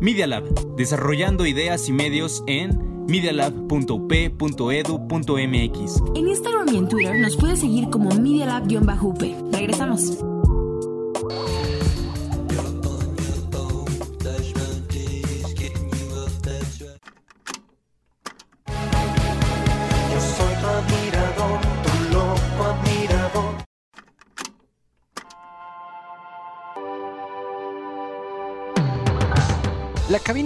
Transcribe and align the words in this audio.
Media 0.00 0.26
Lab, 0.26 0.44
desarrollando 0.76 1.46
ideas 1.46 1.88
y 1.88 1.92
medios 1.92 2.42
en 2.46 3.06
medialab.up.edu.mx. 3.06 6.02
En 6.14 6.28
Instagram 6.28 6.68
y 6.72 6.76
en 6.76 6.88
Twitter 6.88 7.18
nos 7.20 7.36
puedes 7.36 7.58
seguir 7.60 7.90
como 7.90 8.10
medialab-up. 8.10 9.24
Regresamos. 9.52 10.18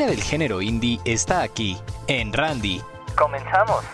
Del 0.07 0.21
género 0.21 0.61
indie 0.61 0.99
está 1.05 1.43
aquí, 1.43 1.77
en 2.09 2.33
Randy. 2.33 2.81
Comenzamos. 3.17 3.85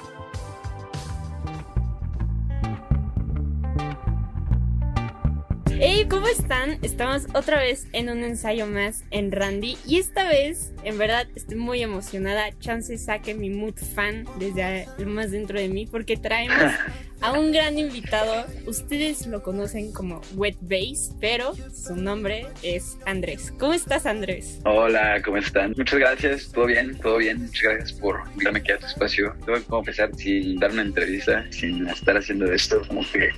Hey, 5.78 6.06
¿cómo 6.10 6.26
están? 6.26 6.78
Estamos 6.82 7.26
otra 7.34 7.58
vez 7.58 7.88
en 7.92 8.08
un 8.08 8.24
ensayo 8.24 8.66
más 8.66 9.04
en 9.10 9.30
Randy 9.30 9.76
y 9.86 9.98
esta 9.98 10.26
vez, 10.26 10.72
en 10.82 10.96
verdad, 10.96 11.28
estoy 11.36 11.56
muy 11.56 11.82
emocionada. 11.82 12.50
Chance 12.58 12.96
saque 12.96 13.34
mi 13.34 13.50
mood 13.50 13.76
fan 13.76 14.26
desde 14.38 14.88
lo 14.96 15.10
más 15.10 15.30
dentro 15.30 15.60
de 15.60 15.68
mí 15.68 15.86
porque 15.86 16.16
traemos 16.16 16.72
a 17.20 17.32
un 17.32 17.52
gran 17.52 17.78
invitado. 17.78 18.44
Ustedes 18.66 19.26
lo 19.26 19.42
conocen 19.42 19.92
como 19.92 20.20
Wet 20.34 20.56
Bass, 20.60 21.14
pero 21.20 21.54
su 21.72 21.96
nombre 21.96 22.46
es 22.62 22.96
Andrés. 23.06 23.52
¿Cómo 23.58 23.72
estás, 23.72 24.06
Andrés? 24.06 24.60
Hola, 24.64 25.20
¿cómo 25.24 25.38
están? 25.38 25.74
Muchas 25.76 25.98
gracias, 25.98 26.52
todo 26.52 26.66
bien, 26.66 26.96
todo 26.98 27.18
bien. 27.18 27.38
Muchas 27.40 27.62
gracias 27.62 27.92
por 27.94 28.20
invitarme 28.32 28.58
aquí 28.60 28.72
a 28.72 28.78
tu 28.78 28.86
espacio. 28.86 29.34
Tengo 29.44 29.58
que 29.58 29.64
confesar, 29.64 30.14
sin 30.16 30.58
dar 30.58 30.70
una 30.70 30.82
entrevista, 30.82 31.44
sin 31.50 31.88
estar 31.88 32.16
haciendo 32.16 32.52
esto, 32.52 32.82
como 32.86 33.00
que 33.12 33.30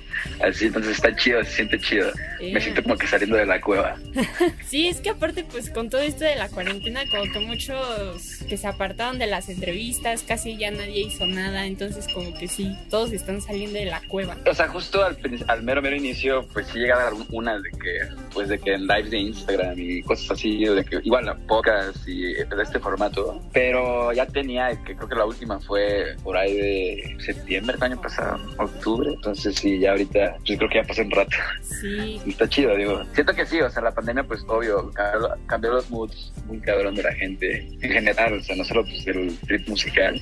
así, 0.43 0.67
entonces 0.67 0.93
está 0.93 1.15
chido, 1.15 1.43
se 1.43 1.51
siente 1.51 1.79
chido. 1.79 2.09
Eh. 2.39 2.53
Me 2.53 2.61
siento 2.61 2.83
como 2.83 2.97
que 2.97 3.07
saliendo 3.07 3.37
de 3.37 3.45
la 3.45 3.59
cueva. 3.59 3.97
Sí, 4.67 4.87
es 4.87 5.01
que 5.01 5.09
aparte, 5.09 5.43
pues 5.43 5.69
con 5.69 5.89
todo 5.89 6.01
esto 6.01 6.23
de 6.23 6.35
la 6.35 6.47
cuarentena, 6.47 7.01
como 7.09 7.31
que 7.31 7.39
muchos 7.39 8.37
que 8.47 8.55
se 8.55 8.67
apartaron 8.67 9.19
de 9.19 9.27
las 9.27 9.49
entrevistas, 9.49 10.23
casi 10.23 10.57
ya 10.57 10.71
nadie 10.71 11.01
hizo 11.01 11.27
nada, 11.27 11.65
entonces 11.65 12.07
como 12.13 12.33
que 12.37 12.47
sí, 12.47 12.73
todos 12.89 13.11
están 13.11 13.41
saliendo 13.41 13.70
de 13.79 13.85
la 13.85 14.01
cueva. 14.07 14.37
O 14.49 14.53
sea, 14.53 14.67
justo 14.67 15.03
al, 15.03 15.17
al 15.47 15.63
mero, 15.63 15.81
mero 15.81 15.95
inicio, 15.95 16.47
pues 16.53 16.67
sí 16.67 16.79
llegaba 16.79 17.11
una 17.31 17.59
de 17.59 17.69
que, 17.71 17.99
pues 18.33 18.49
de 18.49 18.59
que 18.59 18.73
en 18.73 18.87
lives 18.87 19.11
de 19.11 19.17
Instagram 19.19 19.73
y 19.77 20.01
cosas 20.03 20.31
así, 20.31 20.65
de 20.65 20.83
que 20.83 20.99
igual 21.03 21.27
a 21.29 21.35
pocas 21.35 21.95
y 22.07 22.33
de 22.33 22.45
este 22.61 22.79
formato, 22.79 23.41
pero 23.53 24.11
ya 24.13 24.25
tenía, 24.25 24.69
que 24.83 24.95
creo 24.95 25.07
que 25.07 25.15
la 25.15 25.25
última 25.25 25.59
fue 25.59 26.15
por 26.23 26.37
ahí 26.37 26.55
de 26.55 27.17
septiembre 27.19 27.75
del 27.75 27.83
año 27.83 28.01
pasado, 28.01 28.39
octubre, 28.57 29.11
entonces 29.13 29.55
sí, 29.55 29.79
ya 29.79 29.91
ahorita, 29.91 30.37
pues 30.45 30.57
creo 30.57 30.69
que 30.69 30.81
ya 30.81 30.83
pasó 30.83 31.01
un 31.01 31.11
rato. 31.11 31.35
Sí, 31.61 32.21
Está 32.27 32.47
chido, 32.47 32.75
digo. 32.75 33.01
Siento 33.13 33.33
que 33.33 33.45
sí, 33.45 33.61
o 33.61 33.69
sea, 33.69 33.81
la 33.81 33.91
pandemia, 33.91 34.23
pues 34.23 34.41
obvio, 34.47 34.91
cambió, 34.91 35.29
cambió 35.47 35.71
los 35.71 35.89
moods 35.89 36.33
muy 36.45 36.59
cabrón 36.59 36.95
de 36.95 37.03
la 37.03 37.13
gente 37.13 37.67
en 37.81 37.91
general, 37.91 38.33
o 38.33 38.43
sea, 38.43 38.55
no 38.55 38.63
solo 38.63 38.83
pues 38.83 39.05
el 39.07 39.37
trip 39.39 39.67
musical. 39.67 40.21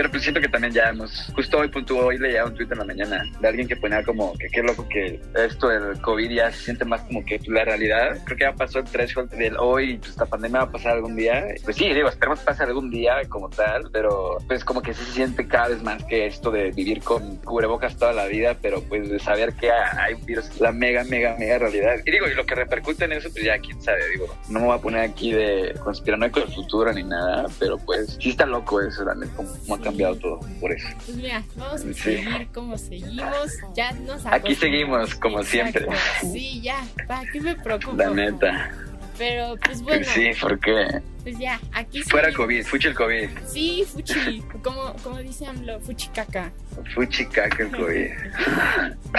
Pero 0.00 0.12
pues 0.12 0.22
siento 0.22 0.40
que 0.40 0.48
también 0.48 0.72
ya 0.72 0.88
hemos, 0.88 1.30
justo 1.34 1.58
hoy 1.58 1.68
punto 1.68 1.98
hoy 1.98 2.16
leía 2.16 2.46
un 2.46 2.54
tweet 2.54 2.68
en 2.72 2.78
la 2.78 2.86
mañana 2.86 3.22
de 3.38 3.46
alguien 3.46 3.68
que 3.68 3.76
ponía 3.76 4.02
como 4.02 4.32
que 4.38 4.46
qué 4.48 4.62
loco 4.62 4.88
que 4.88 5.20
esto 5.34 5.68
del 5.68 6.00
COVID 6.00 6.30
ya 6.30 6.50
se 6.50 6.64
siente 6.64 6.86
más 6.86 7.02
como 7.02 7.22
que 7.22 7.38
la 7.48 7.66
realidad. 7.66 8.16
Creo 8.24 8.38
que 8.38 8.44
ya 8.44 8.54
pasó 8.54 8.78
el 8.78 8.86
threshold 8.86 9.30
del 9.32 9.58
hoy, 9.58 9.98
pues 9.98 10.12
esta 10.12 10.24
pandemia 10.24 10.60
va 10.60 10.64
a 10.64 10.72
pasar 10.72 10.92
algún 10.92 11.16
día. 11.16 11.44
Pues 11.64 11.76
sí, 11.76 11.92
digo, 11.92 12.08
esperemos 12.08 12.38
que 12.38 12.46
pase 12.46 12.62
algún 12.62 12.88
día 12.90 13.16
como 13.28 13.50
tal, 13.50 13.90
pero 13.92 14.38
pues 14.48 14.64
como 14.64 14.80
que 14.80 14.94
sí 14.94 15.04
se 15.04 15.12
siente 15.12 15.46
cada 15.46 15.68
vez 15.68 15.82
más 15.82 16.02
que 16.04 16.24
esto 16.24 16.50
de 16.50 16.70
vivir 16.70 17.02
con 17.02 17.36
cubrebocas 17.36 17.94
toda 17.98 18.14
la 18.14 18.24
vida, 18.24 18.56
pero 18.62 18.82
pues 18.82 19.10
de 19.10 19.18
saber 19.18 19.52
que 19.52 19.70
hay 19.70 20.14
un 20.14 20.24
virus, 20.24 20.58
la 20.62 20.72
mega, 20.72 21.04
mega, 21.04 21.36
mega 21.38 21.58
realidad. 21.58 21.96
Y 22.06 22.10
digo, 22.10 22.26
y 22.26 22.32
lo 22.32 22.46
que 22.46 22.54
repercute 22.54 23.04
en 23.04 23.12
eso, 23.12 23.28
pues 23.30 23.44
ya 23.44 23.58
quién 23.58 23.78
sabe, 23.82 24.08
digo, 24.08 24.34
no 24.48 24.60
me 24.60 24.64
voy 24.64 24.78
a 24.78 24.80
poner 24.80 25.02
aquí 25.02 25.30
de 25.30 25.74
conspiranoico 25.84 26.40
del 26.40 26.54
futuro 26.54 26.90
ni 26.90 27.02
nada, 27.02 27.44
pero 27.58 27.76
pues 27.76 28.16
sí 28.18 28.30
está 28.30 28.46
loco 28.46 28.80
eso, 28.80 29.04
la 29.04 29.14
neta, 29.14 29.42
ha 29.89 29.89
cambiado 29.90 30.16
todo 30.16 30.40
por 30.60 30.72
eso. 30.72 30.88
pues 31.04 31.16
mira, 31.16 31.42
vamos 31.56 31.74
a 31.82 31.84
Sí. 31.84 31.94
seguir 31.94 32.48
como 32.54 32.78
seguimos. 32.78 33.50
Ya 33.76 33.92
nos 33.92 34.24
Aquí 34.26 34.54
seguimos, 34.54 35.14
como 35.14 35.42
siempre. 35.42 35.86
Sí, 36.22 36.60
ya, 36.60 36.76
¿para 37.06 37.28
qué 37.30 37.40
me 37.40 37.54
preocupo? 37.56 37.96
La 37.96 38.10
neta. 38.10 38.70
Pero 39.20 39.54
pues 39.62 39.82
bueno, 39.82 40.02
Sí, 40.14 40.30
porque 40.40 41.02
pues 41.22 41.38
ya, 41.38 41.60
aquí 41.74 42.00
fuera 42.00 42.28
seguimos. 42.28 42.46
COVID, 42.46 42.64
fuchi 42.64 42.88
el 42.88 42.94
COVID, 42.94 43.28
Sí, 43.46 43.84
fuchi, 43.86 44.42
como, 44.64 44.94
como 45.02 45.18
dice 45.18 45.44
AMLO, 45.46 45.78
fuchi 45.80 46.08
caca. 46.08 46.50
fuchi 46.94 47.26
caca 47.26 47.64
el 47.64 47.70
COVID. 47.70 48.06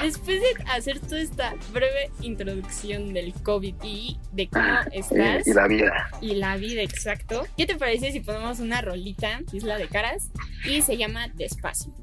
Después 0.02 0.42
de 0.42 0.64
hacer 0.72 1.00
toda 1.02 1.22
esta 1.22 1.54
breve 1.72 2.10
introducción 2.22 3.14
del 3.14 3.32
COVID 3.44 3.76
y 3.84 4.18
de 4.32 4.48
cómo 4.50 4.66
Ah, 4.66 4.88
estás 4.92 5.46
Y, 5.46 5.52
y 5.52 5.54
la 5.54 5.68
vida. 5.68 6.10
y 6.20 6.34
la 6.34 6.58
vida 6.58 6.82
exacto, 6.82 7.46
¿qué 7.56 7.68
te 7.68 7.76
parece 7.76 8.12
si 8.12 8.22
ponemos 8.22 8.60
una 8.60 8.82
rolita, 8.82 9.42
Isla 9.54 9.78
de 9.78 9.88
Caras, 9.88 10.32
y 10.66 10.82
se 10.82 10.98
llama 10.98 11.28
Despacio? 11.36 11.94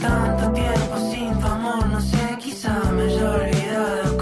Tanto 0.00 0.52
tiempo 0.52 1.10
sin 1.10 1.38
tu 1.40 1.46
amor, 1.46 1.86
no 1.88 2.00
sé, 2.00 2.18
quizá 2.38 2.92
me 2.92 3.04
haya 3.04 3.30
olvidado 3.30 4.18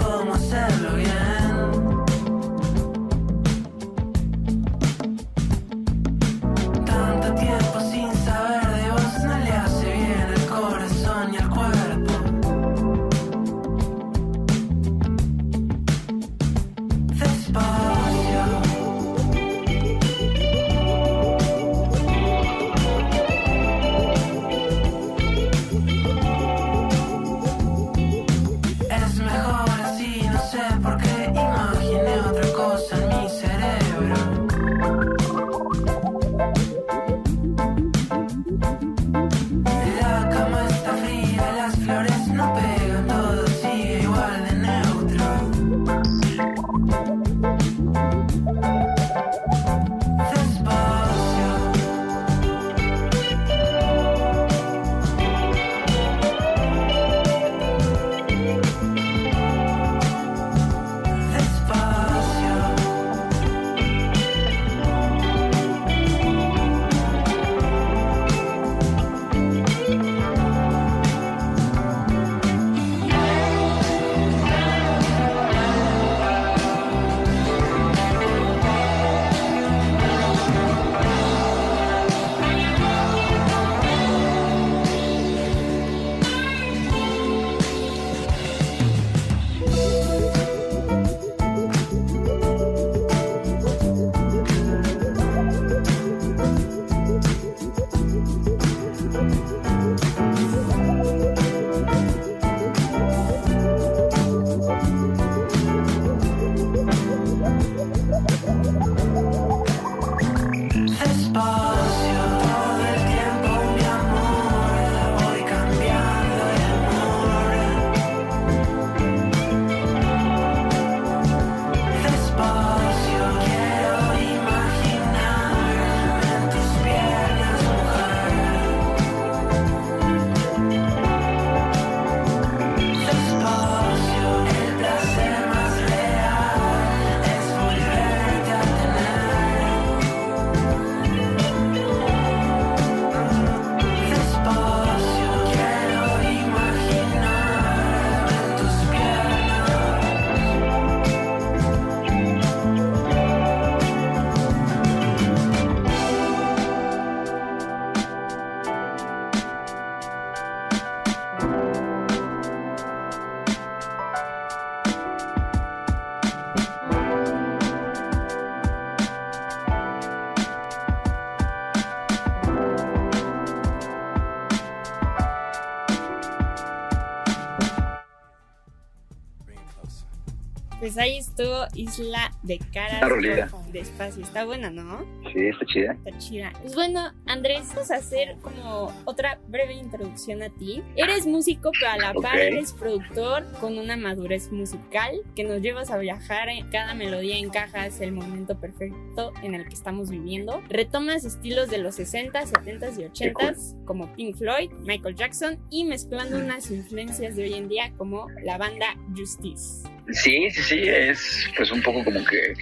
Pues 180.93 181.05
ahí 181.05 181.19
estuvo 181.19 181.67
Isla 181.73 182.33
de 182.43 182.59
Caras 182.73 182.95
Está 182.95 183.07
rolida. 183.07 183.49
de 183.71 183.79
Espacio. 183.79 184.23
Está 184.23 184.43
buena, 184.43 184.69
¿no? 184.69 185.05
Sí, 185.31 185.39
está 185.47 185.65
chida. 185.67 185.93
Está 185.93 186.17
chida. 186.17 186.51
Pues 186.61 186.75
bueno, 186.75 187.13
Andrés, 187.31 187.69
vamos 187.69 187.89
a 187.91 187.95
hacer 187.95 188.35
como 188.41 188.93
otra 189.05 189.39
breve 189.47 189.73
introducción 189.75 190.43
a 190.43 190.49
ti. 190.49 190.83
Eres 190.97 191.25
músico, 191.25 191.71
pero 191.79 191.91
a 191.91 191.97
la 191.97 192.13
par 192.13 192.35
Ok. 192.35 192.41
eres 192.41 192.73
productor 192.73 193.49
con 193.61 193.77
una 193.77 193.95
madurez 193.95 194.51
musical 194.51 195.21
que 195.33 195.45
nos 195.45 195.61
llevas 195.61 195.91
a 195.91 195.97
viajar. 195.97 196.49
Cada 196.73 196.93
melodía 196.93 197.37
encaja 197.37 197.83
hacia 197.83 198.05
el 198.05 198.11
momento 198.11 198.59
perfecto 198.59 199.31
en 199.43 199.55
el 199.55 199.65
que 199.65 199.73
estamos 199.73 200.09
viviendo. 200.09 200.61
Retomas 200.67 201.23
estilos 201.23 201.69
de 201.69 201.77
los 201.77 201.95
60, 201.95 202.47
70 202.47 202.89
y 202.99 203.05
80 203.05 203.53
como 203.85 204.13
Pink 204.13 204.35
Floyd, 204.35 204.69
Michael 204.81 205.15
Jackson 205.15 205.57
y 205.69 205.85
mezclando 205.85 206.37
unas 206.37 206.69
influencias 206.69 207.37
de 207.37 207.43
hoy 207.43 207.53
en 207.53 207.69
día 207.69 207.93
como 207.97 208.27
la 208.43 208.57
banda 208.57 208.87
Justice. 209.15 209.87
Sí, 210.13 210.49
sí, 210.51 210.61
sí, 210.63 210.81
es 210.85 211.47
pues 211.55 211.71
un 211.71 211.81
poco 211.81 212.03
como 212.03 212.19
que 212.25 212.53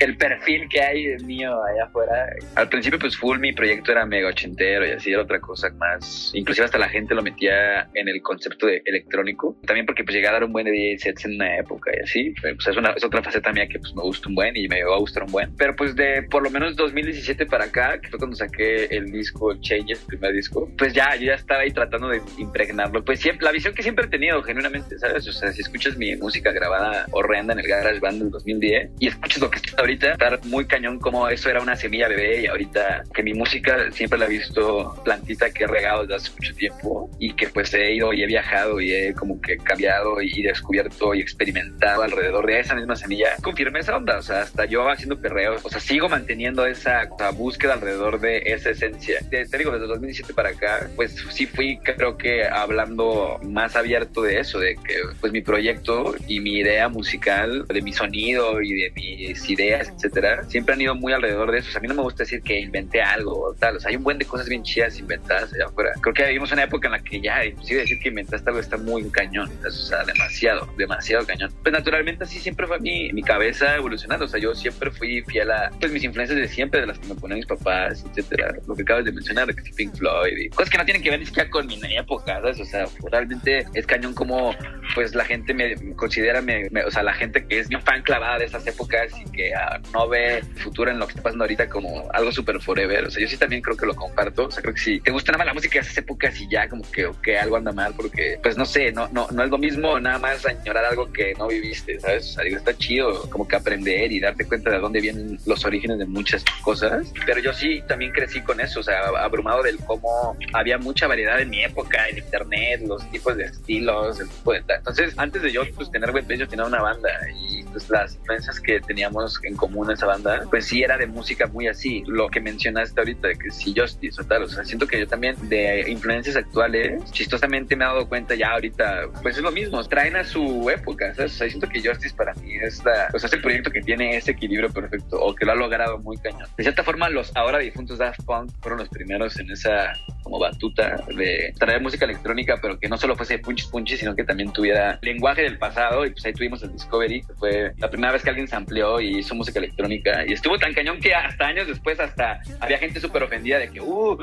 el 0.00 0.16
perfil 0.16 0.68
que 0.68 0.80
hay 0.80 1.16
mío 1.24 1.52
allá 1.62 1.84
afuera. 1.84 2.26
Al 2.56 2.68
principio 2.68 2.98
pues 2.98 3.16
full 3.16 3.38
mi 3.38 3.52
proyecto 3.52 3.92
era 3.92 4.04
mega 4.08 4.28
ochentero 4.28 4.86
y 4.86 4.90
así 4.90 5.12
era 5.12 5.22
otra 5.22 5.40
cosa 5.40 5.70
más. 5.70 6.32
Inclusive 6.34 6.64
hasta 6.64 6.78
la 6.78 6.88
gente 6.88 7.14
lo 7.14 7.22
metía 7.22 7.88
en 7.94 8.08
el 8.08 8.20
concepto 8.22 8.66
de 8.66 8.82
electrónico. 8.84 9.56
También 9.66 9.86
porque 9.86 10.04
pues 10.04 10.14
llegué 10.14 10.28
a 10.28 10.32
dar 10.32 10.44
un 10.44 10.52
buen 10.52 10.64
de 10.64 10.72
DJ 10.72 10.98
sets 10.98 11.24
en 11.26 11.34
una 11.34 11.58
época 11.58 11.90
y 11.96 12.02
así. 12.02 12.34
Pues 12.40 12.66
es, 12.66 12.76
una, 12.76 12.90
es 12.90 13.04
otra 13.04 13.22
faceta 13.22 13.52
mía 13.52 13.68
que 13.68 13.78
pues 13.78 13.94
me 13.94 14.02
gusta 14.02 14.28
un 14.28 14.34
buen 14.34 14.56
y 14.56 14.68
me 14.68 14.82
va 14.84 14.96
a 14.96 14.98
gustar 14.98 15.22
un 15.24 15.32
buen. 15.32 15.54
Pero 15.56 15.76
pues 15.76 15.94
de 15.94 16.22
por 16.30 16.42
lo 16.42 16.50
menos 16.50 16.76
2017 16.76 17.46
para 17.46 17.64
acá, 17.64 18.00
que 18.00 18.08
fue 18.08 18.18
cuando 18.18 18.36
saqué 18.36 18.86
el 18.86 19.10
disco 19.12 19.54
Changes, 19.60 20.00
el 20.00 20.06
primer 20.06 20.32
disco, 20.32 20.70
pues 20.76 20.92
ya, 20.92 21.14
yo 21.16 21.26
ya 21.26 21.34
estaba 21.34 21.60
ahí 21.60 21.70
tratando 21.70 22.08
de 22.08 22.20
impregnarlo. 22.38 23.04
Pues 23.04 23.20
siempre, 23.20 23.44
la 23.44 23.52
visión 23.52 23.74
que 23.74 23.82
siempre 23.82 24.06
he 24.06 24.08
tenido, 24.08 24.42
genuinamente, 24.42 24.98
¿sabes? 24.98 25.26
O 25.28 25.32
sea, 25.32 25.52
si 25.52 25.60
escuchas 25.60 25.96
mi 25.96 26.16
música 26.16 26.52
grabada 26.52 27.06
horrenda 27.12 27.52
en 27.52 27.60
el 27.60 27.68
Garage 27.68 28.00
Band 28.00 28.22
del 28.22 28.30
2010 28.30 28.90
y 28.98 29.08
escuchas 29.08 29.40
lo 29.40 29.50
que 29.50 29.58
está 29.58 29.80
ahorita, 29.80 30.12
estar 30.12 30.40
muy 30.46 30.66
cañón 30.66 30.98
como 30.98 31.28
eso 31.28 31.50
era 31.50 31.60
una 31.60 31.76
semilla 31.76 32.08
bebé 32.08 32.42
y 32.42 32.46
ahorita 32.46 33.04
que 33.14 33.22
mi 33.22 33.34
música 33.34 33.90
siempre 33.98 34.18
la 34.18 34.26
he 34.26 34.28
visto 34.28 34.94
plantita 35.04 35.50
que 35.50 35.64
he 35.64 35.66
regado 35.66 36.02
desde 36.02 36.14
hace 36.14 36.30
mucho 36.30 36.54
tiempo 36.54 37.10
y 37.18 37.34
que 37.34 37.48
pues 37.48 37.74
he 37.74 37.94
ido 37.94 38.12
y 38.12 38.22
he 38.22 38.26
viajado 38.26 38.80
y 38.80 38.92
he 38.92 39.12
como 39.12 39.40
que 39.40 39.58
cambiado 39.58 40.22
y 40.22 40.42
descubierto 40.42 41.14
y 41.14 41.20
experimentado 41.20 42.02
alrededor 42.02 42.46
de 42.46 42.60
esa 42.60 42.76
misma 42.76 42.94
semilla, 42.94 43.34
confirmé 43.42 43.80
esa 43.80 43.96
onda, 43.96 44.18
o 44.18 44.22
sea, 44.22 44.42
hasta 44.42 44.64
yo 44.66 44.88
haciendo 44.88 45.20
perreos, 45.20 45.64
o 45.64 45.68
sea, 45.68 45.80
sigo 45.80 46.08
manteniendo 46.08 46.64
esa 46.64 47.08
búsqueda 47.34 47.74
alrededor 47.74 48.20
de 48.20 48.38
esa 48.46 48.70
esencia. 48.70 49.18
Te, 49.30 49.44
te 49.46 49.58
digo, 49.58 49.72
desde 49.72 49.86
2017 49.86 50.32
para 50.32 50.50
acá, 50.50 50.88
pues 50.94 51.16
sí 51.30 51.46
fui 51.46 51.78
creo 51.78 52.16
que 52.16 52.44
hablando 52.44 53.40
más 53.42 53.74
abierto 53.74 54.22
de 54.22 54.38
eso, 54.38 54.60
de 54.60 54.76
que 54.76 54.94
pues 55.20 55.32
mi 55.32 55.40
proyecto 55.40 56.14
y 56.28 56.40
mi 56.40 56.58
idea 56.58 56.88
musical, 56.88 57.66
de 57.66 57.82
mi 57.82 57.92
sonido 57.92 58.62
y 58.62 58.74
de 58.74 58.92
mis 58.94 59.50
ideas, 59.50 59.88
etcétera, 59.88 60.44
siempre 60.44 60.74
han 60.74 60.80
ido 60.80 60.94
muy 60.94 61.12
alrededor 61.12 61.50
de 61.50 61.58
eso. 61.58 61.68
O 61.68 61.72
sea, 61.72 61.78
a 61.80 61.82
mí 61.82 61.88
no 61.88 61.94
me 61.94 62.02
gusta 62.02 62.22
decir 62.22 62.42
que 62.42 62.60
inventé 62.60 63.02
algo 63.02 63.48
o 63.48 63.54
tal. 63.54 63.76
O 63.76 63.80
sea, 63.80 63.87
hay 63.88 63.96
un 63.96 64.02
buen 64.04 64.18
de 64.18 64.24
cosas 64.26 64.48
bien 64.48 64.62
chidas 64.62 64.98
inventadas 64.98 65.52
allá 65.54 65.64
afuera. 65.66 65.92
Creo 66.02 66.14
que 66.14 66.24
vivimos 66.26 66.52
una 66.52 66.64
época 66.64 66.88
en 66.88 66.92
la 66.92 66.98
que 67.02 67.20
ya, 67.20 67.44
inclusive 67.44 67.80
decir 67.80 67.98
que 68.00 68.08
inventaste 68.10 68.48
algo 68.50 68.60
está 68.60 68.76
muy 68.76 69.08
cañón. 69.10 69.50
O 69.66 69.70
sea, 69.70 70.04
demasiado, 70.04 70.68
demasiado 70.76 71.26
cañón. 71.26 71.52
Pues 71.62 71.72
naturalmente 71.72 72.24
así 72.24 72.38
siempre 72.38 72.66
fue 72.66 72.78
mi, 72.80 73.12
mi 73.12 73.22
cabeza 73.22 73.74
evolucionando. 73.76 74.26
O 74.26 74.28
sea, 74.28 74.38
yo 74.38 74.54
siempre 74.54 74.90
fui 74.90 75.22
fiel 75.22 75.50
a 75.50 75.70
pues 75.80 75.90
mis 75.90 76.04
influencias 76.04 76.38
de 76.38 76.48
siempre, 76.48 76.80
de 76.80 76.86
las 76.86 76.98
que 76.98 77.08
me 77.08 77.14
ponían 77.14 77.38
mis 77.38 77.46
papás, 77.46 78.04
etcétera. 78.10 78.54
Lo 78.66 78.74
que 78.74 78.82
acabas 78.82 79.04
de 79.06 79.12
mencionar, 79.12 79.54
que 79.54 79.70
Pink 79.74 79.96
Floyd 79.96 80.36
y 80.36 80.48
cosas 80.50 80.70
que 80.70 80.78
no 80.78 80.84
tienen 80.84 81.02
que 81.02 81.10
ver 81.10 81.18
ni 81.20 81.26
siquiera 81.26 81.48
con 81.48 81.66
mi 81.66 81.78
época, 81.96 82.34
¿sabes? 82.40 82.60
O 82.60 82.64
sea, 82.64 82.86
realmente 83.10 83.64
es 83.74 83.86
cañón 83.86 84.12
como 84.14 84.54
pues 84.94 85.14
la 85.14 85.24
gente 85.24 85.54
me 85.54 85.74
considera, 85.96 86.40
me, 86.42 86.68
me- 86.70 86.84
o 86.84 86.90
sea, 86.90 87.02
la 87.02 87.12
gente 87.14 87.46
que 87.46 87.58
es 87.60 87.68
bien 87.68 87.80
fan 87.82 88.02
clavada 88.02 88.38
de 88.38 88.44
esas 88.46 88.66
épocas 88.66 89.12
y 89.18 89.30
que 89.32 89.54
ah, 89.54 89.80
no 89.92 90.08
ve 90.08 90.42
futuro 90.56 90.90
en 90.90 90.98
lo 90.98 91.06
que 91.06 91.12
está 91.12 91.22
pasando 91.22 91.44
ahorita 91.44 91.68
como 91.68 92.08
algo 92.12 92.32
súper 92.32 92.60
forever. 92.60 93.06
O 93.06 93.10
sea, 93.10 93.22
yo 93.22 93.28
sí 93.28 93.36
también 93.36 93.62
creo 93.62 93.76
que 93.78 93.86
lo 93.86 93.94
comparto. 93.94 94.46
O 94.46 94.50
sea, 94.50 94.62
creo 94.62 94.74
que 94.74 94.80
si 94.80 95.00
te 95.00 95.10
gusta 95.10 95.32
nada 95.32 95.38
más 95.38 95.46
la 95.46 95.54
música 95.54 95.74
de 95.74 95.80
esas 95.80 95.98
épocas 95.98 96.38
y 96.40 96.48
ya 96.48 96.68
como 96.68 96.82
que, 96.90 97.06
ok, 97.06 97.28
algo 97.40 97.56
anda 97.56 97.72
mal 97.72 97.94
porque, 97.94 98.38
pues 98.42 98.56
no 98.56 98.66
sé, 98.66 98.92
no, 98.92 99.08
no, 99.08 99.28
no 99.30 99.44
es 99.44 99.50
lo 99.50 99.58
mismo 99.58 99.98
nada 100.00 100.18
más 100.18 100.44
añorar 100.46 100.84
algo 100.84 101.12
que 101.12 101.34
no 101.34 101.48
viviste, 101.48 102.00
¿sabes? 102.00 102.30
O 102.30 102.32
sea, 102.34 102.44
digo, 102.44 102.56
está 102.56 102.76
chido 102.76 103.28
como 103.30 103.46
que 103.46 103.56
aprender 103.56 104.12
y 104.12 104.20
darte 104.20 104.46
cuenta 104.46 104.70
de 104.70 104.78
dónde 104.78 105.00
vienen 105.00 105.38
los 105.46 105.64
orígenes 105.64 105.98
de 105.98 106.06
muchas 106.06 106.44
cosas. 106.62 107.12
Pero 107.26 107.40
yo 107.40 107.52
sí 107.52 107.82
también 107.86 108.12
crecí 108.12 108.40
con 108.40 108.60
eso, 108.60 108.80
o 108.80 108.82
sea, 108.82 109.00
abrumado 109.20 109.62
del 109.62 109.78
cómo 109.78 110.36
había 110.52 110.78
mucha 110.78 111.06
variedad 111.06 111.40
en 111.40 111.50
mi 111.50 111.62
época, 111.62 112.08
en 112.08 112.18
internet, 112.18 112.82
los 112.86 113.08
tipos 113.10 113.36
de 113.36 113.44
estilos, 113.44 114.20
el 114.20 114.28
tipo 114.28 114.52
de. 114.52 114.62
Entonces, 114.68 115.14
antes 115.16 115.42
de 115.42 115.52
yo 115.52 115.62
pues, 115.74 115.90
tener 115.90 116.10
Web 116.10 116.26
yo 116.28 116.48
tenía 116.48 116.66
una 116.66 116.82
banda 116.82 117.08
y 117.34 117.62
pues 117.64 117.88
las 117.90 118.14
influencias 118.16 118.60
que 118.60 118.80
teníamos 118.80 119.38
en 119.42 119.56
común 119.56 119.90
esa 119.90 120.06
banda, 120.06 120.44
pues 120.50 120.66
sí 120.66 120.82
era 120.82 120.96
de 120.96 121.06
música 121.06 121.46
muy 121.46 121.68
así. 121.68 122.02
Lo 122.06 122.28
que 122.28 122.40
mencionaste 122.40 123.00
ahorita, 123.00 123.34
que 123.34 123.50
sí 123.58 123.74
Justice 123.76 124.20
o 124.20 124.24
tal, 124.24 124.44
o 124.44 124.48
sea, 124.48 124.64
siento 124.64 124.86
que 124.86 124.98
yo 124.98 125.06
también 125.06 125.36
de 125.48 125.90
influencias 125.90 126.36
actuales, 126.36 127.02
chistosamente 127.12 127.76
me 127.76 127.84
he 127.84 127.88
dado 127.88 128.08
cuenta 128.08 128.34
ya 128.34 128.52
ahorita, 128.52 129.08
pues 129.22 129.36
es 129.36 129.42
lo 129.42 129.50
mismo, 129.50 129.82
traen 129.84 130.16
a 130.16 130.24
su 130.24 130.68
época. 130.70 131.12
O 131.12 131.28
sea, 131.28 131.48
siento 131.48 131.68
que 131.68 131.80
Justice 131.80 132.14
para 132.14 132.34
mí 132.34 132.56
es 132.56 132.84
la, 132.84 133.08
pues 133.10 133.24
es 133.24 133.32
el 133.32 133.40
proyecto 133.40 133.70
que 133.70 133.80
tiene 133.80 134.16
ese 134.16 134.32
equilibrio 134.32 134.70
perfecto 134.70 135.20
o 135.20 135.34
que 135.34 135.44
lo 135.44 135.52
ha 135.52 135.54
logrado 135.54 135.98
muy 135.98 136.16
cañón. 136.18 136.48
De 136.56 136.62
cierta 136.62 136.82
forma, 136.82 137.08
los 137.08 137.34
ahora 137.36 137.58
difuntos 137.58 137.98
Daft 137.98 138.22
Punk 138.24 138.50
fueron 138.60 138.78
los 138.80 138.88
primeros 138.88 139.38
en 139.38 139.50
esa 139.50 139.92
como 140.22 140.38
batuta 140.38 141.04
de 141.14 141.52
traer 141.58 141.80
música 141.80 142.04
electrónica, 142.04 142.58
pero 142.60 142.78
que 142.78 142.88
no 142.88 142.96
solo 142.96 143.16
fuese 143.16 143.38
punch 143.38 143.70
punch, 143.70 143.96
sino 143.96 144.14
que 144.14 144.24
también 144.24 144.52
tuviera 144.52 144.98
lenguaje 145.02 145.42
del 145.42 145.58
pasado. 145.58 146.04
Y 146.04 146.10
pues 146.10 146.24
ahí 146.26 146.32
tuvimos 146.32 146.62
el 146.62 146.72
Discovery, 146.72 147.22
que 147.22 147.32
fue 147.34 147.72
la 147.78 147.90
primera 147.90 148.12
vez 148.12 148.22
que 148.22 148.30
alguien 148.30 148.48
se 148.48 148.56
amplió 148.56 149.00
y 149.00 149.18
hizo 149.18 149.34
música 149.34 149.58
electrónica. 149.58 150.24
Y 150.26 150.32
estuvo 150.32 150.58
tan 150.58 150.74
cañón 150.74 150.98
que 151.00 151.14
hasta 151.14 151.46
años 151.46 151.66
después, 151.66 151.98
hasta 152.00 152.40
había 152.60 152.78
gente 152.78 153.00
súper 153.00 153.22
ofendida 153.22 153.58
de 153.58 153.70
que, 153.70 153.80
uh, 153.80 154.18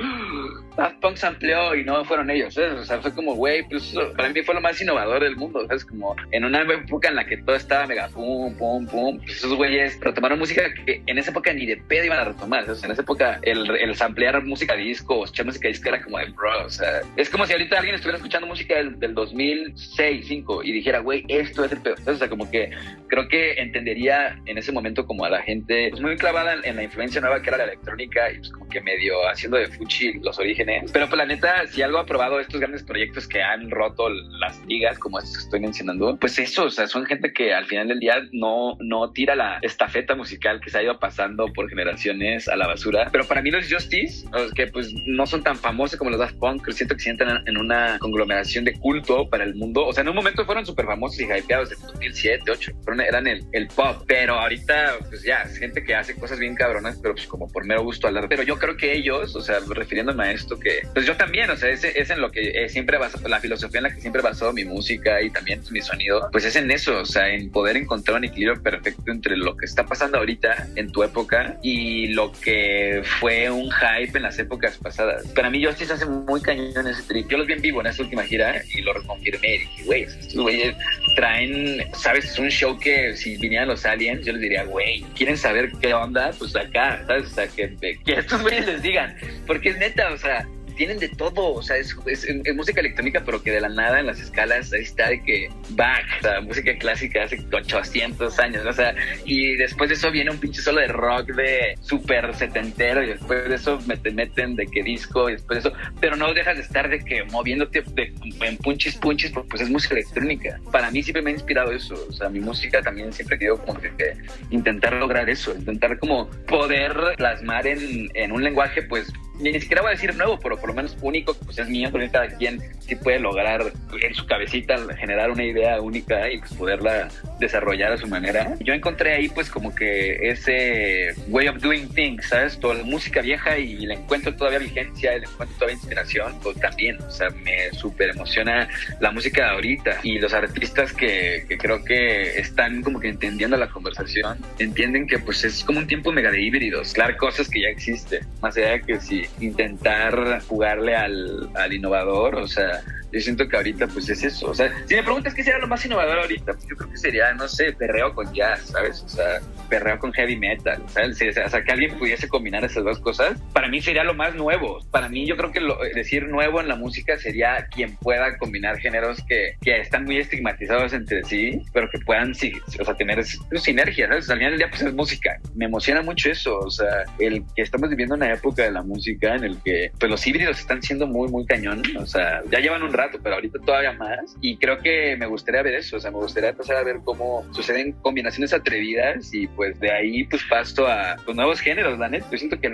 Daft 0.77 0.99
Punk 0.99 1.17
se 1.17 1.27
amplió 1.27 1.75
y 1.75 1.83
no 1.83 2.03
fueron 2.05 2.29
ellos. 2.29 2.53
¿sabes? 2.53 2.73
O 2.73 2.85
sea, 2.85 2.99
fue 3.01 3.13
como, 3.13 3.35
güey, 3.35 3.63
pues 3.67 3.95
para 4.15 4.29
mí 4.29 4.41
fue 4.41 4.55
lo 4.55 4.61
más 4.61 4.79
innovador 4.81 5.23
del 5.23 5.35
mundo. 5.35 5.65
¿Sabes? 5.67 5.85
Como 5.85 6.15
en 6.31 6.45
una 6.45 6.61
época 6.61 7.09
en 7.09 7.15
la 7.15 7.25
que 7.25 7.37
todo 7.37 7.55
estaba 7.55 7.87
mega 7.87 8.07
pum, 8.09 8.55
pum, 8.57 8.85
pum. 8.87 9.19
Pues 9.19 9.37
esos 9.37 9.55
güeyes 9.55 9.99
retomaron 10.01 10.39
música 10.39 10.63
que 10.85 11.01
en 11.05 11.17
esa 11.17 11.31
época 11.31 11.53
ni 11.53 11.65
de 11.65 11.77
pedo 11.77 12.05
iban 12.05 12.19
a 12.19 12.25
retomar. 12.25 12.65
¿sabes? 12.65 12.83
En 12.83 12.91
esa 12.91 13.01
época 13.01 13.39
el, 13.43 13.69
el 13.69 13.95
samplear 13.95 14.43
música 14.43 14.75
disco, 14.75 15.19
o 15.19 15.23
escuchar 15.25 15.45
música 15.45 15.67
disco 15.67 15.89
era 15.89 16.01
como 16.01 16.17
de 16.17 16.25
bro. 16.25 16.65
O 16.65 16.69
sea, 16.69 17.01
es 17.15 17.29
como 17.29 17.45
si 17.45 17.53
ahorita 17.53 17.77
alguien 17.77 17.95
estuviera 17.95 18.17
escuchando 18.17 18.47
música 18.47 18.75
del, 18.75 18.99
del 18.99 19.13
2006, 19.13 20.25
5 20.27 20.63
y 20.63 20.71
dijera, 20.71 20.99
güey, 20.99 21.23
esto 21.27 21.63
es 21.63 21.71
el 21.71 21.81
peor. 21.81 21.97
¿sabes? 21.99 22.15
O 22.15 22.19
sea, 22.19 22.29
como 22.29 22.49
que 22.49 22.69
creo 23.07 23.27
que 23.27 23.53
entendería 23.53 24.39
en 24.45 24.57
ese 24.57 24.71
momento 24.71 25.05
como 25.05 25.25
a 25.25 25.29
la 25.29 25.41
gente 25.41 25.89
pues, 25.89 26.01
muy 26.01 26.17
clavada 26.17 26.53
en, 26.53 26.65
en 26.65 26.75
la 26.75 26.83
influencia 26.83 27.21
nueva 27.21 27.41
que 27.41 27.49
era 27.49 27.57
la 27.57 27.65
electrónica 27.65 28.31
y 28.31 28.37
pues 28.37 28.49
como 28.49 28.67
que 28.67 28.81
medio 28.81 29.15
haciendo 29.29 29.57
de 29.57 29.67
fuchi 29.67 30.13
los 30.19 30.37
orígenes. 30.39 30.64
Pero 30.91 31.07
pues 31.07 31.17
la 31.17 31.25
neta, 31.25 31.67
si 31.67 31.81
algo 31.81 31.97
ha 31.97 32.05
probado 32.05 32.39
estos 32.39 32.59
grandes 32.59 32.83
proyectos 32.83 33.27
que 33.27 33.41
han 33.41 33.69
roto 33.69 34.09
las 34.09 34.63
ligas, 34.65 34.99
como 34.99 35.19
estos 35.19 35.37
que 35.37 35.43
estoy 35.43 35.59
mencionando, 35.59 36.17
pues 36.17 36.37
eso, 36.39 36.65
o 36.65 36.69
sea, 36.69 36.87
son 36.87 37.05
gente 37.05 37.33
que 37.33 37.53
al 37.53 37.65
final 37.65 37.87
del 37.87 37.99
día 37.99 38.15
no, 38.31 38.77
no 38.79 39.11
tira 39.11 39.35
la 39.35 39.59
estafeta 39.61 40.15
musical 40.15 40.59
que 40.61 40.69
se 40.69 40.77
ha 40.77 40.83
ido 40.83 40.99
pasando 40.99 41.51
por 41.53 41.69
generaciones 41.69 42.47
a 42.47 42.55
la 42.55 42.67
basura. 42.67 43.09
Pero 43.11 43.25
para 43.25 43.41
mí 43.41 43.51
los 43.51 43.71
Justice, 43.71 44.27
los 44.31 44.53
que 44.53 44.67
pues 44.67 44.93
no 45.05 45.25
son 45.25 45.43
tan 45.43 45.57
famosos 45.57 45.97
como 45.97 46.11
los 46.11 46.19
Daft 46.19 46.37
Punk, 46.37 46.61
pero 46.63 46.75
siento 46.75 46.95
que 46.95 47.01
se 47.01 47.09
entran 47.11 47.43
en 47.47 47.57
una 47.57 47.97
conglomeración 47.99 48.65
de 48.65 48.73
culto 48.73 49.29
para 49.29 49.43
el 49.43 49.55
mundo. 49.55 49.85
O 49.85 49.93
sea, 49.93 50.01
en 50.01 50.09
un 50.09 50.15
momento 50.15 50.45
fueron 50.45 50.65
súper 50.65 50.85
famosos 50.85 51.19
y 51.19 51.23
hypeados 51.23 51.71
en 51.71 51.81
2007, 51.81 52.43
2008, 52.45 52.71
fueron, 52.83 53.01
eran 53.01 53.27
el, 53.27 53.45
el 53.51 53.67
pop, 53.67 54.03
pero 54.07 54.35
ahorita 54.35 54.97
pues 55.09 55.23
ya, 55.23 55.43
es 55.43 55.57
gente 55.57 55.83
que 55.83 55.95
hace 55.95 56.15
cosas 56.15 56.39
bien 56.39 56.55
cabronas, 56.55 56.99
pero 57.01 57.13
pues 57.13 57.27
como 57.27 57.47
por 57.47 57.65
mero 57.65 57.83
gusto 57.83 58.07
hablar. 58.07 58.27
Pero 58.29 58.43
yo 58.43 58.57
creo 58.57 58.77
que 58.77 58.93
ellos, 58.93 59.35
o 59.35 59.41
sea, 59.41 59.59
refiriéndome 59.67 60.23
a 60.23 60.31
esto 60.31 60.54
que, 60.59 60.81
pues 60.93 61.05
yo 61.05 61.15
también, 61.15 61.49
o 61.49 61.57
sea, 61.57 61.69
es, 61.69 61.83
es 61.83 62.09
en 62.09 62.21
lo 62.21 62.31
que 62.31 62.63
eh, 62.63 62.69
siempre 62.69 62.97
basado, 62.97 63.27
la 63.27 63.39
filosofía 63.39 63.79
en 63.79 63.83
la 63.83 63.93
que 63.93 64.01
siempre 64.01 64.21
he 64.21 64.23
basado 64.23 64.53
mi 64.53 64.65
música 64.65 65.21
y 65.21 65.29
también 65.29 65.61
mi 65.71 65.81
sonido, 65.81 66.29
pues 66.31 66.45
es 66.45 66.55
en 66.55 66.69
eso, 66.71 66.99
o 66.99 67.05
sea, 67.05 67.29
en 67.29 67.51
poder 67.51 67.77
encontrar 67.77 68.17
un 68.17 68.25
equilibrio 68.25 68.61
perfecto 68.61 69.11
entre 69.11 69.37
lo 69.37 69.55
que 69.57 69.65
está 69.65 69.85
pasando 69.85 70.17
ahorita 70.17 70.67
en 70.75 70.91
tu 70.91 71.03
época 71.03 71.57
y 71.61 72.07
lo 72.07 72.31
que 72.31 73.01
fue 73.19 73.49
un 73.49 73.69
hype 73.71 74.17
en 74.17 74.23
las 74.23 74.37
épocas 74.39 74.77
pasadas. 74.77 75.27
Para 75.29 75.49
mí, 75.49 75.63
Justice 75.63 75.93
hace 75.93 76.05
muy 76.05 76.41
cañón 76.41 76.87
ese 76.87 77.03
trip. 77.03 77.29
Yo 77.29 77.37
los 77.37 77.47
vi 77.47 77.53
en 77.53 77.61
vivo 77.61 77.81
en 77.81 77.87
esta 77.87 78.03
última 78.03 78.23
gira 78.23 78.61
y 78.73 78.81
lo 78.81 78.93
reconfirmé 78.93 79.55
y 79.55 79.57
dije, 79.59 79.83
güey, 79.83 80.03
estos 80.03 80.35
güeyes 80.35 80.75
traen, 81.15 81.85
sabes, 81.93 82.25
es 82.25 82.39
un 82.39 82.49
show 82.49 82.77
que 82.77 83.15
si 83.15 83.37
vinieran 83.37 83.67
los 83.67 83.85
aliens, 83.85 84.25
yo 84.25 84.33
les 84.33 84.41
diría, 84.41 84.63
güey, 84.63 85.03
¿quieren 85.15 85.37
saber 85.37 85.71
qué 85.81 85.93
onda? 85.93 86.31
Pues 86.37 86.55
acá, 86.55 87.03
¿sabes? 87.07 87.31
O 87.31 87.35
sea, 87.35 87.47
que, 87.47 87.75
que 87.79 88.13
estos 88.13 88.41
güeyes 88.41 88.65
les 88.65 88.81
digan, 88.81 89.15
porque 89.47 89.69
es 89.69 89.77
neta, 89.77 90.11
o 90.11 90.17
sea, 90.17 90.44
tienen 90.75 90.99
de 90.99 91.09
todo, 91.09 91.53
o 91.53 91.61
sea, 91.61 91.77
es, 91.77 91.95
es- 92.05 92.25
es 92.25 92.55
música 92.55 92.79
electrónica, 92.81 93.21
pero 93.25 93.41
que 93.41 93.51
de 93.51 93.61
la 93.61 93.69
nada 93.69 93.99
en 93.99 94.05
las 94.07 94.19
escalas 94.19 94.71
ahí 94.73 94.81
está 94.83 95.09
de 95.09 95.23
que 95.23 95.49
Bach, 95.69 96.03
o 96.19 96.21
sea, 96.21 96.41
música 96.41 96.75
clásica 96.77 97.23
hace 97.23 97.39
800 97.51 98.39
años, 98.39 98.65
o 98.65 98.73
sea, 98.73 98.95
y 99.25 99.55
después 99.55 99.89
de 99.89 99.95
eso 99.95 100.11
viene 100.11 100.31
un 100.31 100.37
pinche 100.37 100.61
solo 100.61 100.81
de 100.81 100.87
rock 100.87 101.31
de 101.33 101.75
súper 101.81 102.33
setentero, 102.35 103.03
y 103.03 103.07
después 103.07 103.47
de 103.49 103.55
eso 103.55 103.79
me 103.87 103.97
te 103.97 104.11
meten 104.11 104.55
de 104.55 104.67
que 104.67 104.83
disco, 104.83 105.29
y 105.29 105.33
después 105.33 105.63
de 105.63 105.69
eso, 105.69 105.77
pero 105.99 106.15
no 106.15 106.33
dejas 106.33 106.57
de 106.57 106.63
estar 106.63 106.89
de 106.89 106.99
que 106.99 107.23
moviéndote 107.25 107.83
de, 107.93 108.13
en 108.41 108.57
punchis 108.57 108.95
punchis, 108.97 109.31
porque 109.31 109.49
pues 109.49 109.61
es 109.61 109.69
música 109.69 109.95
electrónica. 109.95 110.59
Para 110.71 110.91
mí 110.91 111.01
siempre 111.01 111.21
me 111.21 111.29
ha 111.31 111.33
inspirado 111.33 111.71
eso, 111.71 111.95
o 112.09 112.13
sea, 112.13 112.29
mi 112.29 112.39
música 112.39 112.81
también 112.81 113.11
siempre 113.13 113.37
querido 113.37 113.57
como 113.63 113.79
que, 113.79 113.89
que 113.95 114.13
intentar 114.49 114.93
lograr 114.93 115.29
eso, 115.29 115.55
intentar 115.55 115.97
como 115.99 116.29
poder 116.47 116.93
plasmar 117.17 117.67
en, 117.67 118.09
en 118.13 118.31
un 118.31 118.43
lenguaje, 118.43 118.81
pues, 118.83 119.11
ni 119.39 119.59
siquiera 119.59 119.81
voy 119.81 119.89
a 119.89 119.95
decir 119.95 120.15
nuevo, 120.15 120.39
pero 120.39 120.57
por 120.65 120.73
lo 120.73 120.81
menos 120.81 120.97
único, 121.03 121.35
pues 121.35 121.59
es 121.59 121.69
mío, 121.69 121.89
porque 121.91 122.09
cada 122.09 122.27
quien 122.27 122.59
sí 122.79 122.95
puede 122.95 123.19
lograr 123.19 123.71
en 124.01 124.15
su 124.15 124.25
cabecita 124.25 124.75
generar 124.97 125.29
una 125.29 125.43
idea 125.43 125.79
única 125.79 126.31
y 126.31 126.39
pues 126.39 126.53
poderla 126.53 127.07
desarrollar 127.39 127.91
a 127.91 127.97
su 127.97 128.07
manera. 128.07 128.55
Yo 128.61 128.73
encontré 128.73 129.13
ahí 129.13 129.29
pues 129.29 129.51
como 129.51 129.75
que 129.75 130.27
ese 130.27 131.13
way 131.27 131.49
of 131.49 131.61
doing 131.61 131.87
things, 131.89 132.25
¿sabes? 132.29 132.59
Toda 132.59 132.73
la 132.73 132.83
música 132.83 133.21
vieja 133.21 133.59
y 133.59 133.85
le 133.85 133.93
encuentro 133.93 134.35
todavía 134.35 134.57
vigencia, 134.57 135.11
le 135.11 135.25
encuentro 135.25 135.55
todavía 135.55 135.75
inspiración, 135.75 136.39
pues 136.41 136.59
también, 136.59 136.99
o 136.99 137.11
sea, 137.11 137.29
me 137.29 137.71
súper 137.73 138.09
emociona 138.09 138.67
la 138.99 139.11
música 139.11 139.43
de 139.43 139.49
ahorita 139.51 139.99
y 140.01 140.17
los 140.17 140.33
artistas 140.33 140.93
que, 140.93 141.45
que 141.47 141.59
creo 141.59 141.83
que 141.83 142.39
están 142.39 142.81
como 142.81 142.99
que 142.99 143.09
entendiendo 143.09 143.55
la 143.55 143.69
conversación, 143.69 144.39
entienden 144.57 145.05
que 145.05 145.19
pues 145.19 145.43
es 145.43 145.63
como 145.63 145.77
un 145.77 145.85
tiempo 145.85 146.11
mega 146.11 146.31
de 146.31 146.41
híbridos, 146.41 146.93
claro, 146.93 147.15
cosas 147.17 147.49
que 147.49 147.61
ya 147.61 147.67
existen, 147.67 148.25
más 148.41 148.57
allá 148.57 148.71
de 148.71 148.81
que 148.81 148.99
si 148.99 149.25
intentar 149.39 150.41
jugarle 150.55 150.95
al, 150.95 151.49
al 151.53 151.73
innovador, 151.73 152.35
o 152.35 152.47
sea, 152.47 152.81
yo 153.11 153.19
siento 153.21 153.47
que 153.47 153.55
ahorita 153.57 153.87
pues 153.87 154.09
es 154.09 154.23
eso, 154.23 154.47
o 154.49 154.53
sea, 154.53 154.71
si 154.87 154.95
me 154.95 155.03
preguntas 155.03 155.33
qué 155.33 155.43
sería 155.43 155.59
lo 155.59 155.67
más 155.67 155.85
innovador 155.85 156.19
ahorita, 156.19 156.53
pues 156.53 156.65
yo 156.67 156.75
creo 156.75 156.89
que 156.91 156.97
sería, 156.97 157.33
no 157.33 157.47
sé, 157.47 157.73
perreo 157.73 158.13
con 158.13 158.33
jazz, 158.33 158.67
¿sabes? 158.71 159.01
O 159.03 159.09
sea, 159.09 159.39
perreo 159.69 159.97
con 159.99 160.11
heavy 160.13 160.35
metal, 160.37 160.81
¿sabes? 160.87 161.19
O 161.45 161.49
sea, 161.49 161.63
que 161.63 161.71
alguien 161.71 161.97
pudiese 161.97 162.27
combinar 162.27 162.63
esas 162.65 162.83
dos 162.83 162.99
cosas, 162.99 163.39
para 163.53 163.67
mí 163.67 163.81
sería 163.81 164.03
lo 164.03 164.13
más 164.13 164.35
nuevo. 164.35 164.79
Para 164.91 165.09
mí 165.09 165.25
yo 165.25 165.35
creo 165.37 165.51
que 165.51 165.59
lo- 165.59 165.77
decir 165.95 166.27
nuevo 166.27 166.61
en 166.61 166.67
la 166.67 166.75
música 166.75 167.17
sería 167.17 167.67
quien 167.73 167.95
pueda 167.97 168.37
combinar 168.37 168.77
géneros 168.79 169.23
que, 169.27 169.55
que 169.61 169.79
están 169.79 170.05
muy 170.05 170.17
estigmatizados 170.17 170.93
entre 170.93 171.23
sí, 171.23 171.61
pero 171.73 171.89
que 171.89 171.99
puedan 171.99 172.35
sí, 172.35 172.53
o 172.79 172.85
sea, 172.85 172.93
tener 172.95 173.19
es- 173.19 173.39
sinergia, 173.55 174.07
¿sabes? 174.07 174.25
O 174.25 174.27
sea, 174.27 174.33
al 174.33 174.39
final 174.39 174.51
del 174.53 174.59
día 174.59 174.69
pues 174.69 174.81
es 174.81 174.93
música. 174.93 175.39
Me 175.55 175.65
emociona 175.65 176.01
mucho 176.01 176.29
eso, 176.29 176.59
o 176.59 176.69
sea, 176.69 177.03
el 177.19 177.43
que 177.55 177.61
estamos 177.61 177.89
viviendo 177.89 178.15
una 178.15 178.31
época 178.33 178.63
de 178.63 178.71
la 178.71 178.83
música 178.83 179.35
en 179.35 179.43
el 179.45 179.57
que 179.63 179.91
pues 179.99 180.09
los 180.11 180.25
híbridos 180.27 180.59
están 180.59 180.81
siendo 180.81 181.07
muy, 181.07 181.29
muy 181.29 181.45
cañón, 181.45 181.81
o 181.97 182.05
sea, 182.05 182.41
ya 182.51 182.59
llevan 182.59 182.83
un 182.83 182.93
rato, 182.95 183.19
pero 183.21 183.35
ahorita 183.35 183.59
todavía 183.59 183.93
más, 183.93 184.35
y 184.41 184.57
creo 184.57 184.77
que 184.79 185.15
me 185.17 185.25
gustaría 185.25 185.61
ver 185.61 185.75
eso, 185.75 185.97
o 185.97 185.99
sea, 185.99 186.11
me 186.11 186.17
gustaría 186.17 186.49
empezar 186.49 186.77
a 186.77 186.83
ver 186.83 186.97
cómo 187.03 187.45
suceden 187.51 187.93
combinaciones 188.01 188.53
atrevidas 188.53 189.33
y 189.33 189.47
pues 189.47 189.79
de 189.79 189.91
ahí 189.91 190.23
pues 190.25 190.43
paso 190.49 190.87
a 190.87 191.15
pues, 191.23 191.35
nuevos 191.35 191.59
géneros, 191.59 191.97
la 191.99 192.09
neta. 192.09 192.27
Yo 192.31 192.37
siento 192.37 192.59
que 192.59 192.71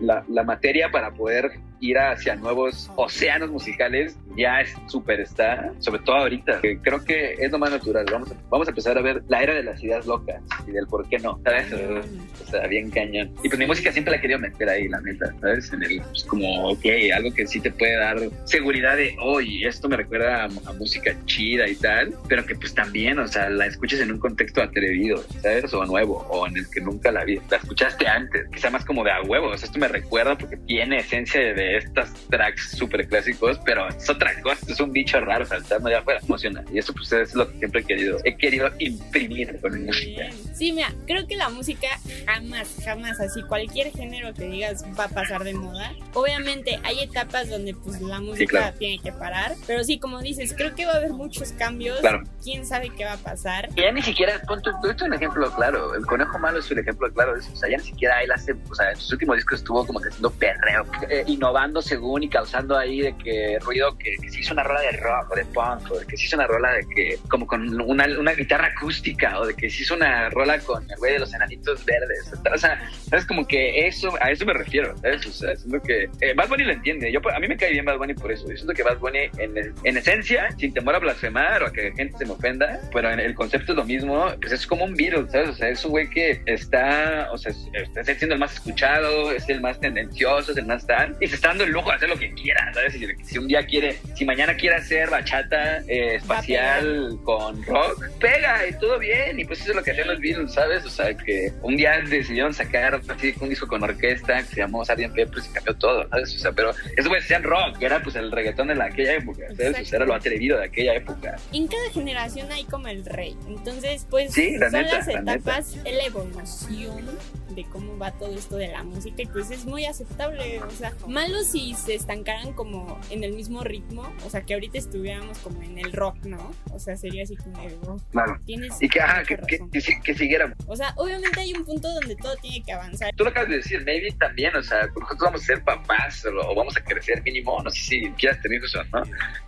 la 0.00 0.42
materia 0.44 0.90
para 0.90 1.10
poder 1.12 1.50
ir 1.80 1.98
hacia 1.98 2.36
nuevos 2.36 2.90
océanos 2.96 3.50
musicales 3.50 4.16
ya 4.36 4.60
es 4.60 4.74
súper 4.86 5.20
está, 5.20 5.72
sobre 5.80 6.00
todo 6.02 6.16
ahorita, 6.16 6.60
que 6.60 6.78
creo 6.78 7.04
que 7.04 7.34
es 7.38 7.50
lo 7.50 7.58
más 7.58 7.70
natural. 7.70 8.06
Vamos 8.10 8.30
a, 8.30 8.34
vamos 8.48 8.68
a 8.68 8.70
empezar 8.70 8.96
a 8.96 9.02
ver 9.02 9.22
la 9.28 9.42
era 9.42 9.54
de 9.54 9.64
las 9.64 9.82
ideas 9.82 10.06
locas 10.06 10.40
y 10.66 10.70
del 10.70 10.86
por 10.86 11.08
qué 11.08 11.18
no, 11.18 11.40
¿sabes? 11.44 11.72
O 11.72 12.50
sea, 12.50 12.66
bien 12.68 12.90
cañón. 12.90 13.34
Y 13.42 13.48
pues 13.48 13.58
mi 13.58 13.66
música 13.66 13.90
siempre 13.92 14.12
la 14.12 14.18
he 14.18 14.20
querido 14.20 14.38
meter 14.38 14.68
ahí, 14.68 14.88
la 14.88 15.00
neta, 15.00 15.34
¿sabes? 15.40 15.72
En 15.72 15.82
el, 15.82 16.00
pues, 16.00 16.24
como, 16.24 16.68
ok, 16.68 16.86
algo 17.14 17.34
que 17.34 17.46
sí 17.46 17.60
te 17.60 17.70
puede 17.72 17.96
dar 17.96 18.18
seguridad 18.44 18.96
de, 18.96 19.16
oye, 19.20 19.66
esto 19.66 19.88
me 19.88 19.96
recuerda 19.96 20.44
a, 20.44 20.44
a 20.44 20.72
música 20.74 21.14
chida 21.26 21.68
y 21.68 21.74
tal, 21.74 22.14
pero 22.28 22.46
que 22.46 22.54
pues 22.54 22.74
también, 22.74 23.18
o 23.18 23.26
sea, 23.26 23.50
la 23.50 23.66
escuches 23.66 24.00
en 24.00 24.12
un 24.12 24.18
contexto 24.18 24.62
atrevido, 24.62 25.22
¿sabes? 25.42 25.72
O 25.74 25.84
nuevo, 25.84 26.26
o 26.30 26.46
en 26.46 26.56
el 26.56 26.70
que 26.70 26.80
nunca 26.80 27.10
la 27.10 27.24
vi, 27.24 27.40
la 27.50 27.56
escuchaste 27.56 28.06
antes, 28.06 28.48
que 28.50 28.58
sea 28.58 28.70
más 28.70 28.84
como 28.84 29.02
de 29.04 29.10
a 29.10 29.22
huevo, 29.22 29.48
o 29.48 29.56
sea, 29.56 29.66
esto 29.66 29.78
me 29.78 29.88
recuerda 29.88 30.36
porque 30.36 30.56
tiene 30.58 30.98
esencia 30.98 31.40
de, 31.40 31.67
de 31.68 31.76
estas 31.78 32.12
tracks 32.30 32.70
súper 32.76 33.06
clásicos, 33.08 33.58
pero 33.64 33.88
es 33.88 34.08
otra 34.08 34.40
cosa, 34.42 34.58
es 34.68 34.80
un 34.80 34.92
bicho 34.92 35.20
raro 35.20 35.44
saltando 35.46 35.88
allá 35.88 36.00
afuera, 36.00 36.20
emociona. 36.24 36.64
Y 36.72 36.78
eso 36.78 36.92
pues 36.92 37.12
es 37.12 37.34
lo 37.34 37.50
que 37.50 37.58
siempre 37.58 37.80
he 37.80 37.84
querido, 37.84 38.18
he 38.24 38.36
querido 38.36 38.70
imprimir 38.78 39.60
con 39.60 39.72
mi 39.74 39.86
música. 39.86 40.22
Sí, 40.54 40.72
mira, 40.72 40.92
creo 41.06 41.26
que 41.26 41.36
la 41.36 41.48
música 41.48 41.88
jamás, 42.26 42.76
jamás, 42.84 43.20
así 43.20 43.42
cualquier 43.42 43.90
género 43.92 44.34
que 44.34 44.44
digas 44.48 44.84
va 44.98 45.04
a 45.04 45.08
pasar 45.08 45.44
de 45.44 45.54
moda. 45.54 45.92
Obviamente 46.14 46.78
hay 46.84 47.00
etapas 47.00 47.48
donde 47.48 47.74
pues 47.74 48.00
la 48.00 48.20
música 48.20 48.50
claro. 48.50 48.76
tiene 48.78 48.98
que 49.02 49.12
parar, 49.12 49.54
pero 49.66 49.84
sí, 49.84 49.98
como 49.98 50.20
dices, 50.20 50.54
creo 50.56 50.74
que 50.74 50.86
va 50.86 50.92
a 50.92 50.96
haber 50.96 51.12
muchos 51.12 51.52
cambios. 51.52 52.00
Claro. 52.00 52.22
¿Quién 52.42 52.64
sabe 52.66 52.90
qué 52.96 53.04
va 53.04 53.12
a 53.12 53.16
pasar? 53.18 53.68
Ya 53.76 53.92
ni 53.92 54.02
siquiera, 54.02 54.40
pon 54.46 54.60
tu, 54.62 54.70
tú- 54.82 54.94
tú 54.96 55.04
un 55.04 55.14
ejemplo 55.14 55.50
claro, 55.54 55.94
el 55.94 56.04
conejo 56.06 56.38
malo 56.38 56.58
es 56.58 56.70
un 56.70 56.78
ejemplo 56.78 57.10
claro 57.12 57.34
de 57.34 57.40
eso, 57.40 57.52
o 57.52 57.56
sea, 57.56 57.70
ya 57.70 57.76
ni 57.78 57.84
siquiera 57.84 58.22
él 58.22 58.30
hace, 58.32 58.54
o 58.68 58.74
sea, 58.74 58.90
en 58.90 58.96
sus 58.96 59.12
últimos 59.12 59.36
discos 59.36 59.58
estuvo 59.60 59.86
como 59.86 60.00
que 60.00 60.08
haciendo 60.08 60.30
perreo, 60.30 60.86
eh, 61.08 61.24
innovando 61.26 61.57
según 61.82 62.22
y 62.22 62.28
causando 62.28 62.76
ahí 62.76 63.00
de 63.00 63.16
que 63.16 63.58
ruido, 63.60 63.96
que, 63.98 64.16
que 64.22 64.28
se 64.30 64.40
hizo 64.40 64.52
una 64.52 64.62
rola 64.62 64.80
de 64.80 64.92
rock 64.92 65.32
o 65.32 65.34
de 65.36 65.44
punk, 65.46 65.90
o 65.90 65.98
de 65.98 66.06
que 66.06 66.16
se 66.16 66.24
hizo 66.26 66.36
una 66.36 66.46
rola 66.46 66.72
de 66.72 66.86
que, 66.94 67.18
como 67.28 67.46
con 67.46 67.80
una, 67.80 68.04
una 68.18 68.32
guitarra 68.32 68.68
acústica, 68.68 69.38
o 69.40 69.46
de 69.46 69.54
que 69.54 69.68
se 69.68 69.82
hizo 69.82 69.94
una 69.94 70.30
rola 70.30 70.58
con 70.60 70.88
el 70.88 70.96
güey 70.98 71.14
de 71.14 71.18
los 71.18 71.34
enanitos 71.34 71.84
verdes, 71.84 72.32
o 72.54 72.58
sea, 72.58 72.80
sabes 73.10 73.26
como 73.26 73.46
que 73.46 73.86
eso, 73.86 74.10
a 74.20 74.30
eso 74.30 74.44
me 74.46 74.52
refiero, 74.54 74.96
¿sabes? 74.98 75.26
O 75.26 75.32
sea, 75.32 75.56
siento 75.56 75.80
que 75.82 76.08
eh, 76.20 76.34
Bad 76.34 76.48
Bunny 76.48 76.64
lo 76.64 76.72
entiende, 76.72 77.10
yo, 77.12 77.20
a 77.34 77.38
mí 77.40 77.48
me 77.48 77.56
cae 77.56 77.72
bien 77.72 77.84
Bad 77.84 77.98
Bunny 77.98 78.14
por 78.14 78.30
eso, 78.30 78.48
yo 78.48 78.54
siento 78.56 78.72
que 78.74 78.82
Bad 78.84 78.98
Bunny 78.98 79.30
en, 79.38 79.74
en 79.82 79.96
esencia, 79.96 80.48
sin 80.58 80.72
temor 80.72 80.94
a 80.94 80.98
blasfemar 81.00 81.62
o 81.62 81.66
a 81.66 81.72
que 81.72 81.92
gente 81.92 82.16
se 82.18 82.24
me 82.24 82.32
ofenda, 82.32 82.80
pero 82.92 83.10
en 83.10 83.18
el 83.20 83.34
concepto 83.34 83.72
es 83.72 83.76
lo 83.76 83.84
mismo, 83.84 84.26
pues 84.40 84.52
es 84.52 84.66
como 84.66 84.84
un 84.84 84.94
Beatles, 84.94 85.32
¿sabes? 85.32 85.48
O 85.50 85.54
sea, 85.54 85.68
es 85.68 85.84
un 85.84 85.90
güey 85.90 86.08
que 86.08 86.40
está, 86.46 87.28
o 87.32 87.38
sea, 87.38 87.50
es- 87.52 87.68
está 87.96 88.14
siendo 88.14 88.34
el 88.34 88.40
más 88.40 88.54
escuchado, 88.54 89.32
es 89.32 89.48
el 89.48 89.60
más 89.60 89.80
tendencioso, 89.80 90.52
es 90.52 90.58
el 90.58 90.66
más 90.66 90.86
tal, 90.86 91.16
y 91.20 91.26
se 91.26 91.34
está 91.36 91.47
dando 91.48 91.64
el 91.64 91.70
lujo 91.70 91.90
de 91.90 91.96
hacer 91.96 92.08
lo 92.08 92.18
que 92.18 92.32
quiera, 92.34 92.72
¿sabes? 92.72 92.92
Si, 92.92 93.06
si 93.24 93.38
un 93.38 93.48
día 93.48 93.64
quiere, 93.66 93.98
si 94.14 94.24
mañana 94.24 94.54
quiere 94.54 94.76
hacer 94.76 95.10
bachata 95.10 95.78
eh, 95.88 96.16
espacial 96.16 97.18
con 97.24 97.62
rock, 97.64 98.08
pega 98.20 98.66
y 98.68 98.72
todo 98.78 98.98
bien, 98.98 99.38
y 99.38 99.44
pues 99.44 99.60
eso 99.60 99.70
es 99.70 99.76
lo 99.76 99.82
que 99.82 99.92
hacían 99.92 100.08
los 100.08 100.20
Beatles, 100.20 100.52
¿sabes? 100.52 100.84
O 100.84 100.90
sea, 100.90 101.14
que 101.16 101.52
un 101.62 101.76
día 101.76 102.00
decidieron 102.02 102.52
sacar 102.54 103.00
así 103.08 103.34
un 103.40 103.48
disco 103.48 103.66
con 103.66 103.82
orquesta 103.82 104.38
que 104.38 104.44
se 104.44 104.56
llamó 104.56 104.84
Sgt. 104.84 105.12
Peppers 105.14 105.46
y 105.46 105.52
cambió 105.52 105.74
todo, 105.76 106.08
¿sabes? 106.08 106.34
O 106.34 106.38
sea, 106.38 106.52
pero 106.52 106.70
esos 106.70 107.08
güeyes 107.08 107.24
hacían 107.24 107.42
rock, 107.42 107.78
que 107.78 107.86
era 107.86 108.02
pues 108.02 108.16
el 108.16 108.30
reggaetón 108.30 108.68
de 108.68 108.74
la, 108.74 108.86
aquella 108.86 109.14
época, 109.14 109.44
¿sabes? 109.56 109.80
O 109.80 109.84
sea, 109.84 109.96
era 109.96 110.06
lo 110.06 110.14
atrevido 110.14 110.58
de 110.58 110.64
aquella 110.64 110.94
época. 110.94 111.36
En 111.52 111.66
cada 111.66 111.90
generación 111.90 112.50
hay 112.52 112.64
como 112.64 112.88
el 112.88 113.04
rey. 113.04 113.36
Entonces, 113.46 114.06
pues 114.08 114.32
Sí, 114.32 114.56
la 114.58 114.70
son 114.70 114.82
neta, 114.82 114.98
las 114.98 115.06
la 115.06 115.34
etapas, 115.34 115.76
la 115.84 116.04
evolución 116.04 117.04
de 117.50 117.64
cómo 117.64 117.98
va 117.98 118.12
todo 118.12 118.34
esto 118.34 118.56
de 118.56 118.68
la 118.68 118.82
música 118.82 119.22
y 119.22 119.26
pues 119.26 119.50
es 119.50 119.64
muy 119.64 119.84
aceptable, 119.84 120.60
o 120.60 120.70
sea, 120.70 120.92
malo 121.06 121.42
si 121.42 121.74
se 121.74 121.94
estancaran 121.94 122.52
como 122.52 122.98
en 123.10 123.24
el 123.24 123.32
mismo 123.32 123.62
ritmo, 123.62 124.12
o 124.24 124.30
sea, 124.30 124.42
que 124.42 124.54
ahorita 124.54 124.78
estuviéramos 124.78 125.38
como 125.38 125.62
en 125.62 125.78
el 125.78 125.92
rock, 125.92 126.16
¿no? 126.24 126.50
O 126.72 126.78
sea, 126.78 126.96
sería 126.96 127.22
así 127.22 127.36
como 127.36 127.58
oh, 127.86 127.96
Claro. 128.10 128.38
tienes 128.44 128.80
Y 128.80 128.88
que, 128.88 129.00
ajá, 129.00 129.22
que, 129.24 129.36
que, 129.36 129.58
que, 129.70 130.00
que 130.02 130.14
siguiéramos. 130.14 130.56
O 130.66 130.76
sea, 130.76 130.92
obviamente 130.96 131.40
hay 131.40 131.52
un 131.52 131.64
punto 131.64 131.92
donde 131.92 132.16
todo 132.16 132.36
tiene 132.36 132.62
que 132.64 132.72
avanzar. 132.72 133.14
Tú 133.16 133.24
lo 133.24 133.30
acabas 133.30 133.50
de 133.50 133.56
decir, 133.56 133.82
maybe 133.84 134.10
también, 134.12 134.54
o 134.56 134.62
sea, 134.62 134.86
nosotros 134.86 135.18
vamos 135.20 135.42
a 135.42 135.44
ser 135.44 135.64
papás 135.64 136.24
o, 136.26 136.54
vamos 136.54 136.76
a 136.76 136.84
crecer 136.84 137.22
mínimo, 137.22 137.60
no 137.62 137.70
sé 137.70 137.80
si 137.80 138.10
quieras 138.12 138.40
tener 138.42 138.58
hijos 138.58 138.74
o 138.76 138.84
no, 138.84 139.02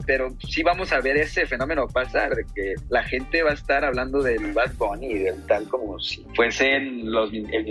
pero 0.07 0.35
sí 0.49 0.63
vamos 0.63 0.93
a 0.93 1.01
ver 1.01 1.17
ese 1.17 1.47
fenómeno 1.47 1.87
pasar, 1.89 2.35
de 2.35 2.45
que 2.55 2.75
la 2.89 3.03
gente 3.03 3.43
va 3.43 3.51
a 3.51 3.55
estar 3.55 3.85
hablando 3.85 4.23
del 4.23 4.53
Bad 4.53 4.75
Bunny, 4.75 5.19
del 5.19 5.47
tal 5.47 5.69
como 5.69 5.99
si 6.01 6.25
fuesen 6.35 7.11
los, 7.11 7.33
el 7.33 7.65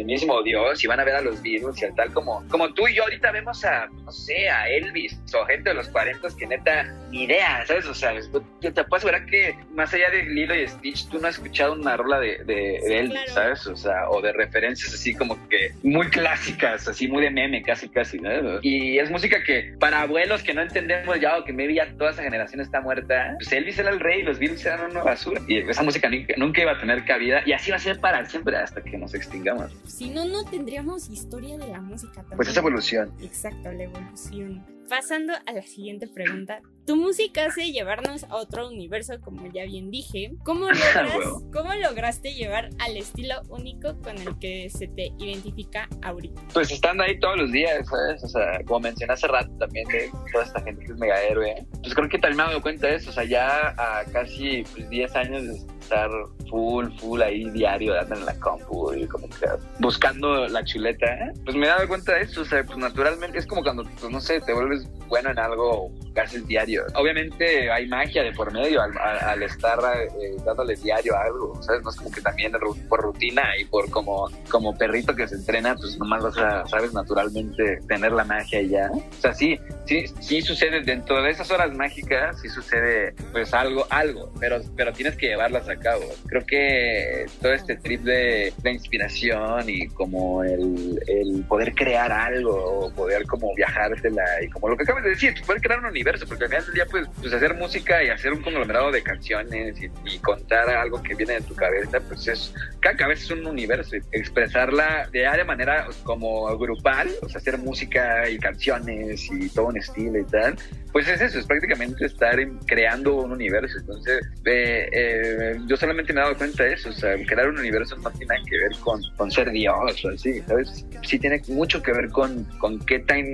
Dios 0.43 0.83
y 0.83 0.87
van 0.87 0.99
a 0.99 1.03
ver 1.03 1.15
a 1.15 1.21
los 1.21 1.41
Beatles 1.41 1.81
y 1.81 1.85
al 1.85 1.95
tal 1.95 2.13
como, 2.13 2.43
como 2.49 2.73
tú 2.73 2.87
y 2.87 2.95
yo 2.95 3.03
ahorita 3.03 3.31
vemos 3.31 3.63
a, 3.65 3.87
no 3.87 4.11
sé, 4.11 4.49
a 4.49 4.69
Elvis 4.69 5.19
o 5.33 5.45
gente 5.45 5.69
de 5.69 5.75
los 5.75 5.87
40 5.89 6.27
que 6.37 6.47
neta, 6.47 6.83
ni 7.11 7.23
idea, 7.23 7.65
¿sabes? 7.65 7.85
O 7.85 7.93
sea, 7.93 8.13
yo 8.61 8.73
te 8.73 8.83
puedo 8.83 8.97
asegurar 8.97 9.25
que 9.25 9.55
más 9.73 9.93
allá 9.93 10.09
de 10.09 10.23
Lilo 10.23 10.55
y 10.55 10.67
Stitch, 10.67 11.09
tú 11.09 11.19
no 11.19 11.27
has 11.27 11.35
escuchado 11.35 11.73
una 11.73 11.97
rola 11.97 12.19
de, 12.19 12.43
de, 12.45 12.79
Sí, 12.81 12.87
de 12.87 12.99
Elvis, 12.99 13.13
claro. 13.13 13.33
¿sabes? 13.33 13.67
O 13.67 13.75
sea, 13.75 14.09
o 14.09 14.21
de 14.21 14.33
referencias 14.33 14.93
así 14.93 15.13
como 15.13 15.37
que 15.49 15.71
muy 15.83 16.07
clásicas, 16.09 16.87
así 16.87 17.07
muy 17.07 17.23
de 17.23 17.29
meme, 17.29 17.61
casi, 17.63 17.89
casi, 17.89 18.19
¿no? 18.19 18.29
Y 18.61 18.99
es 18.99 19.09
música 19.09 19.43
que 19.43 19.75
para 19.79 20.01
abuelos 20.01 20.43
que 20.43 20.53
no 20.53 20.61
entendemos 20.61 21.19
ya 21.19 21.37
o 21.37 21.43
que 21.43 21.53
maybe 21.53 21.75
ya 21.75 21.91
toda 21.97 22.11
esa 22.11 22.23
generación 22.23 22.61
está 22.61 22.81
muerta, 22.81 23.35
pues 23.37 23.51
Elvis 23.51 23.79
era 23.79 23.89
el 23.89 23.99
rey 23.99 24.21
y 24.21 24.23
los 24.23 24.39
Beatles 24.39 24.65
eran 24.65 24.91
una 24.91 25.03
basura. 25.03 25.41
Y 25.47 25.59
esa 25.59 25.83
música 25.83 26.09
nunca, 26.09 26.33
nunca 26.37 26.61
iba 26.61 26.71
a 26.71 26.79
tener 26.79 27.05
cabida 27.05 27.41
y 27.45 27.53
así 27.53 27.71
va 27.71 27.77
a 27.77 27.79
ser 27.79 27.99
para 27.99 28.25
siempre 28.25 28.57
hasta 28.57 28.81
que 28.81 28.97
nos 28.97 29.13
extingamos. 29.13 29.71
Si 30.09 30.15
no, 30.15 30.25
no 30.25 30.43
tendríamos 30.43 31.07
historia 31.07 31.55
de 31.59 31.67
la 31.67 31.81
música 31.81 32.15
también. 32.15 32.37
Pues 32.37 32.47
esa 32.47 32.61
evolución. 32.61 33.13
Exacto, 33.21 33.71
la 33.71 33.83
evolución. 33.83 34.65
Pasando 34.89 35.33
a 35.45 35.51
la 35.53 35.61
siguiente 35.61 36.07
pregunta. 36.07 36.61
Tu 36.85 36.95
música 36.95 37.45
hace 37.45 37.71
llevarnos 37.71 38.23
a 38.23 38.35
otro 38.35 38.67
universo, 38.67 39.21
como 39.21 39.45
ya 39.51 39.63
bien 39.65 39.91
dije. 39.91 40.31
¿Cómo, 40.43 40.61
logras, 40.71 41.15
Huevo. 41.15 41.51
¿Cómo 41.53 41.73
lograste 41.75 42.33
llevar 42.33 42.69
al 42.79 42.97
estilo 42.97 43.35
único 43.49 43.95
con 44.01 44.17
el 44.17 44.39
que 44.39 44.69
se 44.71 44.87
te 44.87 45.13
identifica 45.19 45.87
ahorita? 46.01 46.41
Pues 46.53 46.71
estando 46.71 47.03
ahí 47.03 47.19
todos 47.19 47.37
los 47.37 47.51
días, 47.51 47.87
¿sabes? 47.87 48.23
O 48.23 48.27
sea, 48.27 48.63
como 48.65 48.79
mencioné 48.79 49.13
hace 49.13 49.27
rato 49.27 49.51
también 49.59 49.87
de 49.89 50.09
toda 50.31 50.45
esta 50.45 50.61
gente 50.61 50.83
que 50.83 50.91
es 50.93 50.97
mega 50.97 51.21
héroe, 51.21 51.63
pues 51.83 51.93
creo 51.93 52.09
que 52.09 52.17
también 52.17 52.37
me 52.37 52.43
he 52.43 52.47
dado 52.47 52.61
cuenta 52.61 52.87
de 52.87 52.95
eso, 52.95 53.11
o 53.11 53.13
sea, 53.13 53.23
ya 53.25 53.75
a 53.77 54.03
casi 54.05 54.63
pues, 54.73 54.89
10 54.89 55.15
años 55.15 55.43
de 55.43 55.79
estar 55.79 56.09
full, 56.49 56.87
full 56.97 57.21
ahí 57.21 57.49
diario, 57.51 57.93
dando 57.93 58.15
en 58.15 58.25
la 58.25 58.39
compu 58.39 58.93
y 58.93 59.07
como 59.07 59.29
que 59.29 59.45
buscando 59.79 60.47
la 60.47 60.63
chuleta, 60.63 61.05
¿eh? 61.05 61.33
pues 61.45 61.55
me 61.55 61.65
he 61.65 61.69
dado 61.69 61.87
cuenta 61.87 62.13
de 62.13 62.21
eso, 62.21 62.41
o 62.41 62.45
sea, 62.45 62.63
pues 62.63 62.77
naturalmente 62.77 63.37
es 63.37 63.45
como 63.45 63.63
cuando, 63.63 63.83
pues 63.83 64.11
no 64.11 64.19
sé, 64.21 64.41
te 64.41 64.53
vuelves 64.53 64.78
bueno 65.07 65.31
en 65.31 65.39
algo 65.39 65.91
haces 66.19 66.45
diario. 66.47 66.83
Obviamente 66.95 67.71
hay 67.71 67.87
magia 67.87 68.23
de 68.23 68.31
por 68.33 68.51
medio 68.53 68.81
al, 68.81 68.91
al- 68.97 69.43
estar 69.43 69.79
eh, 69.97 70.35
dándole 70.45 70.75
diario 70.75 71.15
a 71.15 71.23
algo, 71.23 71.61
¿sabes? 71.63 71.81
No 71.83 71.89
es 71.89 71.95
como 71.95 72.11
que 72.11 72.21
también 72.21 72.51
por 72.87 73.01
rutina 73.01 73.43
y 73.59 73.65
por 73.65 73.89
como, 73.89 74.29
como 74.49 74.77
perrito 74.77 75.15
que 75.15 75.27
se 75.27 75.35
entrena, 75.35 75.75
pues 75.75 75.97
nomás 75.97 76.23
vas 76.23 76.37
a, 76.37 76.67
sabes, 76.67 76.93
naturalmente 76.93 77.79
tener 77.87 78.11
la 78.11 78.23
magia 78.25 78.61
y 78.61 78.69
ya. 78.69 78.89
O 78.91 79.21
sea, 79.21 79.33
sí, 79.33 79.57
sí, 79.85 80.05
sí 80.19 80.41
sucede 80.41 80.81
dentro 80.81 81.21
de 81.23 81.31
esas 81.31 81.49
horas 81.51 81.71
mágicas, 81.73 82.39
sí 82.41 82.49
sucede 82.49 83.13
pues 83.31 83.53
algo, 83.53 83.85
algo, 83.89 84.31
pero, 84.39 84.59
pero 84.75 84.91
tienes 84.93 85.15
que 85.15 85.27
llevarlas 85.27 85.67
a 85.69 85.75
cabo. 85.77 86.03
Creo 86.27 86.45
que 86.45 87.25
todo 87.41 87.53
este 87.53 87.75
trip 87.77 88.01
de, 88.01 88.53
de 88.61 88.71
inspiración 88.71 89.69
y 89.69 89.87
como 89.89 90.43
el, 90.43 90.99
el 91.07 91.43
poder 91.47 91.73
crear 91.75 92.11
algo 92.11 92.87
o 92.87 92.93
poder 92.93 93.25
como 93.25 93.53
viajártela 93.55 94.23
y 94.43 94.49
como 94.49 94.68
lo 94.69 94.77
que 94.77 94.83
acabas 94.83 95.03
de 95.03 95.09
decir, 95.11 95.33
poder 95.45 95.61
crear 95.61 95.79
un 95.79 95.85
universo, 95.85 96.25
porque 96.27 96.45
al 96.45 96.49
final 96.49 96.65
del 96.65 96.73
día 96.73 96.85
pues, 96.89 97.07
pues 97.19 97.33
hacer 97.33 97.53
música 97.55 98.03
y 98.03 98.09
hacer 98.09 98.33
un 98.33 98.41
conglomerado 98.41 98.91
de 98.91 99.01
canciones 99.01 99.81
y, 99.81 99.89
y 100.05 100.19
contar 100.19 100.69
algo 100.69 101.01
que 101.01 101.15
viene 101.15 101.33
de 101.33 101.41
tu 101.41 101.55
cabeza, 101.55 101.99
pues 102.01 102.27
es, 102.27 102.53
cada 102.79 102.95
cabeza 102.95 103.23
es 103.23 103.31
un 103.31 103.45
universo 103.45 103.95
y 103.95 104.01
expresarla 104.11 105.09
de, 105.11 105.19
de 105.21 105.43
manera 105.43 105.87
como 106.03 106.57
grupal, 106.57 107.09
o 107.21 107.29
sea, 107.29 107.39
hacer 107.39 107.57
música 107.57 108.29
y 108.29 108.37
canciones 108.37 109.29
y 109.31 109.49
todo 109.49 109.67
un 109.67 109.77
estilo 109.77 110.19
y 110.19 110.25
tal, 110.25 110.55
pues 110.91 111.07
es 111.07 111.21
eso, 111.21 111.39
es 111.39 111.45
prácticamente 111.45 112.05
estar 112.05 112.39
en- 112.39 112.57
creando 112.59 113.15
un 113.15 113.31
universo. 113.31 113.77
Entonces, 113.79 114.21
eh, 114.45 114.89
eh, 114.91 115.57
yo 115.67 115.77
solamente 115.77 116.13
me 116.13 116.19
he 116.19 116.23
dado 116.23 116.37
cuenta 116.37 116.63
de 116.63 116.73
eso, 116.73 116.89
o 116.89 116.93
sea, 116.93 117.15
crear 117.25 117.49
un 117.49 117.59
universo 117.59 117.95
no 117.97 118.09
tiene 118.11 118.27
nada 118.27 118.41
que 118.49 118.57
ver 118.57 118.71
con, 118.79 119.01
con 119.17 119.31
ser 119.31 119.51
Dios 119.51 120.05
o 120.05 120.09
así, 120.09 120.41
¿sabes? 120.47 120.85
Sí 121.03 121.19
tiene 121.19 121.41
mucho 121.47 121.81
que 121.81 121.91
ver 121.93 122.09
con, 122.09 122.43
con 122.57 122.79
qué, 122.79 122.99
tan, 122.99 123.25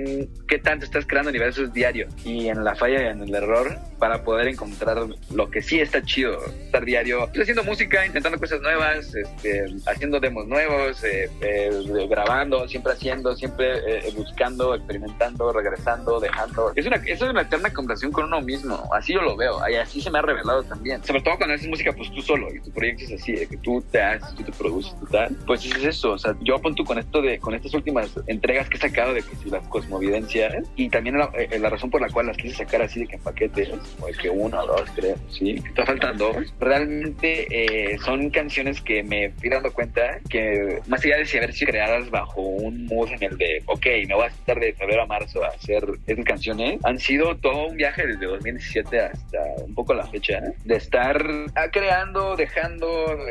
qué 0.48 0.58
tanto 0.62 0.84
estás 0.84 1.06
creando 1.06 1.30
universos 1.30 1.72
diario 1.72 2.08
y 2.24 2.48
en 2.48 2.64
la 2.64 2.74
falla 2.74 3.02
y 3.02 3.06
en 3.06 3.22
el 3.22 3.34
error 3.34 3.76
para 3.98 4.22
poder 4.22 4.48
encontrar 4.48 4.98
lo 5.34 5.50
que 5.50 5.62
sí 5.62 5.80
está 5.80 6.02
chido, 6.02 6.38
estar 6.66 6.84
diario 6.84 7.26
pues, 7.28 7.40
haciendo 7.42 7.64
música, 7.64 8.04
intentando 8.04 8.38
cosas 8.38 8.60
nuevas, 8.60 9.14
este, 9.14 9.64
haciendo 9.86 10.20
demos 10.20 10.46
nuevos, 10.46 11.02
eh, 11.04 11.30
eh, 11.40 11.70
grabando, 12.08 12.68
siempre 12.68 12.92
haciendo, 12.92 13.34
siempre 13.34 13.78
eh, 13.86 14.12
buscando, 14.16 14.74
experimentando, 14.74 15.52
regresando, 15.52 16.20
dejando. 16.20 16.72
Es 16.76 16.86
una, 16.86 16.96
es 17.06 17.20
una 17.22 17.32
eterna 17.46 17.72
conversación 17.72 18.12
con 18.12 18.26
uno 18.26 18.40
mismo, 18.40 18.88
así 18.92 19.14
yo 19.14 19.22
lo 19.22 19.36
veo, 19.36 19.58
y 19.68 19.74
así 19.74 20.00
se 20.00 20.10
me 20.10 20.18
ha 20.18 20.22
revelado 20.22 20.62
también. 20.64 21.02
Sobre 21.04 21.22
todo 21.22 21.36
cuando 21.36 21.54
haces 21.54 21.68
música 21.68 21.92
pues 21.92 22.10
tú 22.10 22.22
solo 22.22 22.52
y 22.54 22.60
tu 22.60 22.70
proyecto 22.70 23.04
es 23.04 23.12
así, 23.12 23.32
de 23.32 23.46
que 23.46 23.56
tú 23.56 23.82
te 23.90 24.00
haces, 24.02 24.34
tú 24.34 24.44
te 24.44 24.52
produces, 24.52 24.94
tú 25.00 25.06
tal. 25.06 25.36
Pues 25.46 25.64
es 25.64 25.84
eso, 25.84 26.12
o 26.12 26.18
sea, 26.18 26.36
yo 26.40 26.56
apunto 26.56 26.84
con 26.84 26.98
esto 26.98 27.22
de, 27.22 27.38
con 27.38 27.54
estas 27.54 27.74
últimas 27.74 28.10
entregas 28.26 28.68
que 28.68 28.76
he 28.76 28.80
sacado 28.80 29.14
de 29.14 29.22
que 29.22 29.36
si 29.36 29.50
las 29.50 29.66
cosmovidencias 29.68 30.64
y 30.76 30.88
también 30.88 31.18
la, 31.18 31.30
eh, 31.34 31.58
la 31.58 31.70
razón 31.70 31.90
por 31.90 32.00
la 32.00 32.08
cual 32.08 32.26
las 32.26 32.36
quise 32.36 32.56
sacar 32.56 32.82
así 32.82 33.00
de 33.00 33.06
que 33.06 33.16
en 33.16 33.22
paquetes, 33.22 33.68
como 33.68 34.06
de 34.08 34.12
que 34.14 34.30
uno 34.30 34.66
dos, 34.66 34.90
creo, 34.94 35.16
sí, 35.30 35.60
que 35.62 35.70
te 35.70 35.84
faltan 35.84 36.16
dos, 36.16 36.36
realmente 36.60 37.46
eh, 37.50 37.98
son 38.04 38.30
canciones 38.30 38.80
que 38.80 39.02
me 39.02 39.30
fui 39.30 39.48
dando 39.48 39.72
cuenta 39.72 40.20
que 40.28 40.80
más 40.86 41.04
allá 41.04 41.18
de 41.18 41.26
si 41.26 41.36
haber 41.38 41.52
sido 41.52 41.70
creadas 41.70 42.10
bajo 42.10 42.40
un 42.40 42.86
mood 42.86 43.10
en 43.10 43.22
el 43.22 43.38
de, 43.38 43.62
ok, 43.66 43.86
me 44.06 44.14
voy 44.14 44.24
a 44.24 44.28
estar 44.28 44.58
de 44.58 44.72
febrero 44.74 45.02
a 45.02 45.06
marzo 45.06 45.44
a 45.44 45.48
hacer 45.48 45.84
estas 46.06 46.24
canciones, 46.24 46.80
han 46.84 46.98
sido 46.98 47.35
todo 47.40 47.66
un 47.68 47.76
viaje 47.76 48.06
desde 48.06 48.26
2017 48.26 49.00
hasta 49.00 49.38
un 49.64 49.74
poco 49.74 49.94
la 49.94 50.06
fecha, 50.06 50.38
¿eh? 50.38 50.54
de 50.64 50.76
estar 50.76 51.24
ah, 51.54 51.68
creando, 51.70 52.36
dejando 52.36 52.86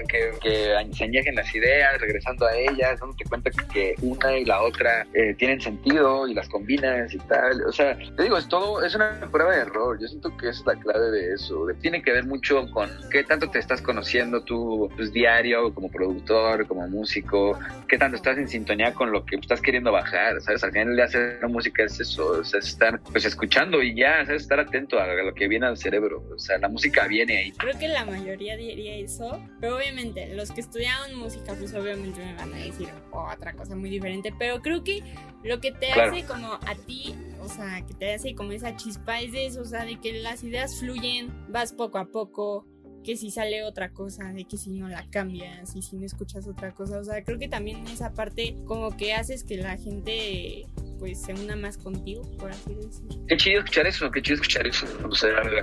que, 0.08 0.32
que 0.42 0.76
se 0.94 1.04
añejen 1.04 1.36
las 1.36 1.54
ideas, 1.54 2.00
regresando 2.00 2.46
a 2.46 2.56
ellas, 2.56 3.00
dándote 3.00 3.26
cuenta 3.26 3.52
que, 3.74 3.96
una 4.02 4.38
y 4.38 4.46
la 4.46 4.62
otra 4.62 5.06
eh, 5.14 5.36
tienen 5.38 5.62
sentido 5.62 6.28
y 6.28 6.34
las 6.34 6.48
combinas 6.50 7.14
y 7.14 7.18
tal. 7.20 7.64
O 7.66 7.72
sea, 7.72 7.98
te 7.98 8.24
digo, 8.24 8.38
es 8.38 8.48
todo, 8.48 8.84
es 8.84 8.96
una 8.96 9.20
prueba 9.32 9.56
de 9.56 9.62
error. 9.62 9.98
Yo 10.00 10.08
siento 10.08 10.36
que 10.38 10.50
es 10.50 10.64
la 10.66 10.76
clave 10.76 11.12
de 11.12 11.34
eso. 11.34 11.66
Tiene 11.82 12.02
que 12.02 12.12
ver 12.12 12.26
mucho 12.26 12.70
con 12.72 12.90
qué 13.12 13.24
tanto 13.24 13.50
te 13.50 13.60
estás 13.60 13.82
conociendo 13.82 14.44
tú, 14.44 14.90
pues 14.96 15.12
diario, 15.12 15.74
como 15.74 15.90
productor, 15.90 16.68
como 16.68 16.88
músico, 16.88 17.58
qué 17.88 17.98
tanto 17.98 18.18
estás 18.18 18.38
en 18.38 18.48
sintonía 18.48 18.94
con 18.94 19.12
lo 19.12 19.26
que 19.26 19.36
estás 19.36 19.62
queriendo 19.62 19.92
bajar, 19.92 20.42
¿sabes? 20.42 20.64
Al 20.64 20.72
final 20.72 20.96
de 20.96 21.04
hacer 21.04 21.40
música 21.48 21.84
es 21.84 22.00
eso, 22.00 22.42
es 22.42 22.54
estar 22.54 23.00
pues 23.12 23.26
escuchando 23.26 23.82
y 23.82 23.95
ya, 23.96 24.26
¿sabes? 24.26 24.44
Estar 24.44 24.60
atento 24.60 25.00
a 25.00 25.08
lo 25.08 25.34
que 25.34 25.48
viene 25.48 25.66
al 25.66 25.78
cerebro. 25.78 26.24
O 26.34 26.40
sea, 26.40 26.58
la 26.58 26.70
música 26.70 27.08
viene 27.08 27.38
ahí. 27.38 27.52
Creo 27.54 27.78
que 27.80 27.88
la 27.88 28.06
mayoría 28.06 28.58
diría 28.58 28.96
eso, 28.96 29.40
pero 29.60 29.78
obviamente 29.78 30.34
los 30.36 30.52
que 30.52 30.62
estudiaban 30.62 31.16
música, 31.16 31.54
pues 31.58 31.74
obviamente 31.74 32.20
me 32.20 32.34
van 32.36 32.54
a 32.54 32.58
decir 32.58 32.90
otra 33.12 33.54
cosa 33.54 33.76
muy 33.76 33.90
diferente, 33.90 34.34
pero 34.38 34.62
creo 34.62 34.84
que 34.84 35.02
lo 35.44 35.60
que 35.62 35.72
te 35.72 35.88
Claro. 35.94 36.12
hace 36.12 36.26
como 36.26 36.54
a 36.54 36.76
ti, 36.86 37.16
o 37.40 37.48
sea, 37.48 37.84
que 37.88 37.94
te 37.94 38.14
hace 38.14 38.36
como 38.36 38.52
esa 38.52 38.76
chispa 38.76 39.22
es 39.22 39.32
de 39.32 39.46
eso, 39.46 39.62
o 39.62 39.66
sea, 39.66 39.86
de 39.86 40.00
que 40.00 40.14
las 40.14 40.44
ideas 40.44 40.80
fluyen, 40.80 41.32
vas 41.50 41.72
poco 41.74 41.98
a 41.98 42.06
poco, 42.06 42.66
que 43.04 43.16
si 43.16 43.30
sale 43.30 43.64
otra 43.64 43.92
cosa, 43.92 44.34
de 44.34 44.46
que 44.46 44.58
si 44.58 44.72
no 44.72 44.88
la 44.90 45.08
cambias 45.12 45.76
y 45.76 45.84
si 45.84 45.96
no 45.96 46.06
escuchas 46.08 46.48
otra 46.48 46.74
cosa, 46.74 46.98
o 47.00 47.04
sea, 47.04 47.24
creo 47.24 47.38
que 47.38 47.48
también 47.48 47.86
esa 47.88 48.14
parte 48.14 48.56
como 48.66 48.98
que 48.98 49.14
haces 49.14 49.44
que 49.44 49.58
la 49.58 49.78
gente 49.78 50.66
pues 51.00 51.22
se 51.22 51.34
una 51.34 51.56
más 51.56 51.78
contigo, 51.78 52.22
por 52.38 52.52
así 52.52 52.74
decir. 52.76 53.04
Qué 53.28 53.38
chido 53.38 53.60
escuchar 53.60 53.88
eso, 53.88 54.10
qué 54.12 54.22
chido 54.22 54.36
escuchar 54.36 54.68
eso. 54.68 54.86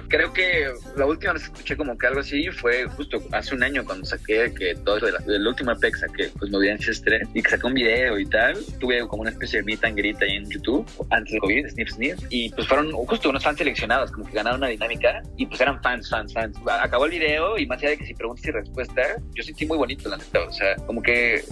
Creo 0.09 0.33
que 0.33 0.71
la 0.97 1.07
última 1.07 1.33
vez 1.35 1.43
que 1.49 1.53
escuché 1.53 1.77
como 1.77 1.97
que 1.97 2.07
algo 2.07 2.21
así 2.21 2.49
fue 2.51 2.85
justo 2.91 3.23
hace 3.33 3.55
un 3.55 3.63
año 3.63 3.85
cuando 3.85 4.05
saqué 4.05 4.53
que 4.57 4.75
todo 4.85 4.97
eso 4.99 5.07
de 5.07 5.13
la- 5.13 5.19
del 5.21 5.47
último 5.47 5.73
EP 5.73 5.81
que 5.93 5.99
saqué, 5.99 6.31
pues 6.39 6.51
Movidencias 6.51 7.01
3, 7.03 7.29
y 7.35 7.43
que 7.43 7.51
saqué 7.51 7.67
un 7.67 7.75
video 7.75 8.19
y 8.19 8.27
tal. 8.27 8.59
Tuve 8.81 9.07
como 9.09 9.23
una 9.23 9.31
especie 9.31 9.61
de 9.61 9.65
meet 9.65 9.85
and 9.85 9.97
greet 9.97 10.21
ahí 10.23 10.37
en 10.37 10.49
YouTube 10.51 10.87
antes 11.11 11.33
del 11.33 11.41
COVID, 11.41 11.69
Sniff 11.69 11.91
Sniff, 11.91 12.19
y 12.31 12.51
pues 12.51 12.67
fueron 12.69 12.93
justo 12.93 13.31
unos 13.31 13.43
fans 13.43 13.59
seleccionados, 13.59 14.11
como 14.13 14.27
que 14.27 14.33
ganaron 14.33 14.61
una 14.61 14.69
dinámica, 14.69 15.23
y 15.37 15.47
pues 15.47 15.61
eran 15.61 15.81
fans, 15.83 16.09
fans, 16.11 16.33
fans. 16.33 16.57
Acabó 16.67 17.07
el 17.07 17.13
video 17.13 17.59
y 17.59 17.67
más 17.67 17.79
allá 17.79 17.91
de 17.91 17.99
que 17.99 18.07
si 18.07 18.15
preguntas 18.15 18.45
y 18.47 18.51
respuestas, 18.51 19.23
yo 19.35 19.43
sentí 19.43 19.67
muy 19.67 19.79
bonito, 19.79 20.09
la 20.09 20.17
neta. 20.17 20.41
O 20.43 20.53
sea, 20.53 20.77
como 20.87 21.03
que 21.03 21.43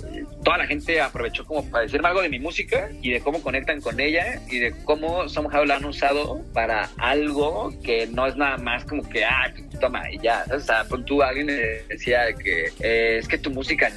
toda 0.44 0.58
la 0.58 0.66
gente 0.66 1.00
aprovechó 1.00 1.44
como 1.44 1.68
para 1.70 1.84
decirme 1.84 2.08
algo 2.08 2.22
de 2.22 2.28
mi 2.28 2.38
música 2.38 2.90
y 3.02 3.10
de 3.12 3.20
cómo 3.20 3.42
conectan 3.42 3.80
con 3.80 4.00
ella 4.00 4.40
y 4.48 4.58
de 4.58 4.74
cómo 4.84 5.28
somehow 5.28 5.64
la 5.64 5.76
han 5.76 5.84
usado 5.84 6.42
para 6.52 6.90
algo 6.98 7.72
que 7.82 8.06
no 8.06 8.26
es 8.26 8.36
nada 8.36 8.56
más 8.56 8.84
como 8.84 9.08
que, 9.08 9.24
ah, 9.24 9.52
toma, 9.80 10.10
y 10.10 10.18
ya. 10.18 10.44
O 10.54 10.60
sea, 10.60 10.86
tú 11.06 11.22
alguien 11.22 11.46
me 11.46 11.52
decía 11.88 12.24
de 12.24 12.34
que 12.34 12.66
eh, 12.80 13.18
es 13.18 13.28
que 13.28 13.38
tu 13.38 13.50
música, 13.50 13.90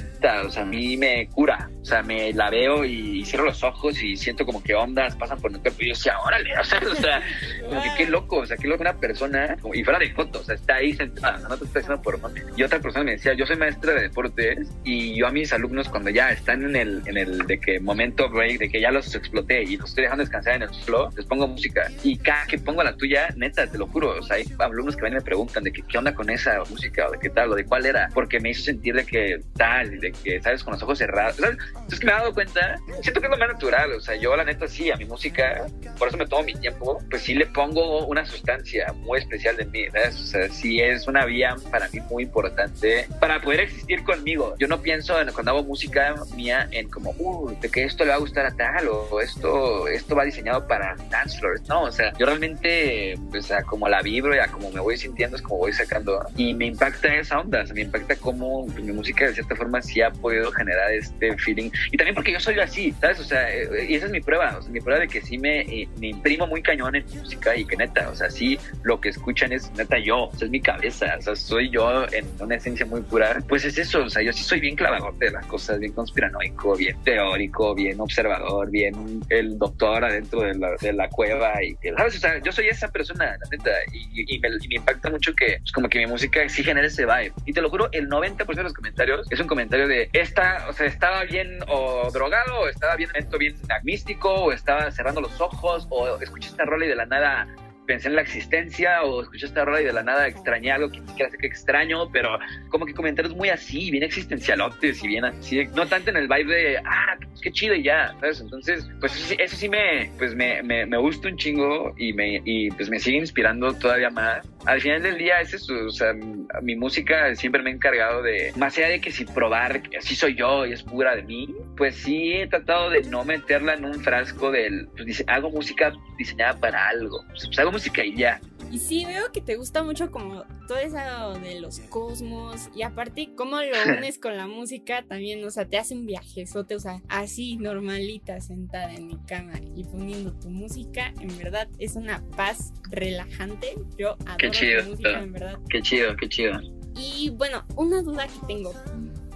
o 0.45 0.49
sea, 0.49 0.63
a 0.63 0.65
mí 0.65 0.97
me 0.97 1.27
cura. 1.27 1.69
O 1.84 1.86
sea, 1.86 2.02
me 2.02 2.32
la 2.32 2.50
veo 2.50 2.86
y 2.86 3.26
cierro 3.26 3.43
los 3.46 3.62
ojos 3.62 4.02
y 4.02 4.15
siento 4.15 4.46
como 4.46 4.63
que 4.63 4.74
ondas 4.74 5.15
pasan 5.17 5.38
por 5.39 5.52
mi 5.52 5.60
cuerpo 5.60 5.80
y 5.82 5.89
yo 5.89 5.93
decía, 5.93 6.17
órale, 6.26 6.58
o 6.58 6.63
sea, 6.63 6.80
o 6.89 6.96
sea 6.96 7.22
como 7.67 7.84
que 7.84 7.89
qué 7.98 8.06
loco, 8.10 8.38
o 8.38 8.46
sea, 8.46 8.56
qué 8.56 8.67
loco 8.69 8.82
una 8.82 8.93
persona, 8.98 9.58
como- 9.62 9.76
y 9.76 9.84
fuera 9.84 10.00
de 10.00 10.10
foto, 10.13 10.39
o 10.39 10.43
sea, 10.43 10.56
está 10.56 10.76
ahí 10.76 10.93
sentada, 10.93 11.38
no 11.50 11.58
te 11.58 11.65
está 11.65 11.80
haciendo 11.80 12.02
por. 12.02 12.13
Y 12.56 12.63
otra 12.63 12.80
persona 12.80 13.04
me 13.04 13.12
decía, 13.12 13.34
yo 13.34 13.46
soy 13.46 13.58
maestra 13.58 13.93
de 13.93 14.04
deportes 14.04 14.69
y 14.86 15.15
yo 15.17 15.28
a 15.28 15.32
mis 15.32 15.52
alumnos 15.52 15.89
cuando 15.89 16.10
ya 16.10 16.30
están 16.30 16.63
en 16.63 16.76
el, 16.76 17.02
en 17.06 17.17
el 17.17 17.39
de 17.48 17.60
que 17.60 17.80
momento 17.82 18.30
break, 18.30 18.60
de 18.60 18.69
que 18.69 18.80
ya 18.80 18.91
los 18.91 19.13
exploté 19.13 19.63
y 19.63 19.76
los 19.76 19.89
estoy 19.89 20.04
dejando 20.04 20.24
descansar 20.24 20.56
en 20.56 20.62
el 20.63 20.69
flow, 20.86 21.10
les 21.17 21.26
pongo 21.26 21.48
música. 21.48 21.89
Y 22.04 22.17
cada 22.17 22.46
que 22.46 22.60
pongo 22.60 22.82
la 22.84 22.96
tuya, 22.96 23.28
neta, 23.36 23.67
te 23.67 23.78
lo 23.78 23.88
juro, 23.88 24.12
o 24.19 24.22
sea, 24.24 24.38
hay 24.38 24.46
alumnos 24.60 24.96
que 24.96 25.02
ven 25.02 25.13
y 25.13 25.15
me 25.17 25.22
preguntan 25.22 25.63
de 25.63 25.74
que 25.74 25.82
qué 25.82 25.98
onda 25.98 26.13
con 26.15 26.30
esa 26.30 26.60
música 26.69 27.08
o 27.08 27.12
de 27.12 27.19
qué 27.19 27.30
tal 27.30 27.52
o 27.52 27.56
de 27.56 27.65
cuál 27.65 27.86
era, 27.86 28.08
porque 28.13 28.39
me 28.39 28.52
hizo 28.52 28.63
sentir 28.63 28.96
de 28.96 29.06
que 29.06 29.39
tal, 29.58 30.00
de 30.00 30.12
que, 30.12 30.41
¿sabes? 30.41 30.63
Con 30.63 30.74
los 30.74 30.84
ojos 30.84 30.98
cerrados. 30.98 31.38
Entonces 31.75 32.03
me 32.03 32.12
he 32.12 32.15
dado 32.15 32.33
cuenta, 32.33 32.79
siento 33.01 33.19
que 33.19 33.27
es 33.27 33.31
lo 33.31 33.38
más 33.38 33.49
natural, 33.49 33.93
o 33.93 34.01
sea, 34.01 34.15
yo 34.15 34.36
la 34.36 34.43
neta 34.43 34.67
sí, 34.67 34.91
a 34.91 34.95
mi 34.95 35.05
música, 35.05 35.67
por 35.97 36.07
eso 36.07 36.17
me 36.17 36.25
tomo 36.25 36.43
mi 36.43 36.53
tiempo, 36.53 37.01
pues 37.09 37.23
sí 37.23 37.33
le 37.33 37.45
pongo 37.47 38.05
una 38.05 38.25
sustancia 38.25 38.93
muy 38.97 39.19
especial 39.19 39.57
de 39.57 39.65
mí. 39.65 39.86
O 39.88 40.12
sea, 40.12 40.49
sí 40.49 40.81
es 40.81 41.07
una 41.07 41.25
vía 41.25 41.55
para 41.71 41.88
mí 41.89 41.99
muy 42.09 42.23
importante 42.23 43.07
para 43.19 43.41
poder 43.41 43.62
existir 43.62 44.03
conmigo. 44.03 44.55
Yo 44.59 44.67
no 44.67 44.81
pienso 44.81 45.19
en, 45.19 45.31
cuando 45.31 45.51
hago 45.51 45.63
música 45.63 46.15
mía 46.36 46.67
en 46.71 46.89
como, 46.89 47.12
uh, 47.17 47.55
de 47.59 47.69
que 47.69 47.83
esto 47.83 48.03
le 48.03 48.12
va 48.12 48.15
a 48.15 48.19
gustar 48.19 48.45
a 48.45 48.55
tal 48.55 48.88
o 48.88 49.19
esto, 49.19 49.88
esto 49.88 50.15
va 50.15 50.25
diseñado 50.25 50.67
para 50.67 50.95
dance 51.09 51.38
floors. 51.39 51.67
No, 51.67 51.83
o 51.83 51.91
sea, 51.91 52.13
yo 52.17 52.25
realmente, 52.25 53.17
pues, 53.31 53.51
a 53.51 53.63
como 53.63 53.88
la 53.88 54.01
vibro 54.01 54.36
y 54.36 54.39
a 54.39 54.47
como 54.47 54.71
me 54.71 54.79
voy 54.79 54.97
sintiendo 54.97 55.38
es 55.38 55.41
como 55.41 55.59
voy 55.59 55.73
sacando. 55.73 56.25
Y 56.36 56.53
me 56.53 56.65
impacta 56.65 57.13
esa 57.15 57.39
onda, 57.39 57.62
o 57.62 57.65
sea, 57.65 57.73
me 57.73 57.81
impacta 57.81 58.15
cómo 58.15 58.65
pues, 58.65 58.83
mi 58.83 58.91
música 58.91 59.25
de 59.25 59.33
cierta 59.33 59.55
forma 59.55 59.81
sí 59.81 60.01
ha 60.01 60.12
podido 60.12 60.51
generar 60.51 60.91
este 60.91 61.36
feeling 61.38 61.62
ching. 61.69 61.71
Y 61.91 61.97
también 61.97 62.15
porque 62.15 62.32
yo 62.32 62.39
soy 62.39 62.60
así, 62.60 62.93
¿sabes? 62.99 63.19
O 63.19 63.23
sea, 63.23 63.49
eh, 63.54 63.88
y 63.89 63.95
esa 63.95 64.06
es 64.06 64.12
mi 64.12 64.21
prueba, 64.21 64.58
o 64.58 64.62
sea, 64.62 64.71
mi 64.71 64.82
prueba 64.82 64.99
de 65.02 65.08
que 65.08 65.21
sí 65.21 65.38
me, 65.38 65.62
eh, 65.62 65.88
me 65.99 66.08
imprimo 66.10 66.47
muy 66.47 66.62
cañón 66.62 66.95
en 66.95 67.06
música 67.17 67.56
y 67.56 67.65
que 67.65 67.76
neta, 67.76 68.10
o 68.10 68.15
sea, 68.15 68.30
sí 68.30 68.58
lo 68.84 68.99
que 68.99 69.10
escuchan 69.10 69.52
es 69.52 69.71
neta 69.73 69.97
yo, 69.97 70.26
o 70.26 70.36
sea, 70.36 70.45
es 70.45 70.52
mi 70.52 70.62
cabeza, 70.62 71.15
o 71.17 71.21
sea, 71.21 71.36
soy 71.36 71.69
yo 71.69 72.06
en 72.12 72.26
una 72.39 72.56
esencia 72.56 72.86
muy 72.86 73.02
pura. 73.02 73.41
Pues 73.47 73.65
es 73.65 73.78
eso, 73.78 74.04
o 74.04 74.10
sea, 74.10 74.21
yo 74.21 74.34
sí 74.34 74.43
soy 74.43 74.60
bien 74.60 74.76
clavadote 74.76 75.26
de 75.26 75.32
las 75.32 75.45
cosas, 75.45 75.80
bien 75.80 75.93
conspiranoico, 75.93 76.76
bien 76.76 76.97
teórico, 77.04 77.76
bien 77.76 77.99
observador, 77.99 78.69
bien 78.69 79.21
el 79.30 79.58
doctor 79.58 80.04
adentro 80.04 80.41
de 80.41 80.56
la, 80.56 80.76
de 80.80 80.93
la 80.93 81.10
cueva 81.10 81.63
y 81.63 81.76
¿sabes? 81.97 82.15
O 82.15 82.19
sea, 82.19 82.41
yo 82.41 82.52
soy 82.52 82.67
esa 82.67 82.88
persona, 82.89 83.26
la 83.26 83.49
neta, 83.52 83.71
y, 83.91 84.36
y 84.36 84.39
me, 84.39 84.49
y 84.62 84.67
me 84.67 84.76
impacta 84.76 85.10
mucho 85.10 85.34
que, 85.36 85.58
pues, 85.60 85.71
como 85.71 85.89
que 85.89 85.99
mi 85.99 86.08
música 86.08 86.47
sí 86.49 86.63
genera 86.63 86.88
ese 86.88 87.06
vibe. 87.06 87.34
Y 87.45 87.54
te 87.54 87.62
lo 87.62 87.69
juro, 87.69 87.89
el 87.91 88.10
90% 88.10 88.56
de 88.56 88.63
los 88.63 88.73
comentarios 88.73 89.28
es 89.30 89.39
un 89.39 89.47
comentario 89.47 89.88
de, 89.88 90.10
esta, 90.13 90.65
o 90.69 90.73
sea, 90.73 90.88
estaba 90.88 91.23
bien 91.23 91.53
o 91.68 92.10
drogado, 92.12 92.62
o 92.62 92.68
estaba 92.68 92.96
bien, 92.96 93.10
bien 93.39 93.56
místico, 93.84 94.30
o 94.30 94.52
estaba 94.52 94.92
cerrando 94.92 95.22
los 95.22 95.39
ojos, 95.42 95.88
o 95.89 96.18
escuché 96.20 96.50
esta 96.50 96.66
rola 96.66 96.86
y 96.86 96.89
de 96.89 96.96
la 96.96 97.06
nada 97.06 97.48
pensé 97.86 98.08
en 98.08 98.15
la 98.15 98.22
existencia 98.22 99.04
o 99.04 99.22
escuché 99.22 99.46
esta 99.46 99.65
rola 99.65 99.82
y 99.82 99.86
de 99.86 99.93
la 99.93 100.04
nada 100.04 100.28
extrañé 100.28 100.72
algo 100.72 100.89
que 100.89 101.00
ni 101.00 101.15
que 101.15 101.48
extraño, 101.48 102.10
pero 102.12 102.39
como 102.69 102.86
que 102.86 102.93
comentarios 102.93 103.36
muy 103.36 103.50
así, 103.50 103.91
bien 103.91 104.04
existencialotes 104.04 105.04
y 105.04 105.08
bien 105.08 105.26
así, 105.26 105.65
no 105.76 105.88
tanto 105.88 106.10
en 106.10 106.17
el 106.17 106.28
vibe 106.28 106.54
de, 106.54 106.78
ah, 106.78 107.17
qué 107.41 107.52
chido 107.52 107.76
y 107.76 107.84
ya, 107.84 108.15
¿sabes? 108.19 108.41
Entonces, 108.41 108.88
pues 109.00 109.15
eso 109.15 109.28
sí, 109.28 109.36
eso 109.39 109.56
sí 109.56 109.69
me, 109.69 110.10
pues 110.17 110.36
me, 110.36 110.63
me, 110.63 110.86
me, 110.86 110.98
gusta 110.98 111.28
un 111.28 111.38
chingo 111.38 111.93
y, 111.98 112.13
me, 112.13 112.41
y 112.46 112.69
pues 112.72 112.89
me 112.89 113.00
sigue 113.00 113.17
inspirando 113.17 113.74
todavía 113.74 114.10
más. 114.10 114.48
Al 114.65 114.80
final 114.80 115.04
del 115.04 115.17
día 115.17 115.41
es 115.41 115.69
o 115.69 115.89
sea, 115.89 116.13
mi 116.62 116.76
música 116.76 117.36
siempre 117.36 117.62
me 117.62 117.72
ha 117.72 117.74
encargado 117.74 118.22
de, 118.22 118.54
más 118.56 118.78
allá 118.78 118.89
de 118.89 119.02
que 119.02 119.12
si 119.12 119.26
probar 119.26 119.82
que 119.82 119.98
así 119.98 120.15
soy 120.15 120.36
yo 120.36 120.65
y 120.65 120.74
es 120.74 120.84
pura 120.84 121.15
de 121.15 121.24
mí, 121.24 121.54
pues 121.76 121.96
sí 121.96 122.34
he 122.34 122.48
tratado 122.48 122.89
de 122.89 123.04
no 123.04 123.26
meterla 123.26 123.74
en 123.74 123.86
un 123.86 123.96
frasco 124.02 124.52
del, 124.52 124.88
pues 124.96 125.24
hago 125.28 125.50
música 125.50 125.93
diseñada 126.17 126.60
para 126.60 126.88
algo, 126.88 127.24
pues 127.28 127.60
hago 127.60 127.72
música 127.73 128.05
y 128.05 128.15
ya. 128.15 128.39
Y 128.71 128.79
sí, 128.79 129.05
veo 129.05 129.31
que 129.31 129.41
te 129.41 129.55
gusta 129.55 129.83
mucho 129.83 130.09
como 130.09 130.45
todo 130.67 130.77
eso 130.77 131.39
de 131.39 131.59
los 131.59 131.79
cosmos 131.81 132.69
y 132.75 132.81
aparte 132.81 133.29
cómo 133.36 133.57
lo 133.62 133.67
unes 133.97 134.17
con 134.17 134.36
la 134.36 134.47
música 134.47 135.03
también, 135.03 135.43
o 135.45 135.51
sea, 135.51 135.65
te 135.65 135.77
hace 135.77 135.93
un 135.93 136.05
viaje, 136.05 136.45
o 136.55 136.79
sea, 136.79 137.01
así 137.09 137.57
normalita 137.57 138.39
sentada 138.41 138.93
en 138.93 139.07
mi 139.07 139.17
cama 139.27 139.53
y 139.75 139.83
poniendo 139.83 140.33
tu 140.33 140.49
música, 140.49 141.13
en 141.19 141.38
verdad 141.38 141.67
es 141.77 141.95
una 141.95 142.23
paz 142.36 142.73
relajante. 142.89 143.75
Yo 143.97 144.13
adoro 144.25 144.38
qué 144.38 144.51
chido, 144.51 144.86
música, 144.86 145.19
en 145.19 145.33
verdad. 145.33 145.59
Qué 145.69 145.81
chido, 145.81 146.15
qué 146.15 146.29
chido. 146.29 146.59
Y 146.95 147.31
bueno, 147.31 147.65
una 147.75 148.01
duda 148.01 148.27
que 148.27 148.47
tengo 148.47 148.73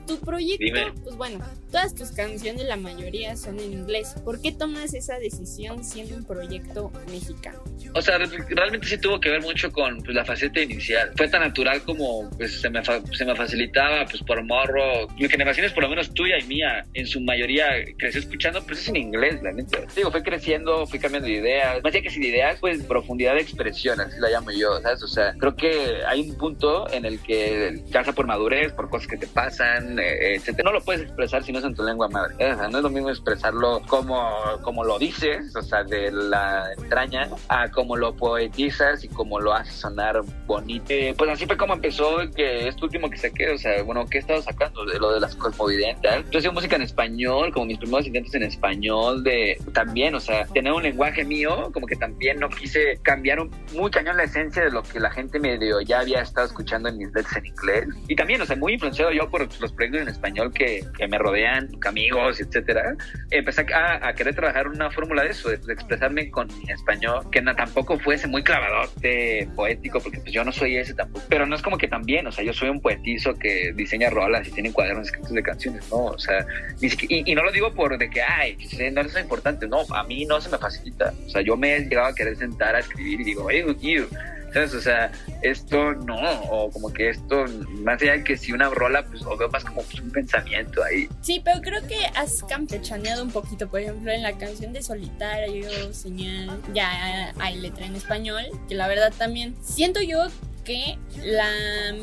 tu 0.07 0.19
proyecto, 0.19 0.65
Dime. 0.65 0.93
pues 1.03 1.15
bueno, 1.15 1.39
todas 1.71 1.93
tus 1.93 2.11
canciones, 2.11 2.65
la 2.65 2.77
mayoría 2.77 3.35
son 3.35 3.59
en 3.59 3.73
inglés. 3.73 4.15
¿Por 4.23 4.41
qué 4.41 4.51
tomas 4.51 4.93
esa 4.93 5.19
decisión 5.19 5.83
siendo 5.83 6.15
un 6.15 6.25
proyecto 6.25 6.91
mexicano? 7.11 7.59
O 7.93 8.01
sea, 8.01 8.17
realmente 8.17 8.87
sí 8.87 8.97
tuvo 8.97 9.19
que 9.19 9.29
ver 9.29 9.41
mucho 9.41 9.71
con 9.71 10.01
pues, 10.01 10.15
la 10.15 10.25
faceta 10.25 10.61
inicial. 10.61 11.11
Fue 11.15 11.27
tan 11.27 11.41
natural 11.41 11.81
como 11.83 12.29
pues, 12.37 12.61
se, 12.61 12.69
me 12.69 12.81
se 12.83 13.25
me 13.25 13.35
facilitaba 13.35 14.05
pues 14.05 14.23
por 14.23 14.43
morro. 14.43 15.07
Mi 15.19 15.27
generación 15.29 15.65
es 15.65 15.73
por 15.73 15.83
lo 15.83 15.89
menos 15.89 16.13
tuya 16.13 16.37
y 16.39 16.43
mía, 16.43 16.85
en 16.93 17.05
su 17.05 17.21
mayoría 17.21 17.67
crecí 17.97 18.19
escuchando, 18.19 18.63
pues 18.65 18.79
es 18.79 18.87
en 18.89 18.95
inglés, 18.95 19.41
la 19.43 19.51
neta. 19.51 19.79
Digo, 19.95 20.11
fue 20.11 20.23
creciendo, 20.23 20.87
fui 20.87 20.99
cambiando 20.99 21.27
de 21.27 21.35
ideas. 21.35 21.83
Más 21.83 21.93
allá 21.93 22.01
que 22.01 22.09
sin 22.09 22.23
ideas, 22.23 22.57
pues 22.59 22.83
profundidad 22.83 23.35
de 23.35 23.41
expresión, 23.41 23.99
así 23.99 24.19
la 24.19 24.29
llamo 24.29 24.51
yo, 24.51 24.81
¿sabes? 24.81 25.03
O 25.03 25.07
sea, 25.07 25.33
creo 25.37 25.55
que 25.55 26.01
hay 26.07 26.21
un 26.21 26.37
punto 26.37 26.91
en 26.91 27.05
el 27.05 27.19
que 27.19 27.81
casa 27.91 28.13
por 28.13 28.27
madurez, 28.27 28.71
por 28.73 28.89
cosas 28.89 29.07
que 29.07 29.17
te 29.17 29.27
pasan, 29.27 29.96
eh, 29.99 30.35
etcétera. 30.35 30.69
No 30.69 30.73
lo 30.73 30.83
puedes 30.83 31.01
expresar 31.01 31.43
si 31.43 31.51
no 31.51 31.59
es 31.59 31.65
en 31.65 31.75
tu 31.75 31.83
lengua 31.83 32.07
madre. 32.07 32.35
¿eh? 32.39 32.55
No 32.69 32.77
es 32.77 32.83
lo 32.83 32.89
mismo 32.89 33.09
expresarlo 33.09 33.81
como, 33.87 34.31
como 34.61 34.83
lo 34.83 34.99
dices, 34.99 35.55
o 35.55 35.61
sea, 35.61 35.83
de 35.83 36.11
la 36.11 36.73
entraña, 36.77 37.29
a 37.49 37.69
como 37.69 37.95
lo 37.95 38.15
poetizas 38.15 39.03
y 39.03 39.07
como 39.07 39.39
lo 39.39 39.53
haces 39.53 39.75
sonar 39.75 40.21
bonito. 40.45 40.85
Eh, 40.89 41.13
pues 41.17 41.29
así 41.29 41.45
fue 41.45 41.57
como 41.57 41.73
empezó 41.73 42.17
que 42.35 42.67
este 42.67 42.83
último 42.83 43.09
que 43.09 43.17
saqué, 43.17 43.49
o 43.49 43.57
sea, 43.57 43.83
bueno, 43.83 44.05
¿qué 44.07 44.17
he 44.17 44.21
estado 44.21 44.41
sacando? 44.41 44.85
De 44.85 44.99
lo 44.99 45.13
de 45.13 45.19
las 45.19 45.35
cosmovidentes. 45.35 46.29
Yo 46.31 46.39
hacía 46.39 46.51
música 46.51 46.75
en 46.75 46.83
español, 46.83 47.51
como 47.53 47.65
mis 47.65 47.77
primeros 47.77 48.05
intentos 48.07 48.33
en 48.35 48.43
español, 48.43 49.23
de 49.23 49.57
también, 49.73 50.15
o 50.15 50.19
sea, 50.19 50.45
tener 50.47 50.71
un 50.73 50.83
lenguaje 50.83 51.23
mío, 51.23 51.69
como 51.73 51.87
que 51.87 51.95
también 51.95 52.39
no 52.39 52.49
quise 52.49 52.99
cambiar 53.01 53.39
un, 53.39 53.51
muy 53.73 53.91
cañón 53.91 54.17
la 54.17 54.23
esencia 54.23 54.63
de 54.63 54.71
lo 54.71 54.83
que 54.83 54.99
la 54.99 55.11
gente 55.11 55.39
medio 55.39 55.81
ya 55.81 55.99
había 55.99 56.21
estado 56.21 56.47
escuchando 56.47 56.89
en 56.89 56.97
mis 56.97 57.07
letras 57.13 57.37
en 57.37 57.45
inglés. 57.45 57.87
Y 58.07 58.15
también, 58.15 58.41
o 58.41 58.45
sea, 58.45 58.55
muy 58.55 58.73
influenciado 58.73 59.11
yo 59.11 59.29
por 59.29 59.41
los 59.41 59.71
proyectos 59.71 59.86
en 59.95 60.07
español 60.07 60.53
que, 60.53 60.83
que 60.97 61.07
me 61.07 61.17
rodean, 61.17 61.69
amigos, 61.85 62.39
etcétera. 62.39 62.95
Empecé 63.31 63.65
a, 63.73 64.07
a 64.07 64.13
querer 64.13 64.35
trabajar 64.35 64.67
una 64.67 64.91
fórmula 64.91 65.23
de 65.23 65.29
eso, 65.29 65.49
de, 65.49 65.57
de, 65.57 65.73
expresarme 65.73 66.29
con 66.29 66.47
mi 66.47 66.71
español, 66.71 67.29
que 67.31 67.41
no, 67.41 67.55
tampoco 67.55 67.97
fuese 67.99 68.27
muy 68.27 68.43
clavadote, 68.43 69.47
poético, 69.55 69.99
porque 69.99 70.19
pues 70.19 70.31
yo 70.31 70.43
no 70.43 70.51
soy 70.51 70.77
ese 70.77 70.93
tampoco. 70.93 71.25
Pero 71.29 71.45
no 71.45 71.55
es 71.55 71.61
como 71.61 71.77
que 71.77 71.87
también, 71.87 72.27
o 72.27 72.31
sea, 72.31 72.43
yo 72.43 72.53
soy 72.53 72.69
un 72.69 72.81
poetizo 72.81 73.33
que 73.33 73.73
diseña 73.75 74.09
rolas 74.09 74.47
y 74.47 74.51
tiene 74.51 74.71
cuadernos 74.71 75.07
escritos 75.07 75.31
de 75.31 75.43
canciones, 75.43 75.89
¿no? 75.89 76.05
O 76.05 76.19
sea, 76.19 76.45
y, 76.81 77.31
y, 77.31 77.35
no 77.35 77.43
lo 77.43 77.51
digo 77.51 77.73
por 77.73 77.97
de 77.97 78.09
que, 78.09 78.21
ay, 78.21 78.57
no 78.91 79.01
es 79.01 79.17
importante, 79.17 79.67
no, 79.67 79.81
a 79.93 80.03
mí 80.03 80.25
no 80.25 80.41
se 80.41 80.49
me 80.49 80.57
facilita. 80.57 81.13
O 81.25 81.29
sea, 81.29 81.41
yo 81.41 81.55
me 81.55 81.75
he 81.75 81.79
llegado 81.81 82.07
a 82.07 82.15
querer 82.15 82.35
sentar 82.35 82.75
a 82.75 82.79
escribir 82.79 83.21
y 83.21 83.23
digo, 83.23 83.45
oye, 83.45 83.65
you, 83.81 84.07
¿sabes? 84.53 84.73
O 84.73 84.81
sea, 84.81 85.11
esto 85.41 85.93
no, 85.93 86.41
o 86.49 86.71
como 86.71 86.91
que 86.91 87.09
esto, 87.09 87.45
más 87.83 88.01
allá 88.01 88.13
de 88.13 88.23
que 88.23 88.37
si 88.37 88.51
una 88.51 88.69
rola, 88.69 89.05
pues 89.05 89.21
lo 89.21 89.37
veo 89.37 89.49
más 89.49 89.63
como 89.63 89.81
un 89.81 90.11
pensamiento 90.11 90.83
ahí. 90.83 91.07
Sí, 91.21 91.41
pero 91.43 91.61
creo 91.61 91.85
que 91.87 91.97
has 92.15 92.43
campechaneado 92.43 93.23
un 93.23 93.31
poquito, 93.31 93.67
por 93.67 93.79
ejemplo, 93.79 94.11
en 94.11 94.23
la 94.23 94.37
canción 94.37 94.73
de 94.73 94.81
Solitario, 94.81 95.93
Señal, 95.93 96.61
ya 96.73 97.33
hay 97.39 97.57
letra 97.57 97.85
en 97.85 97.95
español, 97.95 98.43
que 98.67 98.75
la 98.75 98.87
verdad 98.87 99.13
también 99.17 99.55
siento 99.61 100.01
yo 100.01 100.27
que 100.67 100.97
la 101.23 101.49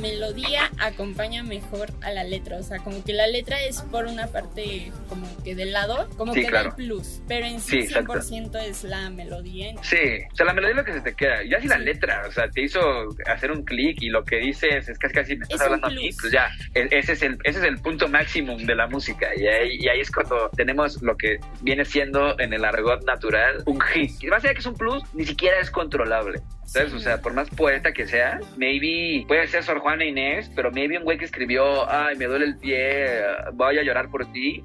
melodía 0.00 0.70
acompaña 0.78 1.42
mejor 1.42 1.90
a 2.02 2.10
la 2.12 2.24
letra. 2.24 2.56
O 2.56 2.62
sea, 2.62 2.78
como 2.78 3.04
que 3.04 3.12
la 3.12 3.26
letra 3.26 3.62
es 3.62 3.82
por 3.82 4.06
una 4.06 4.26
parte 4.28 4.90
como 5.08 5.26
que 5.44 5.54
del 5.54 5.72
lado, 5.72 6.08
como 6.16 6.32
sí, 6.32 6.40
que 6.40 6.46
claro. 6.48 6.70
da 6.70 6.70
el 6.70 6.76
plus. 6.76 7.20
Pero 7.28 7.46
en 7.46 7.60
sí, 7.60 7.82
Sí, 7.82 7.94
100% 7.94 8.56
es 8.62 8.84
la 8.84 9.10
melodía. 9.10 9.74
Sí, 9.82 9.98
o 10.32 10.34
sea, 10.36 10.46
la 10.46 10.54
melodía 10.54 10.70
es 10.72 10.76
lo 10.78 10.84
que 10.84 10.92
se 10.94 11.00
te 11.02 11.14
queda. 11.14 11.42
Ya 11.44 11.60
si 11.60 11.68
la 11.68 11.76
letra, 11.78 12.24
o 12.26 12.32
sea, 12.32 12.48
te 12.48 12.62
hizo 12.62 12.80
hacer 13.26 13.52
un 13.52 13.64
clic 13.64 14.00
y 14.00 14.08
lo 14.08 14.24
que 14.24 14.36
dices 14.36 14.88
es 14.88 14.98
casi 14.98 15.14
casi 15.14 15.36
me 15.36 15.42
estás 15.42 15.60
Es 15.60 15.66
hablando 15.66 15.88
a 15.88 15.90
mí, 15.90 16.10
pues 16.18 16.32
ya, 16.32 16.48
e- 16.74 16.88
ese 16.90 17.12
es 17.12 17.22
el, 17.22 17.36
ese 17.44 17.58
es 17.58 17.64
el 17.64 17.78
punto 17.78 18.08
máximo 18.08 18.56
de 18.56 18.74
la 18.74 18.86
música. 18.86 19.28
Y 19.36 19.46
ahí, 19.46 19.76
y 19.78 19.88
ahí 19.88 20.00
es 20.00 20.10
cuando 20.10 20.48
tenemos 20.56 21.02
lo 21.02 21.16
que 21.16 21.38
viene 21.60 21.84
siendo 21.84 22.38
en 22.40 22.54
el 22.54 22.64
argot 22.64 23.04
natural 23.04 23.62
un 23.66 23.78
hit. 23.80 24.24
Más 24.30 24.42
allá 24.42 24.54
que 24.54 24.60
es 24.60 24.66
un 24.66 24.74
plus, 24.74 25.02
ni 25.12 25.26
siquiera 25.26 25.60
es 25.60 25.70
controlable. 25.70 26.40
¿Sabes? 26.66 26.92
Sí. 26.92 26.96
O 26.96 27.00
sea, 27.00 27.20
por 27.20 27.34
más 27.34 27.50
poeta 27.50 27.92
que 27.92 28.06
sea, 28.06 28.40
maybe 28.56 29.24
puede 29.26 29.46
ser 29.46 29.62
Sor 29.62 29.78
Juana 29.80 30.04
Inés, 30.04 30.50
pero 30.54 30.70
maybe 30.70 30.98
un 30.98 31.04
güey 31.04 31.18
que 31.18 31.24
escribió, 31.24 31.90
ay, 31.90 32.16
me 32.16 32.26
duele 32.26 32.46
el 32.46 32.56
pie, 32.58 33.06
voy 33.54 33.78
a 33.78 33.82
llorar 33.82 34.08
por 34.10 34.30
ti, 34.32 34.62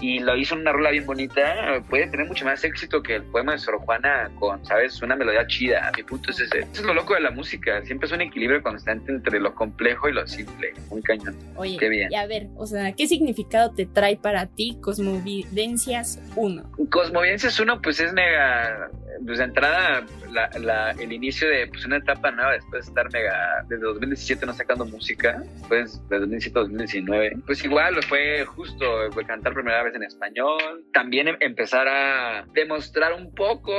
y 0.00 0.18
lo 0.20 0.36
hizo 0.36 0.54
en 0.54 0.62
una 0.62 0.72
rola 0.72 0.90
bien 0.90 1.06
bonita, 1.06 1.82
puede 1.88 2.06
tener 2.08 2.26
mucho 2.26 2.44
más 2.44 2.64
éxito 2.64 3.02
que 3.02 3.16
el 3.16 3.22
poema 3.24 3.52
de 3.52 3.58
Sor 3.58 3.78
Juana 3.78 4.30
con, 4.38 4.64
¿sabes? 4.66 5.00
Una 5.02 5.16
melodía 5.16 5.46
chida. 5.46 5.90
Mi 5.96 6.02
punto 6.02 6.30
es 6.30 6.40
ese. 6.40 6.60
Eso 6.60 6.68
es 6.72 6.82
lo 6.82 6.94
loco 6.94 7.14
de 7.14 7.20
la 7.20 7.30
música. 7.30 7.82
Siempre 7.84 8.06
es 8.06 8.12
un 8.12 8.20
equilibrio 8.20 8.62
constante 8.62 9.12
entre 9.12 9.38
lo 9.40 9.54
complejo 9.54 10.08
y 10.08 10.12
lo 10.12 10.26
simple. 10.26 10.72
Muy 10.90 11.02
cañón. 11.02 11.36
Oye, 11.56 11.76
Qué 11.78 11.88
bien. 11.88 12.10
y 12.10 12.16
a 12.16 12.26
ver, 12.26 12.48
o 12.56 12.66
sea, 12.66 12.92
¿qué 12.92 13.06
significado 13.06 13.72
te 13.72 13.86
trae 13.86 14.16
para 14.16 14.46
ti 14.46 14.78
Cosmovidencias 14.80 16.20
1? 16.36 16.72
Cosmovidencias 16.90 17.58
1, 17.58 17.80
pues 17.82 18.00
es 18.00 18.12
mega. 18.12 18.90
Pues 19.24 19.38
de 19.38 19.44
entrada, 19.44 20.04
la, 20.30 20.50
la- 20.60 20.90
el 20.92 21.12
inicio 21.12 21.48
de 21.48 21.66
pues, 21.68 21.84
una 21.86 21.96
etapa 21.98 22.30
nueva 22.30 22.52
después 22.52 22.84
de 22.84 22.88
estar 22.90 23.12
mega. 23.12 23.64
Desde 23.68 23.82
2017 23.84 24.46
no 24.46 24.52
sacando 24.54 24.84
música, 24.84 25.42
después 25.60 26.00
de 26.08 26.18
2017 26.18 26.58
a 26.58 26.62
2019. 26.62 27.32
Pues 27.46 27.64
igual 27.64 28.02
fue 28.04 28.44
justo 28.44 28.84
fue 29.12 29.24
cantar 29.24 29.54
primera 29.54 29.82
vez 29.82 29.94
en 29.94 30.02
español. 30.02 30.84
También 30.92 31.28
em- 31.28 31.36
empezar 31.40 31.86
a 31.88 32.44
demostrar 32.54 33.12
un 33.12 33.32
poco 33.34 33.72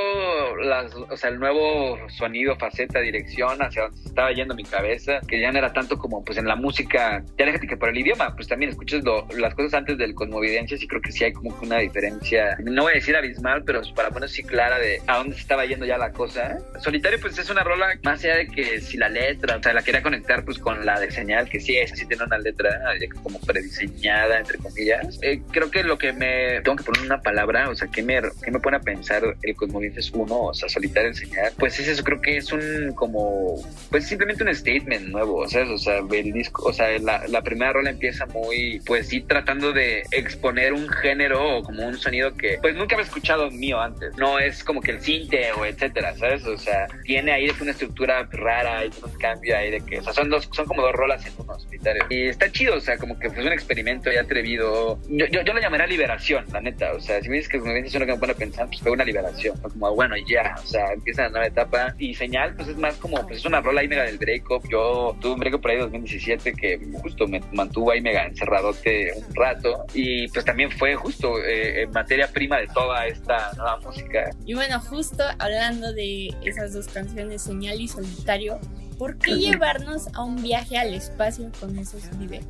las, 0.64 0.94
o 0.96 1.18
sea, 1.18 1.30
el 1.30 1.40
nuevo 1.40 1.98
sonido, 2.10 2.56
faceta, 2.58 3.00
dirección 3.00 3.62
hacia 3.62 3.84
donde 3.84 3.98
se 3.98 4.08
estaba 4.10 4.32
yendo 4.32 4.56
mi 4.56 4.64
cabeza, 4.64 5.20
que 5.28 5.40
ya 5.40 5.52
no 5.52 5.58
era 5.60 5.74
tanto 5.74 5.98
como 5.98 6.24
pues 6.24 6.38
en 6.38 6.48
la 6.48 6.56
música. 6.56 7.24
Ya 7.38 7.46
déjate 7.46 7.68
que 7.68 7.78
por 7.78 7.90
el 7.90 7.98
idioma, 7.98 8.36
pues 8.36 8.48
también 8.48 8.72
escuchas 8.72 9.04
lo- 9.04 9.28
las 9.38 9.54
cosas 9.56 9.74
antes 9.74 9.98
del 9.98 10.14
Cosmovidencias 10.16 10.82
y 10.82 10.88
creo 10.88 11.02
que 11.02 11.12
sí 11.12 11.24
hay 11.24 11.34
como 11.34 11.56
una 11.62 11.78
diferencia, 11.80 12.58
no 12.64 12.84
voy 12.84 12.92
a 12.94 12.96
decir 12.96 13.16
abismal, 13.16 13.64
pero 13.66 13.82
para 13.96 14.10
poner 14.10 14.30
sí 14.30 14.44
clara 14.44 14.80
de 14.80 15.02
a 15.08 15.22
dónde 15.26 15.36
se 15.36 15.42
estaba 15.42 15.66
yendo 15.66 15.86
ya 15.86 15.98
la 15.98 16.12
cosa. 16.12 16.58
Solitario 16.82 17.20
pues 17.20 17.38
es 17.38 17.50
una 17.50 17.64
rola 17.64 17.98
más 18.04 18.24
allá 18.24 18.38
de 18.38 18.48
que 18.48 18.82
si 18.82 18.98
la 18.98 19.10
letra, 19.10 19.58
o 19.58 19.64
sea, 19.64 19.74
la 19.74 19.84
quería 19.84 20.02
conectar 20.02 20.46
pues 20.46 20.60
con 20.60 20.86
la 20.86 21.00
de 21.00 21.12
señal, 21.12 21.50
que 21.50 21.60
sí, 21.60 21.78
esa 21.78 21.96
sí 21.96 22.06
tiene 22.06 22.24
una 22.24 22.38
letra 22.38 22.96
eh, 23.00 23.10
como 23.24 23.40
prediseñada, 23.42 24.40
entre 24.40 24.58
comillas. 24.58 25.20
Eh, 25.22 25.42
creo 25.52 25.72
que 25.72 25.84
lo 25.84 25.98
que 25.98 26.14
me 26.14 26.62
tengo 26.62 26.78
que 26.78 26.84
poner 26.84 27.02
una 27.02 27.22
palabra, 27.22 27.70
o 27.70 27.76
sea, 27.76 27.88
que 27.88 28.04
me, 28.04 28.22
que 28.44 28.52
me 28.52 28.60
pone 28.60 28.78
a 28.78 28.82
pensar 28.82 29.24
el 29.42 29.56
Cosmovientes 29.56 30.12
1, 30.12 30.42
o 30.42 30.54
sea, 30.54 30.70
Solitario 30.70 31.10
en 31.10 31.16
señal, 31.16 31.52
pues 31.58 31.80
es 31.80 31.88
eso, 31.88 32.04
creo 32.04 32.22
que 32.22 32.38
es 32.38 32.52
un 32.52 32.94
como, 32.96 33.56
pues 33.90 34.08
simplemente 34.08 34.44
un 34.44 34.54
statement 34.54 35.08
nuevo, 35.08 35.48
¿sabes? 35.48 35.70
O 35.70 35.78
sea, 35.78 35.98
el 35.98 36.32
disco, 36.32 36.64
o 36.66 36.74
sea, 36.74 36.98
la, 37.00 37.28
la 37.28 37.42
primera 37.42 37.74
rola 37.74 37.90
empieza 37.90 38.26
muy, 38.28 38.82
pues 38.86 39.08
sí, 39.08 39.22
tratando 39.22 39.74
de 39.74 40.04
exponer 40.12 40.74
un 40.74 40.88
género 40.90 41.58
o 41.58 41.64
como 41.64 41.86
un 41.86 41.98
sonido 41.98 42.36
que 42.36 42.58
pues 42.62 42.76
nunca 42.76 42.96
había 42.96 43.06
escuchado 43.06 43.50
mío 43.52 43.80
antes. 43.80 44.16
No 44.18 44.40
es 44.40 44.64
como 44.64 44.82
que 44.82 44.92
el 44.92 45.02
cinte 45.16 45.52
o 45.54 45.66
etcétera, 45.66 46.16
¿sabes? 46.16 46.46
O 46.46 46.58
sea, 46.58 46.88
tiene 47.04 47.32
ahí 47.32 47.50
una 47.62 47.72
estructura 47.72 48.28
rara, 48.32 48.80
hay 48.80 48.92
un 49.04 49.12
cambio 49.20 49.58
ahí 49.58 49.72
de 49.72 49.82
que, 49.82 50.00
o 50.00 50.04
sea, 50.04 50.14
son 50.14 50.30
dos, 50.30 50.50
son 50.52 50.66
como 50.66 50.82
dos 50.82 50.94
rolas 50.94 51.26
en 51.26 51.34
uno, 51.38 51.58
solitario. 51.60 52.06
Y 52.10 52.28
está 52.28 52.52
chido, 52.52 52.76
o 52.76 52.82
sea, 52.82 52.98
como 52.98 53.18
que 53.18 53.30
fue 53.30 53.46
un 53.46 53.54
experimento 53.54 54.12
ya 54.12 54.22
atrevido. 54.22 55.00
Yo, 55.08 55.26
yo, 55.28 55.42
yo 55.42 55.54
lo 55.54 55.62
llamaría 55.62 55.88
liberación, 55.88 56.46
la 56.52 56.62
neta. 56.62 56.94
O 56.94 57.00
sea, 57.00 57.22
si 57.22 57.30
me 57.30 57.38
dices 57.38 57.50
que 57.50 57.60
me 57.60 57.74
dices 57.76 57.96
uno 57.96 58.06
que 58.06 58.14
me 58.14 58.18
pone 58.18 58.34
a 58.34 58.36
pensar, 58.36 58.68
pues 58.68 58.80
fue 58.82 58.92
una 58.92 59.04
liberación. 59.04 59.58
Fue 59.60 59.72
como, 59.72 59.94
bueno, 59.96 60.16
ya, 60.28 60.56
o 60.62 60.66
sea, 60.66 60.94
empieza 60.94 61.24
la 61.24 61.30
nueva 61.30 61.48
etapa. 61.48 61.96
Y 61.98 62.14
señal, 62.14 62.56
pues 62.56 62.68
es 62.70 62.78
más 62.78 62.96
como, 62.98 63.22
pues 63.28 63.40
es 63.40 63.46
una 63.46 63.62
rola 63.62 63.82
ahí 63.82 63.88
mega 63.88 64.04
del 64.04 64.18
breakup. 64.18 64.68
Yo 64.70 65.16
tuve 65.22 65.34
un 65.34 65.40
breakup 65.40 65.62
por 65.62 65.72
ahí 65.72 65.78
2017 65.78 66.54
que 66.54 66.80
justo 67.02 67.28
me 67.28 67.42
mantuvo 67.52 67.92
ahí 67.92 68.02
mega 68.02 68.26
encerradote 68.26 69.14
un 69.16 69.36
rato. 69.36 69.86
Y 69.94 70.28
pues 70.30 70.46
también 70.46 70.72
fue 70.72 70.96
justo 70.96 71.36
eh, 71.44 71.88
materia 71.94 72.28
prima 72.28 72.58
de 72.58 72.68
toda 72.68 73.08
esta 73.08 73.52
nueva 73.56 73.78
música. 73.80 74.30
Y 74.46 74.54
bueno, 74.54 74.80
justo 74.80 75.05
hablando 75.40 75.94
de 75.94 76.34
esas 76.44 76.74
dos 76.74 76.88
canciones, 76.88 77.42
Señal 77.42 77.80
y 77.82 77.88
Solitario, 77.88 78.60
¿por 78.98 79.18
qué 79.18 79.36
llevarnos 79.36 80.08
a 80.14 80.24
un 80.24 80.42
viaje 80.42 80.78
al 80.78 80.94
espacio 80.94 81.52
con 81.60 81.78
esos 81.78 82.04
videos? 82.18 82.46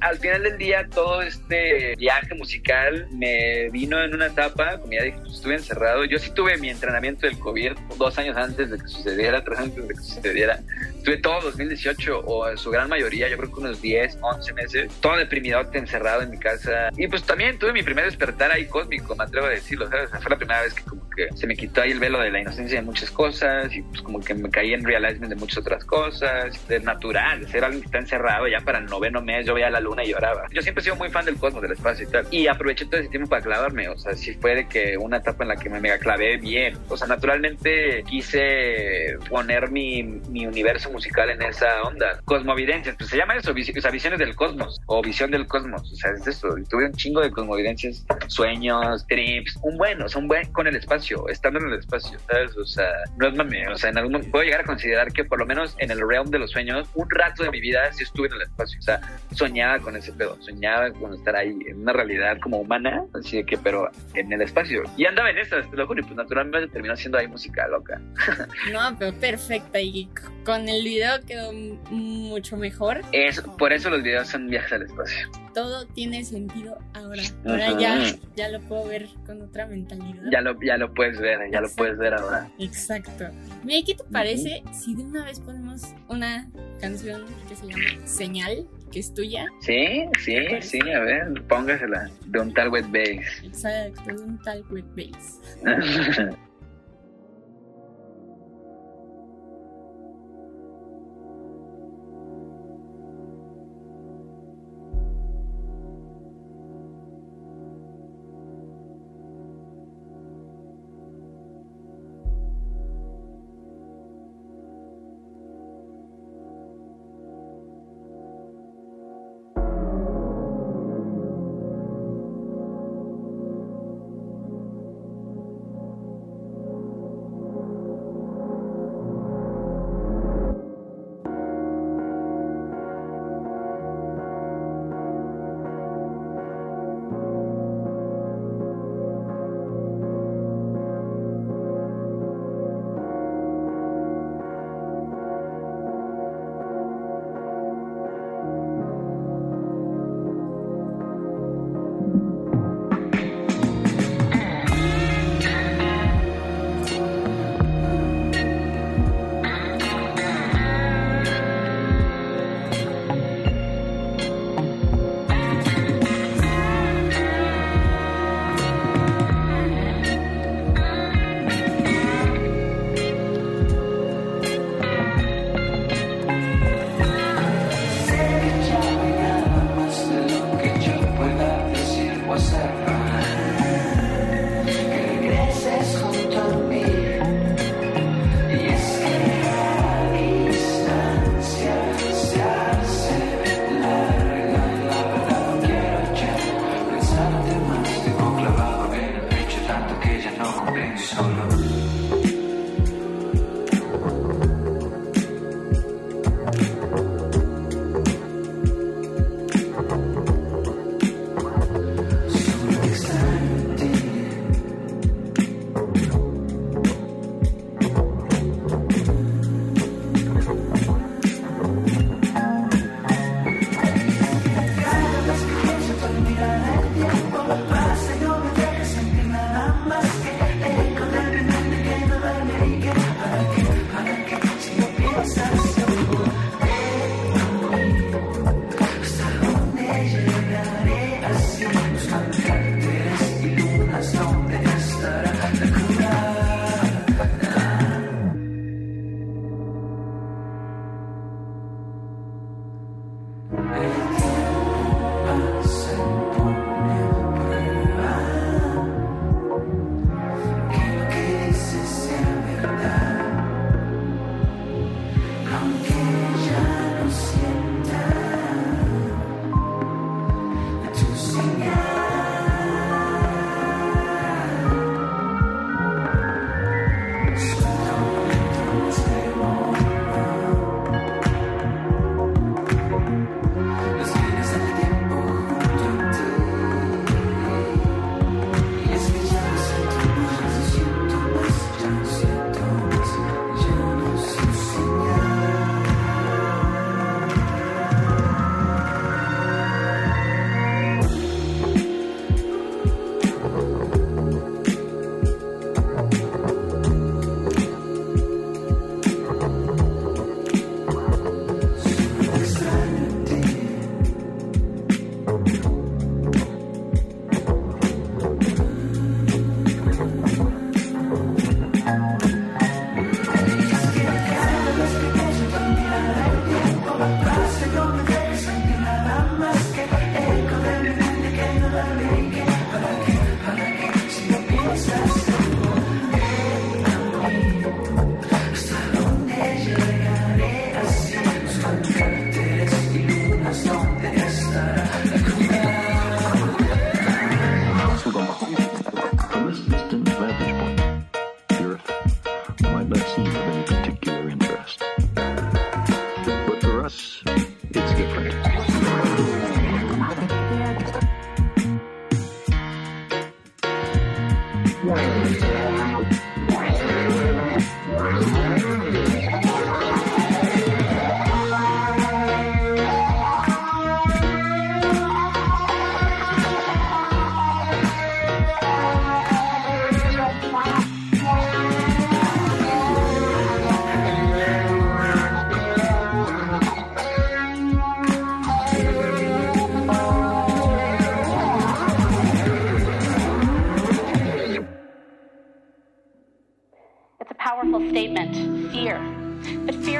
Al 0.00 0.18
final 0.18 0.42
del 0.42 0.58
día, 0.58 0.88
todo 0.88 1.22
este 1.22 1.94
viaje 1.96 2.34
musical 2.34 3.06
me 3.12 3.68
vino 3.70 4.02
en 4.02 4.14
una 4.14 4.26
etapa, 4.26 4.78
como 4.78 4.92
ya 4.92 5.02
dije, 5.02 5.18
pues, 5.20 5.34
estuve 5.34 5.54
encerrado. 5.56 6.04
Yo 6.04 6.18
sí 6.18 6.30
tuve 6.34 6.56
mi 6.56 6.70
entrenamiento 6.70 7.26
del 7.26 7.38
COVID 7.38 7.72
dos 7.98 8.18
años 8.18 8.36
antes 8.36 8.70
de 8.70 8.78
que 8.78 8.88
sucediera, 8.88 9.44
tres 9.44 9.58
años 9.58 9.72
antes 9.76 9.88
de 9.88 9.94
que 9.94 10.00
sucediera. 10.00 10.60
Tuve 11.04 11.18
todo 11.18 11.40
2018 11.42 12.20
o 12.20 12.48
en 12.48 12.58
su 12.58 12.70
gran 12.70 12.88
mayoría, 12.88 13.28
yo 13.28 13.36
creo 13.36 13.52
que 13.52 13.60
unos 13.60 13.80
10, 13.80 14.18
11 14.20 14.52
meses, 14.54 14.92
todo 15.00 15.16
deprimido, 15.16 15.60
encerrado 15.72 16.22
en 16.22 16.30
mi 16.30 16.38
casa. 16.38 16.90
Y 16.96 17.08
pues 17.08 17.22
también 17.22 17.58
tuve 17.58 17.72
mi 17.72 17.82
primer 17.82 18.04
despertar 18.04 18.52
ahí 18.52 18.66
cósmico, 18.66 19.14
me 19.16 19.24
atrevo 19.24 19.46
a 19.46 19.50
decirlo, 19.50 19.88
¿sabes? 19.88 20.10
Fue 20.10 20.30
la 20.30 20.36
primera 20.36 20.62
vez 20.62 20.74
que 20.74 20.82
como 20.84 21.08
que 21.10 21.28
se 21.34 21.46
me 21.46 21.56
quitó 21.56 21.82
ahí 21.82 21.90
el 21.90 22.00
velo 22.00 22.20
de 22.20 22.30
la 22.30 22.40
inocencia 22.40 22.80
de 22.80 22.84
muchas 22.84 23.10
cosas 23.10 23.74
y 23.74 23.82
pues 23.82 24.02
como 24.02 24.20
que 24.20 24.34
me 24.34 24.50
caí 24.50 24.74
en 24.74 24.84
realizement 24.84 25.32
de 25.32 25.36
muchas 25.36 25.58
otras 25.58 25.84
cosas, 25.84 26.68
de 26.68 26.80
natural, 26.80 27.46
ser 27.48 27.64
alguien 27.64 27.82
que 27.82 27.86
está 27.86 27.98
encerrado 27.98 28.46
ya 28.48 28.60
para 28.60 28.78
el 28.78 28.86
noveno 28.86 29.22
mes, 29.22 29.46
yo 29.46 29.54
veía 29.54 29.70
la 29.70 29.80
luna 29.80 30.04
y 30.04 30.10
lloraba. 30.10 30.46
Yo 30.52 30.62
siempre 30.62 30.82
he 30.82 30.84
sido 30.84 30.96
muy 30.96 31.10
fan 31.10 31.24
del 31.24 31.36
cosmos, 31.36 31.62
del 31.62 31.72
espacio 31.72 32.06
y 32.06 32.10
tal. 32.10 32.26
Y 32.30 32.46
aproveché 32.46 32.86
todo 32.86 33.00
ese 33.00 33.08
tiempo 33.08 33.28
para 33.28 33.42
clavarme, 33.42 33.88
o 33.88 33.98
sea, 33.98 34.14
sí 34.14 34.34
fue 34.34 34.54
de 34.54 34.68
que 34.68 34.96
una 34.96 35.18
etapa 35.18 35.44
en 35.44 35.48
la 35.48 35.56
que 35.56 35.70
me 35.70 35.80
mega 35.80 35.98
clavé 35.98 36.36
bien. 36.36 36.76
O 36.88 36.96
sea, 36.96 37.06
naturalmente 37.06 38.02
quise 38.08 39.16
poner 39.28 39.70
mi, 39.70 40.02
mi 40.02 40.46
universo 40.46 40.89
musical 40.90 41.30
en 41.30 41.42
esa 41.42 41.82
onda. 41.82 42.20
Cosmovidencias, 42.24 42.96
pues 42.96 43.10
se 43.10 43.16
llama 43.16 43.34
eso, 43.36 43.52
vis- 43.54 43.70
o 43.86 43.90
visiones 43.90 44.18
del 44.18 44.34
cosmos 44.34 44.80
o 44.86 45.02
visión 45.02 45.30
del 45.30 45.46
cosmos, 45.46 45.82
o 45.90 45.96
sea, 45.96 46.10
es 46.12 46.26
eso. 46.26 46.48
Tuve 46.68 46.86
un 46.86 46.92
chingo 46.92 47.20
de 47.20 47.30
cosmovidencias, 47.30 48.04
sueños, 48.28 49.06
trips, 49.08 49.58
un 49.62 49.76
buen, 49.76 50.00
o 50.02 50.08
sea, 50.08 50.20
un 50.20 50.28
buen 50.28 50.50
con 50.52 50.66
el 50.66 50.76
espacio, 50.76 51.28
estando 51.28 51.60
en 51.60 51.72
el 51.72 51.78
espacio, 51.78 52.18
¿sabes? 52.28 52.56
O 52.56 52.64
sea, 52.64 52.88
no 53.18 53.28
es 53.28 53.34
mame, 53.34 53.68
o 53.68 53.76
sea, 53.76 53.90
en 53.90 53.98
algún 53.98 54.12
momento 54.12 54.30
puedo 54.32 54.44
llegar 54.44 54.60
a 54.60 54.64
considerar 54.64 55.12
que 55.12 55.24
por 55.24 55.38
lo 55.38 55.46
menos 55.46 55.74
en 55.78 55.90
el 55.90 56.00
realm 56.06 56.30
de 56.30 56.38
los 56.38 56.50
sueños, 56.50 56.88
un 56.94 57.08
rato 57.10 57.42
de 57.42 57.50
mi 57.50 57.60
vida 57.60 57.92
sí 57.92 58.02
estuve 58.04 58.28
en 58.28 58.34
el 58.34 58.42
espacio, 58.42 58.78
o 58.78 58.82
sea, 58.82 59.00
soñaba 59.34 59.78
con 59.78 59.96
ese 59.96 60.12
pedo, 60.12 60.36
soñaba 60.40 60.90
con 60.92 61.14
estar 61.14 61.36
ahí 61.36 61.56
en 61.68 61.80
una 61.82 61.92
realidad 61.92 62.38
como 62.40 62.58
humana, 62.58 63.02
así 63.14 63.38
de 63.38 63.44
que, 63.44 63.56
pero 63.58 63.90
en 64.14 64.32
el 64.32 64.42
espacio. 64.42 64.82
Y 64.96 65.04
andaba 65.06 65.30
en 65.30 65.38
esas, 65.38 65.70
te 65.70 65.76
lo 65.76 65.86
juro, 65.86 66.00
y 66.00 66.02
pues 66.04 66.16
naturalmente 66.16 66.68
terminó 66.72 66.96
siendo 66.96 67.18
ahí 67.18 67.26
música 67.28 67.66
loca. 67.68 68.00
No, 68.72 68.96
pero 68.98 69.12
perfecta 69.18 69.80
y 69.80 70.08
con 70.44 70.68
el 70.68 70.79
video 70.84 71.20
quedó 71.26 71.52
mucho 71.52 72.56
mejor. 72.56 73.02
Es, 73.12 73.40
por 73.58 73.72
eso 73.72 73.90
los 73.90 74.02
videos 74.02 74.28
son 74.28 74.48
viajes 74.48 74.72
al 74.72 74.82
espacio. 74.82 75.28
Todo 75.54 75.86
tiene 75.86 76.24
sentido 76.24 76.78
ahora. 76.94 77.22
Ahora 77.44 77.78
ya, 77.78 78.14
ya 78.36 78.48
lo 78.48 78.60
puedo 78.60 78.86
ver 78.86 79.08
con 79.26 79.42
otra 79.42 79.66
mentalidad. 79.66 80.22
Ya 80.30 80.40
lo, 80.40 80.56
ya 80.62 80.76
lo 80.76 80.92
puedes 80.94 81.18
ver, 81.18 81.38
ya 81.50 81.60
lo 81.60 81.68
puedes 81.70 81.98
ver 81.98 82.14
ahora. 82.14 82.48
Exacto. 82.58 83.28
Mira, 83.64 83.84
¿qué 83.84 83.94
te 83.94 84.04
parece 84.04 84.62
si 84.72 84.94
de 84.94 85.02
una 85.02 85.24
vez 85.24 85.40
ponemos 85.40 85.82
una 86.08 86.48
canción 86.80 87.24
que 87.48 87.56
se 87.56 87.66
llama 87.66 88.06
Señal, 88.06 88.66
que 88.92 89.00
es 89.00 89.12
tuya? 89.12 89.46
Sí, 89.60 90.04
sí, 90.18 90.36
sí, 90.60 90.78
a 90.90 91.00
ver, 91.00 91.42
póngasela. 91.48 92.10
De 92.26 92.40
un 92.40 92.54
tal 92.54 92.68
wet 92.68 92.86
bass. 92.90 93.44
Exacto, 93.44 94.02
de 94.06 94.22
un 94.22 94.38
tal 94.42 94.64
wet 94.70 94.86
bass. 94.94 95.40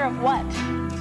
fear 0.00 0.08
of 0.08 0.22
what? 0.22 0.50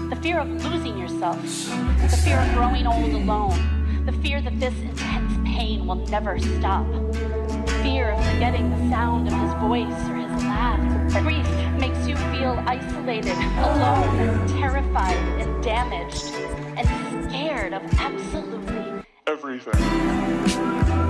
The 0.09 0.17
fear 0.21 0.39
of 0.39 0.49
losing 0.65 0.97
yourself. 0.97 1.41
The 1.41 2.21
fear 2.21 2.37
of 2.37 2.53
growing 2.53 2.85
old 2.85 3.13
alone. 3.13 4.05
The 4.05 4.11
fear 4.11 4.41
that 4.41 4.59
this 4.59 4.73
intense 4.77 5.37
pain 5.45 5.87
will 5.87 6.05
never 6.07 6.37
stop. 6.37 6.85
The 6.91 7.79
Fear 7.81 8.09
of 8.09 8.25
forgetting 8.25 8.69
the 8.69 8.89
sound 8.89 9.29
of 9.29 9.33
his 9.35 9.53
voice 9.53 10.09
or 10.09 10.15
his 10.17 10.43
laugh. 10.43 11.23
Grief 11.23 11.47
makes 11.79 12.05
you 12.09 12.17
feel 12.33 12.61
isolated, 12.67 13.37
alone, 13.59 14.47
terrified, 14.49 15.15
and 15.39 15.63
damaged, 15.63 16.33
and 16.75 17.29
scared 17.29 17.71
of 17.71 17.81
absolutely 17.99 19.01
Yeah, 19.25 21.08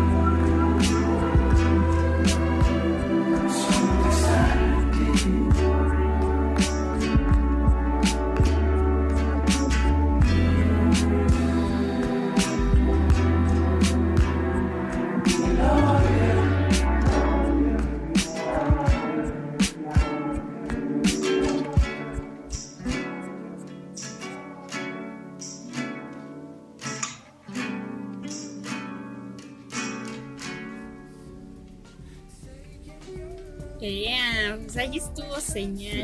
señal. 35.50 36.02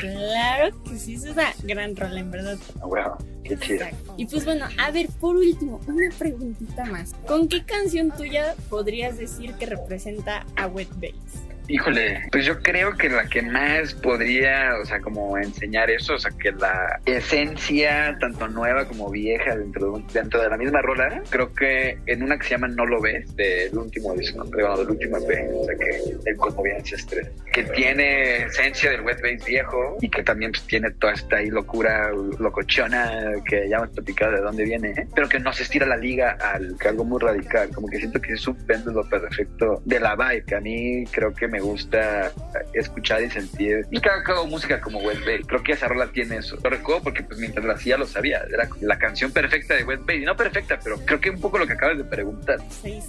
Claro 0.00 0.82
que 0.84 0.98
sí, 0.98 1.14
es 1.14 1.24
una 1.24 1.52
gran 1.62 1.96
rola, 1.96 2.20
en 2.20 2.30
verdad. 2.30 2.58
Ah, 2.80 2.86
Bueno, 2.86 3.18
qué 3.44 3.56
chido. 3.58 3.86
Y 4.16 4.26
pues 4.26 4.44
bueno, 4.44 4.66
a 4.78 4.90
ver, 4.90 5.08
por 5.20 5.36
último, 5.36 5.80
una 5.86 6.08
preguntita 6.18 6.84
más. 6.84 7.12
¿Con 7.26 7.48
qué 7.48 7.64
canción 7.64 8.10
tuya 8.10 8.54
podrías 8.68 9.16
decir 9.18 9.54
que 9.54 9.66
representa 9.66 10.46
a 10.56 10.66
Wet 10.66 10.88
Bass? 10.96 11.49
Híjole, 11.70 12.22
pues 12.32 12.44
yo 12.44 12.60
creo 12.62 12.96
que 12.96 13.08
la 13.08 13.28
que 13.28 13.42
más 13.42 13.94
podría, 13.94 14.72
o 14.82 14.84
sea, 14.84 15.00
como 15.00 15.38
enseñar 15.38 15.88
eso, 15.88 16.14
o 16.14 16.18
sea, 16.18 16.32
que 16.32 16.50
la 16.50 16.98
esencia, 17.06 18.16
tanto 18.18 18.48
nueva 18.48 18.88
como 18.88 19.08
vieja, 19.08 19.56
dentro 19.56 19.92
de, 19.92 20.02
dentro 20.12 20.42
de 20.42 20.48
la 20.48 20.56
misma 20.56 20.82
rola, 20.82 21.22
creo 21.30 21.54
que 21.54 21.96
en 22.06 22.24
una 22.24 22.38
que 22.38 22.44
se 22.44 22.50
llama 22.50 22.66
No 22.66 22.86
lo 22.86 23.00
ves, 23.00 23.36
del 23.36 23.78
último 23.78 24.14
disco, 24.14 24.44
bueno, 24.46 24.78
del 24.78 24.90
último 24.90 25.18
EP, 25.18 25.48
o 25.54 25.64
sea, 25.64 25.76
que 25.76 26.30
el 26.30 26.36
Conmoviencias 26.36 27.06
3, 27.06 27.28
que 27.52 27.62
tiene 27.62 28.46
esencia 28.46 28.90
del 28.90 29.02
wet 29.02 29.20
bass 29.22 29.46
viejo 29.46 29.96
y 30.00 30.08
que 30.08 30.24
también 30.24 30.50
pues, 30.50 30.66
tiene 30.66 30.90
toda 30.90 31.12
esta 31.12 31.36
ahí 31.36 31.50
locura, 31.50 32.10
locochona, 32.40 33.30
que 33.48 33.68
ya 33.68 33.76
hemos 33.76 33.90
platicado 33.90 34.32
de 34.32 34.40
dónde 34.40 34.64
viene, 34.64 34.90
¿eh? 34.90 35.06
pero 35.14 35.28
que 35.28 35.38
no 35.38 35.52
se 35.52 35.62
estira 35.62 35.86
la 35.86 35.96
liga 35.96 36.36
al 36.40 36.76
que 36.80 36.88
algo 36.88 37.04
muy 37.04 37.20
radical, 37.20 37.70
como 37.72 37.86
que 37.86 37.98
siento 37.98 38.20
que 38.20 38.32
es 38.32 38.48
un 38.48 38.56
péndulo 38.66 39.08
perfecto 39.08 39.80
de 39.84 40.00
la 40.00 40.16
vibe, 40.16 40.44
que 40.44 40.54
a 40.56 40.60
mí 40.60 41.04
creo 41.12 41.32
que 41.32 41.46
me 41.46 41.59
gusta 41.60 42.32
escuchar 42.72 43.22
y 43.22 43.30
sentir. 43.30 43.86
Y 43.90 44.00
cada, 44.00 44.22
cada 44.22 44.44
música 44.44 44.80
como 44.80 44.98
Wet 45.00 45.18
Bass, 45.20 45.46
creo 45.46 45.62
que 45.62 45.72
esa 45.72 45.88
rola 45.88 46.08
tiene 46.08 46.36
eso. 46.38 46.56
Lo 46.62 46.70
recuerdo 46.70 47.02
porque 47.02 47.22
pues 47.22 47.38
mientras 47.38 47.64
la 47.64 47.74
hacía 47.74 47.96
lo 47.96 48.06
sabía, 48.06 48.42
era 48.52 48.68
la 48.80 48.98
canción 48.98 49.32
perfecta 49.32 49.74
de 49.74 49.84
Wet 49.84 50.00
Bass, 50.00 50.16
y 50.16 50.24
no 50.24 50.36
perfecta, 50.36 50.78
pero 50.82 50.98
creo 51.04 51.20
que 51.20 51.30
un 51.30 51.40
poco 51.40 51.58
lo 51.58 51.66
que 51.66 51.74
acabas 51.74 51.98
de 51.98 52.04
preguntar. 52.04 52.58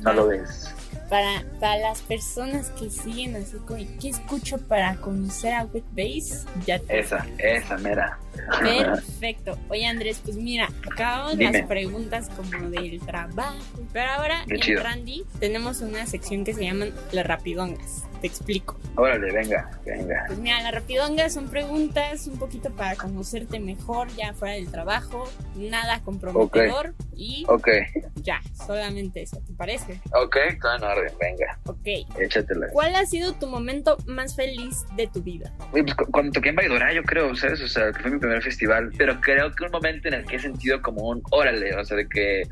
No 0.02 0.14
lo 0.14 0.28
ves. 0.28 0.74
Para, 1.10 1.44
para 1.60 1.78
las 1.78 2.02
personas 2.02 2.70
que 2.72 2.90
siguen 2.90 3.36
así 3.36 3.58
¿qué 4.00 4.10
escucho 4.10 4.58
para 4.60 4.96
conocer 4.96 5.54
a 5.54 5.66
Wet 5.66 5.84
Bass? 5.92 6.46
Ya 6.66 6.80
te 6.80 7.00
Esa, 7.00 7.26
esa 7.38 7.78
mera. 7.78 8.18
Perfecto. 8.60 9.58
Oye 9.70 9.86
Andrés, 9.88 10.22
pues 10.24 10.38
mira, 10.38 10.70
acabamos 10.92 11.38
Dime. 11.38 11.52
las 11.52 11.68
preguntas 11.68 12.30
como 12.30 12.70
del 12.70 13.00
trabajo. 13.02 13.56
Pero 13.94 14.12
ahora 14.12 14.44
en 14.48 14.60
chido. 14.60 14.84
Randy 14.84 15.24
tenemos 15.40 15.82
una 15.82 16.06
sección 16.06 16.44
que 16.44 16.54
se 16.54 16.64
llaman 16.66 16.94
las 17.12 17.26
rapidongas. 17.26 18.06
Te 18.22 18.28
explico. 18.28 18.80
Órale, 18.98 19.32
venga, 19.32 19.72
venga. 19.84 20.26
Pues 20.28 20.38
mira, 20.38 20.62
las 20.62 20.72
rapidongas 20.74 21.34
son 21.34 21.48
preguntas 21.50 22.28
un 22.28 22.38
poquito 22.38 22.70
para 22.70 22.96
conocerte 22.96 23.60
mejor 23.60 24.10
ya 24.16 24.34
fuera 24.36 24.54
del 24.54 24.70
trabajo. 24.70 25.28
Nada 25.56 26.02
comprometedor. 26.04 26.94
Y 27.16 27.46
ya, 28.16 28.42
solamente 28.66 29.24
eso. 29.24 29.42
¿Te 29.46 29.54
parece? 29.54 30.00
ok, 30.14 30.36
todo 30.62 30.76
en 30.76 30.84
orden, 30.84 31.14
venga, 31.20 31.60
Ok. 31.66 32.20
échatela. 32.20 32.68
¿Cuál 32.72 32.96
ha 32.96 33.06
sido 33.06 33.34
tu 33.34 33.48
momento 33.48 33.98
más 34.08 34.36
feliz 34.36 34.86
de 34.96 35.08
tu 35.08 35.22
vida? 35.22 35.52
Pues, 35.72 35.94
cu- 35.96 36.06
cuando 36.12 36.32
toqué 36.32 36.50
en 36.50 36.56
Baidora, 36.56 36.94
yo 36.94 37.04
creo, 37.04 37.36
¿sabes? 37.36 37.62
O 37.62 37.68
sea, 37.68 37.92
que 37.92 38.00
fue 38.02 38.12
mi 38.12 38.20
primer 38.22 38.42
festival. 38.42 38.92
Pero 38.98 39.20
creo 39.20 39.52
que 39.54 39.66
un 39.66 39.72
momento 39.72 40.08
en 40.08 40.14
el 40.16 40.26
que 40.26 40.38
he 40.38 40.40
sentido 40.40 40.82
como 40.82 41.10
un 41.10 41.22
órale, 41.32 41.76
o 41.76 41.84
sea, 41.84 41.98
de 41.98 42.08
que, 42.08 42.44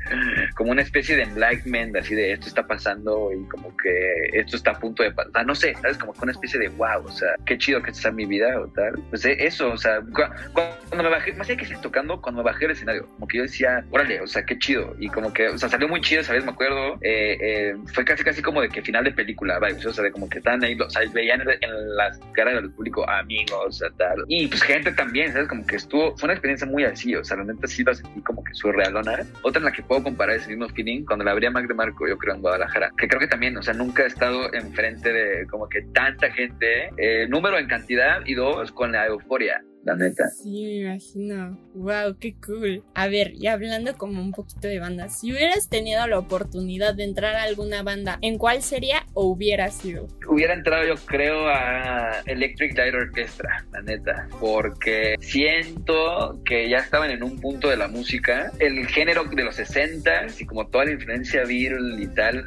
como 0.56 0.70
una 0.72 0.82
especie 0.82 1.16
de 1.16 1.22
enlightenment, 1.22 1.96
así 1.96 2.14
de 2.14 2.32
esto 2.32 2.48
está 2.48 2.66
pasando 2.66 3.30
y 3.32 3.42
como 3.48 3.74
que 3.76 4.38
esto 4.38 4.56
está 4.56 4.72
a 4.72 4.78
punto 4.78 5.02
de 5.02 5.12
pasar. 5.12 5.46
No 5.46 5.54
sé, 5.54 5.74
¿sabes? 5.80 5.96
Como 5.98 6.12
que 6.12 6.20
una 6.22 6.32
especie 6.32 6.60
de 6.60 6.68
wow, 6.68 7.04
o 7.04 7.10
sea, 7.10 7.28
qué 7.46 7.56
chido 7.56 7.82
que 7.82 7.90
está 7.90 8.10
mi 8.10 8.26
vida 8.26 8.60
o 8.60 8.66
tal. 8.68 8.94
Pues 9.10 9.24
eh, 9.24 9.36
eso, 9.40 9.70
o 9.72 9.78
sea, 9.78 10.00
cu- 10.00 10.22
cuando 10.52 11.04
me 11.04 11.08
bajé, 11.08 11.32
más 11.32 11.48
allá 11.48 11.56
que 11.58 11.64
esté 11.64 11.76
tocando, 11.80 12.20
cuando 12.20 12.42
me 12.42 12.50
bajé 12.50 12.66
del 12.66 12.72
escenario, 12.72 13.06
como 13.06 13.26
que 13.28 13.38
yo 13.38 13.42
decía, 13.44 13.84
órale, 13.90 14.20
o 14.20 14.26
sea, 14.26 14.44
qué 14.44 14.58
chido. 14.58 14.94
Y 14.98 15.08
como 15.08 15.32
que, 15.32 15.48
o 15.48 15.58
sea, 15.58 15.68
salió 15.68 15.88
muy 15.88 16.00
chido, 16.00 16.22
¿sabes? 16.22 16.44
Me 16.44 16.50
acuerdo, 16.50 16.94
eh, 17.02 17.36
eh, 17.40 17.74
fue 17.94 18.04
casi, 18.04 18.24
casi 18.24 18.42
como 18.42 18.60
de 18.60 18.68
que 18.68 18.82
final 18.82 19.04
de 19.04 19.12
película, 19.12 19.58
vibes, 19.58 19.86
o 19.86 19.92
sea, 19.92 20.04
de 20.04 20.10
como 20.12 20.28
que 20.28 20.38
están 20.38 20.62
ahí, 20.64 20.76
o 20.80 20.90
sea, 20.90 21.02
veían 21.12 21.40
en 21.42 21.96
las 21.96 22.18
caras 22.32 22.54
del 22.54 22.70
público 22.70 23.08
amigos, 23.08 23.66
o 23.66 23.72
sea, 23.72 23.88
tal. 23.96 24.24
Y 24.28 24.46
pues 24.48 24.62
gente 24.62 24.92
también, 24.92 25.32
¿sabes? 25.32 25.48
Como 25.48 25.59
que 25.64 25.76
estuvo, 25.76 26.16
fue 26.16 26.26
una 26.26 26.34
experiencia 26.34 26.66
muy 26.66 26.84
así, 26.84 27.14
o 27.14 27.24
sea, 27.24 27.36
neta 27.36 27.66
sí 27.66 27.84
la 27.84 27.94
sentí 27.94 28.20
como 28.22 28.42
que 28.44 28.54
surrealona. 28.54 29.26
Otra 29.42 29.58
en 29.58 29.64
la 29.64 29.72
que 29.72 29.82
puedo 29.82 30.02
comparar 30.02 30.36
ese 30.36 30.50
mismo 30.50 30.68
feeling, 30.68 31.04
cuando 31.04 31.24
la 31.24 31.32
abrí 31.32 31.46
a 31.46 31.50
Mac 31.50 31.66
de 31.66 31.74
Marco, 31.74 32.08
yo 32.08 32.18
creo, 32.18 32.34
en 32.34 32.42
Guadalajara, 32.42 32.92
que 32.96 33.08
creo 33.08 33.20
que 33.20 33.28
también, 33.28 33.56
o 33.56 33.62
sea, 33.62 33.74
nunca 33.74 34.04
he 34.04 34.06
estado 34.06 34.52
enfrente 34.52 35.12
de 35.12 35.46
como 35.46 35.68
que 35.68 35.82
tanta 35.94 36.30
gente, 36.30 36.90
eh, 36.96 37.26
número 37.28 37.58
en 37.58 37.66
cantidad 37.66 38.20
y 38.26 38.34
dos, 38.34 38.72
con 38.72 38.92
la 38.92 39.06
euforia. 39.06 39.62
La 39.84 39.96
neta. 39.96 40.28
Sí, 40.28 40.62
me 40.62 40.90
imagino. 40.90 41.58
Wow, 41.74 42.16
qué 42.18 42.34
cool. 42.44 42.82
A 42.94 43.08
ver, 43.08 43.32
y 43.34 43.46
hablando 43.46 43.96
como 43.96 44.20
un 44.20 44.32
poquito 44.32 44.68
de 44.68 44.78
bandas, 44.78 45.20
si 45.20 45.32
hubieras 45.32 45.68
tenido 45.68 46.06
la 46.06 46.18
oportunidad 46.18 46.94
de 46.94 47.04
entrar 47.04 47.34
a 47.36 47.44
alguna 47.44 47.82
banda, 47.82 48.18
¿en 48.20 48.36
cuál 48.36 48.62
sería 48.62 49.06
o 49.14 49.26
hubiera 49.26 49.70
sido? 49.70 50.06
Hubiera 50.28 50.52
entrado 50.52 50.86
yo 50.86 50.94
creo 51.06 51.48
a 51.48 52.20
Electric 52.26 52.76
Light 52.76 52.94
Orchestra, 52.94 53.64
la 53.72 53.80
neta, 53.80 54.28
porque 54.38 55.16
siento 55.20 56.40
que 56.44 56.68
ya 56.68 56.78
estaban 56.78 57.10
en 57.10 57.22
un 57.22 57.40
punto 57.40 57.68
de 57.70 57.76
la 57.76 57.88
música, 57.88 58.52
el 58.58 58.86
género 58.86 59.24
de 59.24 59.44
los 59.44 59.56
60 59.56 60.26
y 60.38 60.44
como 60.44 60.66
toda 60.66 60.84
la 60.84 60.92
influencia 60.92 61.44
Beatle 61.44 62.02
y 62.02 62.06
tal, 62.08 62.44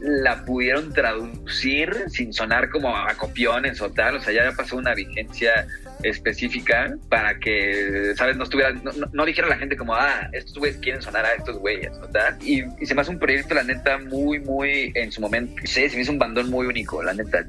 la 0.00 0.44
pudieron 0.44 0.92
traducir 0.92 1.90
sin 2.08 2.32
sonar 2.32 2.70
como 2.70 2.96
a 2.96 3.12
copiones 3.14 3.80
o 3.80 3.90
tal, 3.90 4.16
o 4.16 4.20
sea, 4.20 4.32
ya 4.32 4.52
pasó 4.56 4.76
una 4.76 4.94
vigencia 4.94 5.66
específica 6.02 6.96
para 7.08 7.38
que, 7.38 8.12
¿sabes? 8.16 8.36
No 8.36 8.44
estuviera, 8.44 8.72
no, 9.12 9.24
dijera 9.24 9.48
la 9.48 9.56
gente 9.56 9.76
como, 9.76 9.94
ah, 9.94 10.28
estos 10.32 10.58
güeyes 10.58 10.78
quieren 10.78 11.02
sonar 11.02 11.24
a 11.24 11.34
estos 11.34 11.58
güeyes, 11.58 11.92
tal. 12.12 12.36
Y, 12.42 12.64
y 12.80 12.86
se 12.86 12.94
me 12.94 13.02
hace 13.02 13.10
un 13.10 13.18
proyecto, 13.18 13.54
la 13.54 13.64
neta, 13.64 13.98
muy, 13.98 14.40
muy, 14.40 14.92
en 14.94 15.10
su 15.12 15.20
momento, 15.20 15.54
sí, 15.64 15.88
se 15.88 15.96
me 15.96 16.02
hizo 16.02 16.12
un 16.12 16.18
bandón 16.18 16.50
muy 16.50 16.66
único, 16.66 17.02
la 17.02 17.14
neta, 17.14 17.46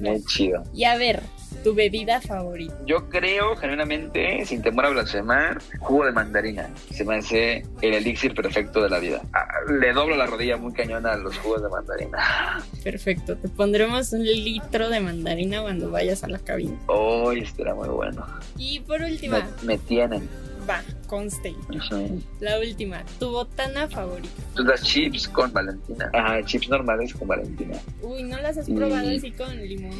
muy 0.00 0.24
chido. 0.26 0.64
Y 0.74 0.84
a 0.84 0.96
ver, 0.96 1.22
tu 1.62 1.74
bebida 1.74 2.20
favorita. 2.20 2.74
Yo 2.86 3.08
creo, 3.08 3.56
genuinamente, 3.56 4.44
sin 4.46 4.62
temor 4.62 4.86
a 4.86 4.90
blasfemar, 4.90 5.60
jugo 5.80 6.04
de 6.06 6.12
mandarina. 6.12 6.68
Se 6.90 7.04
me 7.04 7.16
hace 7.16 7.64
el 7.80 7.94
elixir 7.94 8.34
perfecto 8.34 8.82
de 8.82 8.90
la 8.90 8.98
vida. 8.98 9.22
Ah, 9.32 9.46
Le 9.80 9.92
doblo 9.92 10.16
la 10.16 10.26
rodilla 10.26 10.56
muy 10.56 10.72
cañona 10.72 11.12
a 11.12 11.16
los 11.16 11.36
jugos 11.38 11.62
de 11.62 11.68
mandarina. 11.68 12.62
Perfecto, 12.82 13.36
te 13.36 13.48
pondremos 13.48 14.12
un 14.12 14.24
litro 14.24 14.88
de 14.88 15.00
mandarina 15.00 15.62
cuando 15.62 15.90
vayas 15.90 16.24
a 16.24 16.28
la 16.28 16.38
cabina. 16.38 16.76
Hoy 16.86 17.40
estará 17.40 17.74
muy 17.74 17.88
bueno. 17.88 18.26
Y 18.56 18.80
por 18.80 19.00
Me, 19.00 19.10
última, 19.12 19.48
me 19.62 19.78
tienen. 19.78 20.28
Va, 20.68 20.82
conste. 21.06 21.50
Ujú. 21.68 22.20
La 22.40 22.58
última, 22.58 23.02
tu 23.18 23.30
botana 23.30 23.88
favorita. 23.88 24.28
Pues 24.54 24.66
las 24.66 24.82
chips 24.82 25.28
con 25.28 25.52
Valentina. 25.52 26.10
Ajá, 26.14 26.42
chips 26.44 26.68
normales 26.68 27.14
con 27.14 27.28
Valentina. 27.28 27.76
Uy, 28.02 28.22
¿no 28.24 28.38
las 28.40 28.58
has 28.58 28.68
Y- 28.68 28.74
probado 28.74 29.08
así 29.10 29.30
con 29.32 29.56
limón 29.56 29.90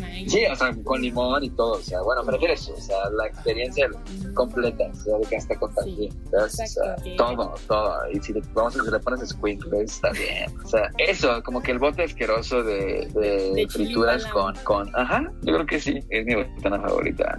maíz? 0.00 0.32
Sí, 0.32 0.44
o 0.50 0.56
sea, 0.56 0.74
con 0.84 1.00
limón 1.00 1.44
y 1.44 1.50
todo. 1.50 1.72
O 1.74 1.80
sea, 1.82 2.00
bueno, 2.02 2.22
me 2.24 2.32
refiero 2.32 2.52
a 2.52 2.56
eso. 2.56 2.74
O 2.74 2.80
sea, 2.80 2.96
la 3.16 3.26
experiencia 3.26 3.88
completa. 4.34 4.84
O 4.90 4.94
sea, 4.94 5.18
de 5.18 5.26
que 5.26 5.36
hasta 5.36 5.56
con 5.56 5.72
Sí. 5.84 6.08
O 6.32 6.48
sea, 6.48 6.96
que- 7.02 7.16
todo, 7.16 7.54
todo. 7.68 7.94
Y 8.12 8.20
si 8.20 8.32
le, 8.32 8.42
vamos 8.54 8.76
a 8.76 8.84
si 8.84 8.90
le 8.90 8.98
pones 9.00 9.28
squinkles, 9.28 9.92
está 9.92 10.10
bien. 10.10 10.52
O 10.64 10.68
sea, 10.68 10.90
eso, 10.98 11.42
como 11.44 11.62
que 11.62 11.72
el 11.72 11.78
bote 11.78 12.02
asqueroso 12.04 12.62
de, 12.62 13.08
de, 13.14 13.52
De 13.54 13.66
frituras 13.68 14.24
con, 14.26 14.54
con. 14.64 14.90
Ajá, 14.96 15.30
yo 15.42 15.54
creo 15.54 15.66
que 15.66 15.80
sí. 15.80 16.00
Es 16.10 16.24
mi 16.26 16.34
botana 16.34 16.80
favorita. 16.80 17.38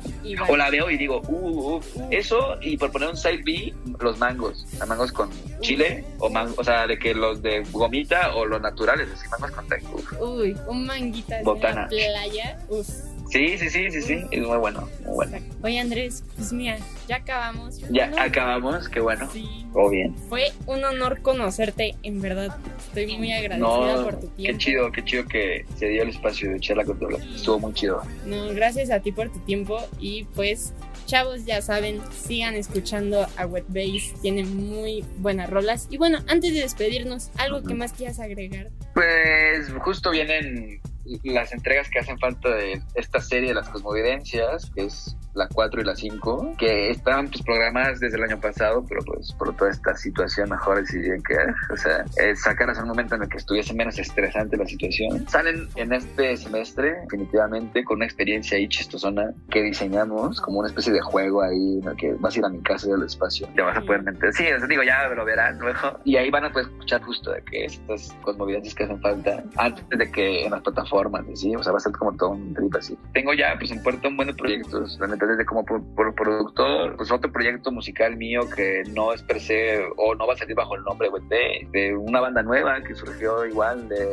O 0.49 0.55
la 0.55 0.69
veo 0.69 0.89
y 0.89 0.97
digo, 0.97 1.21
uh, 1.27 1.75
uh, 1.77 1.81
eso, 2.11 2.46
y 2.61 2.77
por 2.77 2.91
poner 2.91 3.09
un 3.09 3.17
side 3.17 3.41
B, 3.45 3.73
los 3.99 4.17
mangos. 4.17 4.65
Los 4.79 4.87
mangos 4.87 5.11
con 5.11 5.29
chile, 5.61 6.03
o 6.19 6.29
mango, 6.29 6.53
o 6.57 6.63
sea, 6.63 6.87
de 6.87 6.97
que 6.99 7.13
los 7.13 7.41
de 7.41 7.63
gomita 7.71 8.35
o 8.35 8.45
los 8.45 8.61
naturales, 8.61 9.07
así 9.13 9.27
mangos 9.29 9.51
con. 9.51 9.65
Uf. 9.93 10.21
Uy, 10.21 10.57
un 10.67 10.85
manguita 10.85 11.41
Botana. 11.43 11.83
la 11.83 11.87
playa. 11.87 12.59
Uf. 12.69 12.87
Sí, 13.29 13.57
sí, 13.57 13.69
sí, 13.69 13.91
sí, 13.91 14.01
sí, 14.01 14.21
es 14.31 14.41
muy 14.47 14.57
bueno, 14.57 14.87
muy 15.03 15.13
bueno. 15.15 15.37
Oye, 15.61 15.79
Andrés, 15.81 16.23
pues 16.37 16.53
mira, 16.53 16.77
ya 17.09 17.17
acabamos. 17.17 17.77
Ya 17.89 18.07
No, 18.07 18.21
acabamos, 18.21 18.87
qué 18.87 19.01
bueno. 19.01 19.29
Sí. 19.33 19.65
Todo 19.73 19.89
bien. 19.89 20.15
Fue 20.29 20.53
un 20.65 20.81
honor 20.85 21.21
conocerte, 21.21 21.95
en 22.03 22.21
verdad. 22.21 22.55
Estoy 22.87 23.17
muy 23.17 23.33
agradecida 23.33 23.67
No, 23.97 24.03
por 24.05 24.19
tu 24.21 24.27
tiempo. 24.27 24.57
qué 24.57 24.63
chido, 24.65 24.91
qué 24.93 25.03
chido 25.03 25.25
que 25.27 25.65
se 25.75 25.89
dio 25.89 26.03
el 26.03 26.09
espacio 26.09 26.49
de 26.51 26.59
charla 26.61 26.85
con. 26.85 26.97
Estuvo 27.35 27.59
muy 27.59 27.73
chido. 27.73 28.01
No, 28.25 28.47
gracias 28.53 28.89
a 28.91 29.01
ti 29.01 29.11
por 29.11 29.29
tu 29.29 29.39
tiempo 29.39 29.77
y 29.99 30.23
pues 30.33 30.73
chavos 31.07 31.45
ya 31.45 31.61
saben, 31.61 32.01
sigan 32.11 32.53
escuchando 32.53 33.25
a 33.37 33.45
Wet 33.47 33.65
Bass, 33.69 34.13
tiene 34.21 34.43
muy 34.43 35.03
buenas 35.17 35.49
rolas. 35.49 35.87
Y 35.89 35.97
bueno, 35.97 36.19
antes 36.27 36.53
de 36.53 36.61
despedirnos, 36.61 37.31
algo 37.37 37.63
que 37.63 37.73
más 37.73 37.93
quieras 37.93 38.19
agregar. 38.19 38.69
Pues 38.93 39.71
justo 39.79 40.11
vienen 40.11 40.81
las 41.23 41.53
entregas 41.53 41.89
que 41.89 41.99
hacen 41.99 42.17
falta 42.19 42.49
de 42.49 42.81
esta 42.95 43.19
serie 43.19 43.49
de 43.49 43.55
las 43.55 43.69
cosmovidencias, 43.69 44.71
que 44.75 44.85
es 44.85 45.17
la 45.33 45.47
4 45.47 45.81
y 45.81 45.83
la 45.83 45.95
5, 45.95 46.55
que 46.57 46.89
estaban 46.89 47.27
pues 47.27 47.43
programadas 47.43 47.99
desde 47.99 48.17
el 48.17 48.23
año 48.23 48.39
pasado, 48.39 48.83
pero 48.87 49.01
pues 49.05 49.31
por 49.33 49.55
toda 49.55 49.69
esta 49.69 49.95
situación 49.95 50.49
mejor 50.49 50.79
decidí 50.79 51.09
que, 51.23 51.37
o 51.71 51.77
sea, 51.77 52.03
eh, 52.17 52.35
sacarlas 52.35 52.77
en 52.77 52.83
un 52.83 52.89
momento 52.89 53.15
en 53.15 53.23
el 53.23 53.29
que 53.29 53.37
estuviese 53.37 53.73
menos 53.73 53.97
estresante 53.99 54.57
la 54.57 54.65
situación. 54.65 55.27
Salen 55.29 55.67
en 55.75 55.93
este 55.93 56.35
semestre, 56.37 56.95
definitivamente, 57.01 57.83
con 57.83 57.97
una 57.97 58.05
experiencia 58.05 58.57
ahí 58.57 58.67
chistosona 58.67 59.31
que 59.49 59.61
diseñamos, 59.61 60.41
como 60.41 60.59
una 60.59 60.69
especie 60.69 60.91
de 60.91 61.01
juego 61.01 61.43
ahí, 61.43 61.79
en 61.81 61.87
el 61.87 61.95
que 61.95 62.13
vas 62.13 62.35
a 62.35 62.39
ir 62.39 62.45
a 62.45 62.49
mi 62.49 62.61
casa 62.63 62.87
del 62.89 63.03
espacio, 63.03 63.47
te 63.55 63.61
vas 63.61 63.77
a 63.77 63.81
poder 63.81 64.03
meter. 64.03 64.33
Sí, 64.33 64.43
o 64.51 64.57
sea, 64.57 64.67
digo, 64.67 64.83
ya 64.83 65.07
lo 65.07 65.23
verán 65.23 65.59
luego. 65.59 65.99
Y 66.03 66.17
ahí 66.17 66.31
van 66.31 66.45
a 66.45 66.51
poder 66.51 66.67
escuchar 66.67 67.01
justo 67.03 67.31
de 67.31 67.43
que 67.43 67.65
estas 67.65 68.13
cosmovidencias 68.23 68.73
que 68.73 68.83
hacen 68.83 68.99
falta 69.01 69.43
antes 69.57 69.85
de 69.89 70.11
que 70.11 70.45
en 70.45 70.51
las 70.51 70.61
plataformas, 70.61 70.96
¿sí? 71.35 71.55
O 71.55 71.63
sea, 71.63 71.71
va 71.71 71.77
a 71.77 71.81
ser 71.81 71.91
como 71.93 72.15
todo 72.15 72.31
un 72.31 72.53
trip 72.53 72.75
así. 72.75 72.97
Tengo 73.13 73.33
ya, 73.33 73.55
pues, 73.57 73.71
en 73.71 73.81
puerto 73.83 74.07
un 74.07 74.17
buen 74.17 74.27
de 74.27 74.33
proyectos, 74.33 74.97
la 74.99 75.07
neta, 75.07 75.25
desde 75.25 75.45
como 75.45 75.63
pro- 75.65 75.83
productor, 76.15 76.95
pues 76.97 77.11
otro 77.11 77.31
proyecto 77.31 77.71
musical 77.71 78.15
mío 78.17 78.41
que 78.55 78.83
no 78.93 79.13
es 79.13 79.21
per 79.23 79.39
se, 79.39 79.79
o 79.97 80.15
no 80.15 80.27
va 80.27 80.33
a 80.33 80.37
salir 80.37 80.55
bajo 80.55 80.75
el 80.75 80.83
nombre 80.83 81.09
Wet 81.09 81.23
Day, 81.29 81.67
de 81.71 81.95
una 81.95 82.19
banda 82.21 82.43
nueva 82.43 82.81
que 82.83 82.95
surgió 82.95 83.45
igual 83.45 83.87
de, 83.89 84.05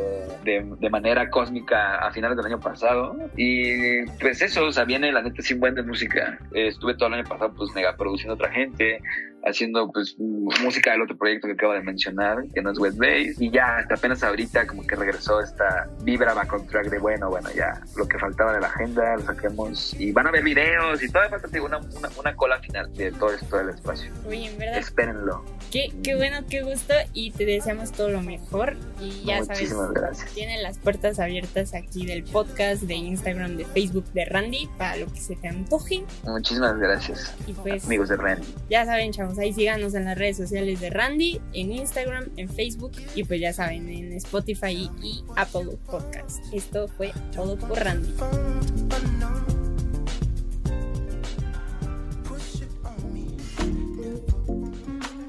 de, 0.43 0.73
de 0.79 0.89
manera 0.89 1.29
cósmica 1.29 1.97
a 1.97 2.11
finales 2.11 2.37
del 2.37 2.45
año 2.47 2.59
pasado. 2.59 3.15
Y 3.35 4.05
pues 4.19 4.41
eso, 4.41 4.65
o 4.65 4.71
sea, 4.71 4.85
viene 4.85 5.11
la 5.11 5.21
neta 5.21 5.41
sin 5.41 5.59
buen 5.59 5.75
de 5.75 5.83
música. 5.83 6.39
Eh, 6.53 6.67
estuve 6.67 6.95
todo 6.95 7.07
el 7.09 7.15
año 7.15 7.23
pasado, 7.27 7.53
pues, 7.55 7.71
mega 7.75 7.95
produciendo 7.97 8.35
otra 8.35 8.51
gente, 8.51 9.01
haciendo 9.45 9.91
pues 9.91 10.15
música 10.63 10.91
del 10.91 11.01
otro 11.03 11.17
proyecto 11.17 11.47
que 11.47 11.53
acabo 11.53 11.73
de 11.73 11.81
mencionar, 11.81 12.43
que 12.53 12.61
no 12.61 12.71
es 12.71 12.79
Wet 12.79 12.95
Bass, 12.95 13.39
y 13.39 13.49
ya 13.51 13.77
hasta 13.77 13.95
apenas 13.95 14.23
ahorita 14.23 14.65
como 14.67 14.85
que 14.85 14.95
regresó 14.95 15.39
esta 15.41 15.87
vibra 16.01 16.33
back 16.33 16.51
on 16.53 16.67
track 16.67 16.89
de 16.89 16.99
bueno, 16.99 17.29
bueno, 17.29 17.49
ya 17.55 17.81
lo 17.95 18.07
que 18.07 18.17
faltaba 18.19 18.53
de 18.53 18.61
la 18.61 18.67
agenda 18.67 19.15
lo 19.17 19.21
saquemos 19.21 19.93
y 19.99 20.11
van 20.11 20.27
a 20.27 20.31
ver 20.31 20.43
videos 20.43 21.01
y 21.03 21.09
todavía 21.09 21.39
falta 21.39 21.61
una, 21.61 21.77
una, 21.77 22.09
una 22.19 22.35
cola 22.35 22.59
final 22.59 22.91
de 22.93 23.11
todo 23.11 23.31
esto 23.33 23.57
del 23.57 23.69
espacio. 23.69 24.11
Oye, 24.27 24.47
en 24.51 24.57
verdad, 24.57 24.77
Espérenlo. 24.79 25.45
qué, 25.71 25.93
qué 26.03 26.15
bueno, 26.15 26.39
qué 26.49 26.61
gusto 26.63 26.93
y 27.13 27.31
te 27.31 27.45
deseamos 27.45 27.91
todo 27.91 28.09
lo 28.09 28.21
mejor. 28.21 28.75
Y 28.99 29.23
ya 29.25 29.35
sabes, 29.43 29.49
Muchísimas 29.59 29.91
gracias. 29.93 30.31
tienen 30.33 30.63
las 30.63 30.77
puertas 30.79 31.19
abiertas 31.19 31.73
aquí 31.73 32.05
del 32.05 32.23
podcast, 32.23 32.83
de 32.83 32.95
Instagram, 32.95 33.57
de 33.57 33.65
Facebook 33.65 34.05
de 34.13 34.25
Randy, 34.25 34.69
para 34.77 34.95
lo 34.97 35.05
que 35.07 35.19
se 35.19 35.35
te 35.35 35.47
antoje. 35.47 36.03
Muchísimas 36.23 36.77
gracias, 36.79 37.35
Y 37.45 37.53
pues 37.53 37.85
amigos 37.85 38.09
de 38.09 38.15
Randy. 38.17 38.47
ya 38.69 38.85
saben, 38.85 39.11
chavos, 39.11 39.34
ahí 39.39 39.53
síganos 39.53 39.93
en 39.93 40.05
las 40.05 40.17
redes 40.17 40.37
sociales 40.37 40.79
de 40.79 40.89
Randy, 40.89 41.41
en 41.53 41.71
Instagram, 41.71 42.29
en 42.37 42.49
Facebook 42.49 42.93
y 43.15 43.23
pues 43.23 43.39
ya 43.39 43.53
saben, 43.53 43.89
en 43.89 44.13
Spotify 44.13 44.89
y 45.01 45.23
Apple 45.35 45.77
Podcast. 45.85 46.43
Esto 46.53 46.87
fue 46.87 47.11
todo 47.33 47.57
por 47.57 47.77
Randy. 47.79 48.13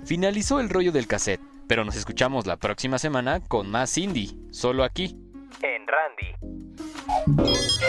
Finalizó 0.04 0.61
el 0.61 0.68
rollo 0.70 0.92
del 0.92 1.09
cassette, 1.09 1.40
pero 1.66 1.84
nos 1.84 1.96
escuchamos 1.96 2.46
la 2.46 2.57
próxima 2.57 2.96
semana 2.98 3.40
con 3.40 3.68
más 3.68 3.98
indie, 3.98 4.36
solo 4.52 4.84
aquí. 4.84 5.16
En 5.62 5.82
Randy. 5.86 6.36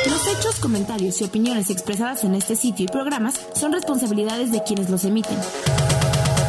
Los 0.07 0.27
hechos, 0.27 0.59
comentarios 0.59 1.21
y 1.21 1.25
opiniones 1.25 1.69
expresadas 1.69 2.23
en 2.23 2.33
este 2.33 2.55
sitio 2.55 2.85
y 2.85 2.87
programas 2.87 3.47
son 3.53 3.71
responsabilidades 3.71 4.51
de 4.51 4.63
quienes 4.63 4.89
los 4.89 5.05
emiten 5.05 5.37